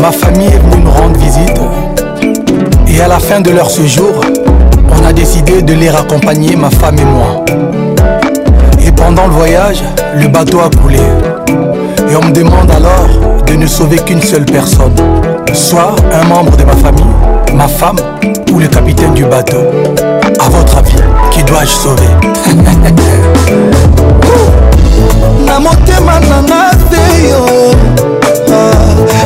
[0.01, 1.59] ma famille est venue me rendre visite
[2.87, 4.21] et à la fin de leur séjour
[5.07, 7.45] a décidé de les raccompagner, ma femme et moi.
[8.85, 9.81] Et pendant le voyage,
[10.19, 10.99] le bateau a coulé.
[12.09, 14.95] Et on me demande alors de ne sauver qu'une seule personne,
[15.53, 17.05] soit un membre de ma famille,
[17.53, 17.97] ma femme
[18.53, 19.63] ou le capitaine du bateau.
[20.39, 20.93] À votre avis,
[21.31, 22.07] qui dois-je sauver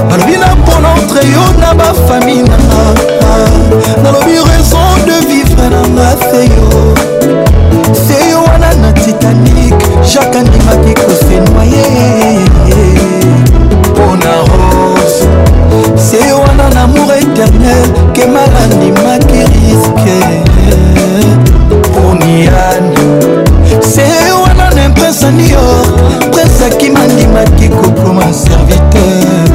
[0.09, 2.83] balobi na ponontre yo na bafami nanga
[4.03, 6.67] nalobi raison de vivre nanga seyo
[7.95, 11.85] seyo wana na titanic jacke andimaki kosenoye
[13.91, 15.23] mpona rose
[15.95, 20.19] seyo wana na amour éternel kemala ndimaki riske
[21.93, 22.99] poniane
[23.93, 25.85] seyo wana na imprince anior
[26.31, 29.50] prince akimandimaki kokoma serviteur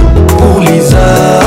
[0.97, 1.46] love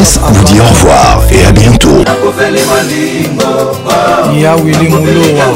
[0.00, 2.04] Express vous dit au revoir et à bientôt.
[4.32, 5.46] Yawili Mouloa.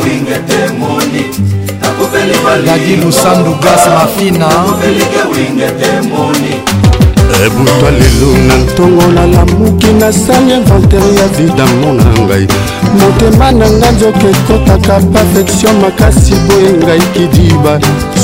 [2.77, 4.49] Dagi Lusandu Gas Mafina.
[7.47, 12.47] ebutwa lelo na ntongo na lamuki nasali inventaire ya vidamo na ngai
[13.01, 17.75] motema na nga nzoka ekotaka perfection makasi boye ngai kidiba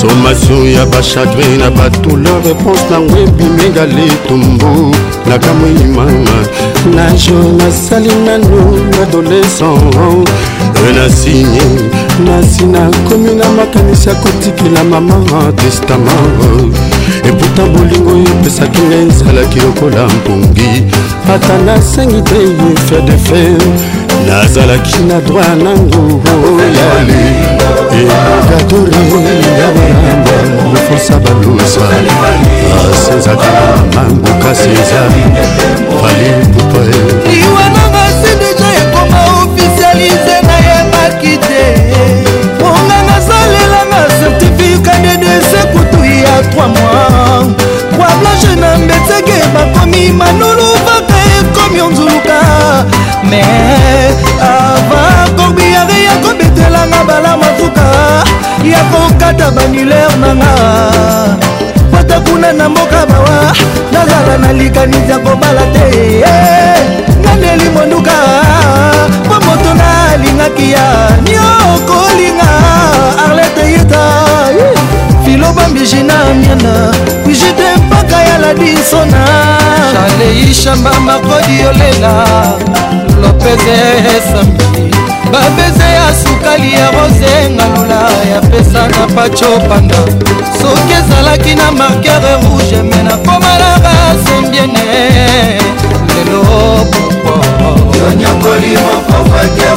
[0.01, 4.71] somation ya bachagrin na badouleur réponse nango ebimega letumbu
[5.29, 6.37] nakamwi mama
[6.95, 8.59] na jo nasali nano
[9.03, 9.95] adolescent
[10.87, 11.63] renasine
[12.25, 15.13] nasi nakomi na makanisi ya kotikela mama
[15.63, 16.13] testama
[17.29, 20.69] eputa bolingo oyo epesaki ngai ezalaki lokola mpongi
[21.35, 22.39] ata nasengi te
[22.89, 23.57] fer de fer
[24.29, 26.03] nazalaki na droit nango
[26.59, 27.23] oyali
[27.97, 28.95] elogatori
[29.61, 30.37] ya balamba
[30.71, 31.85] mofosa balosa
[32.93, 35.03] asenzaka ah, na mango kasi eza
[35.91, 37.98] fali pupa
[48.39, 52.41] village na mbetege bakomi manulu vaka ekomi onzuluka
[53.31, 53.43] me
[54.41, 57.87] ava kobiare ya kobetelanga bala mafuka
[58.73, 61.37] ya kokata banulere nanga
[61.93, 63.55] pata kuna na mboka bawa
[63.93, 66.79] nazala na likanisi ya kobala te eh,
[67.23, 68.13] ngandeli monduka
[69.27, 70.85] mpo moto nalingaki ya
[71.25, 72.51] niokolinga
[73.29, 74.03] arlete yeta
[75.25, 76.93] filobambijina miana
[77.27, 77.69] bijite
[78.39, 79.25] maladi nsona
[79.93, 82.13] shaleishamba makodi yolela
[83.23, 83.81] lopeze
[84.33, 84.95] sambi
[85.33, 88.01] babeze ya sukali ya rose ngalula
[88.33, 89.97] yapesa na pacho panda
[90.63, 94.83] soki ezalaki na markere rouge me nakoma na basembiene
[96.09, 96.43] lelo
[96.91, 97.35] popo
[98.01, 99.68] yonyokoli mokokoke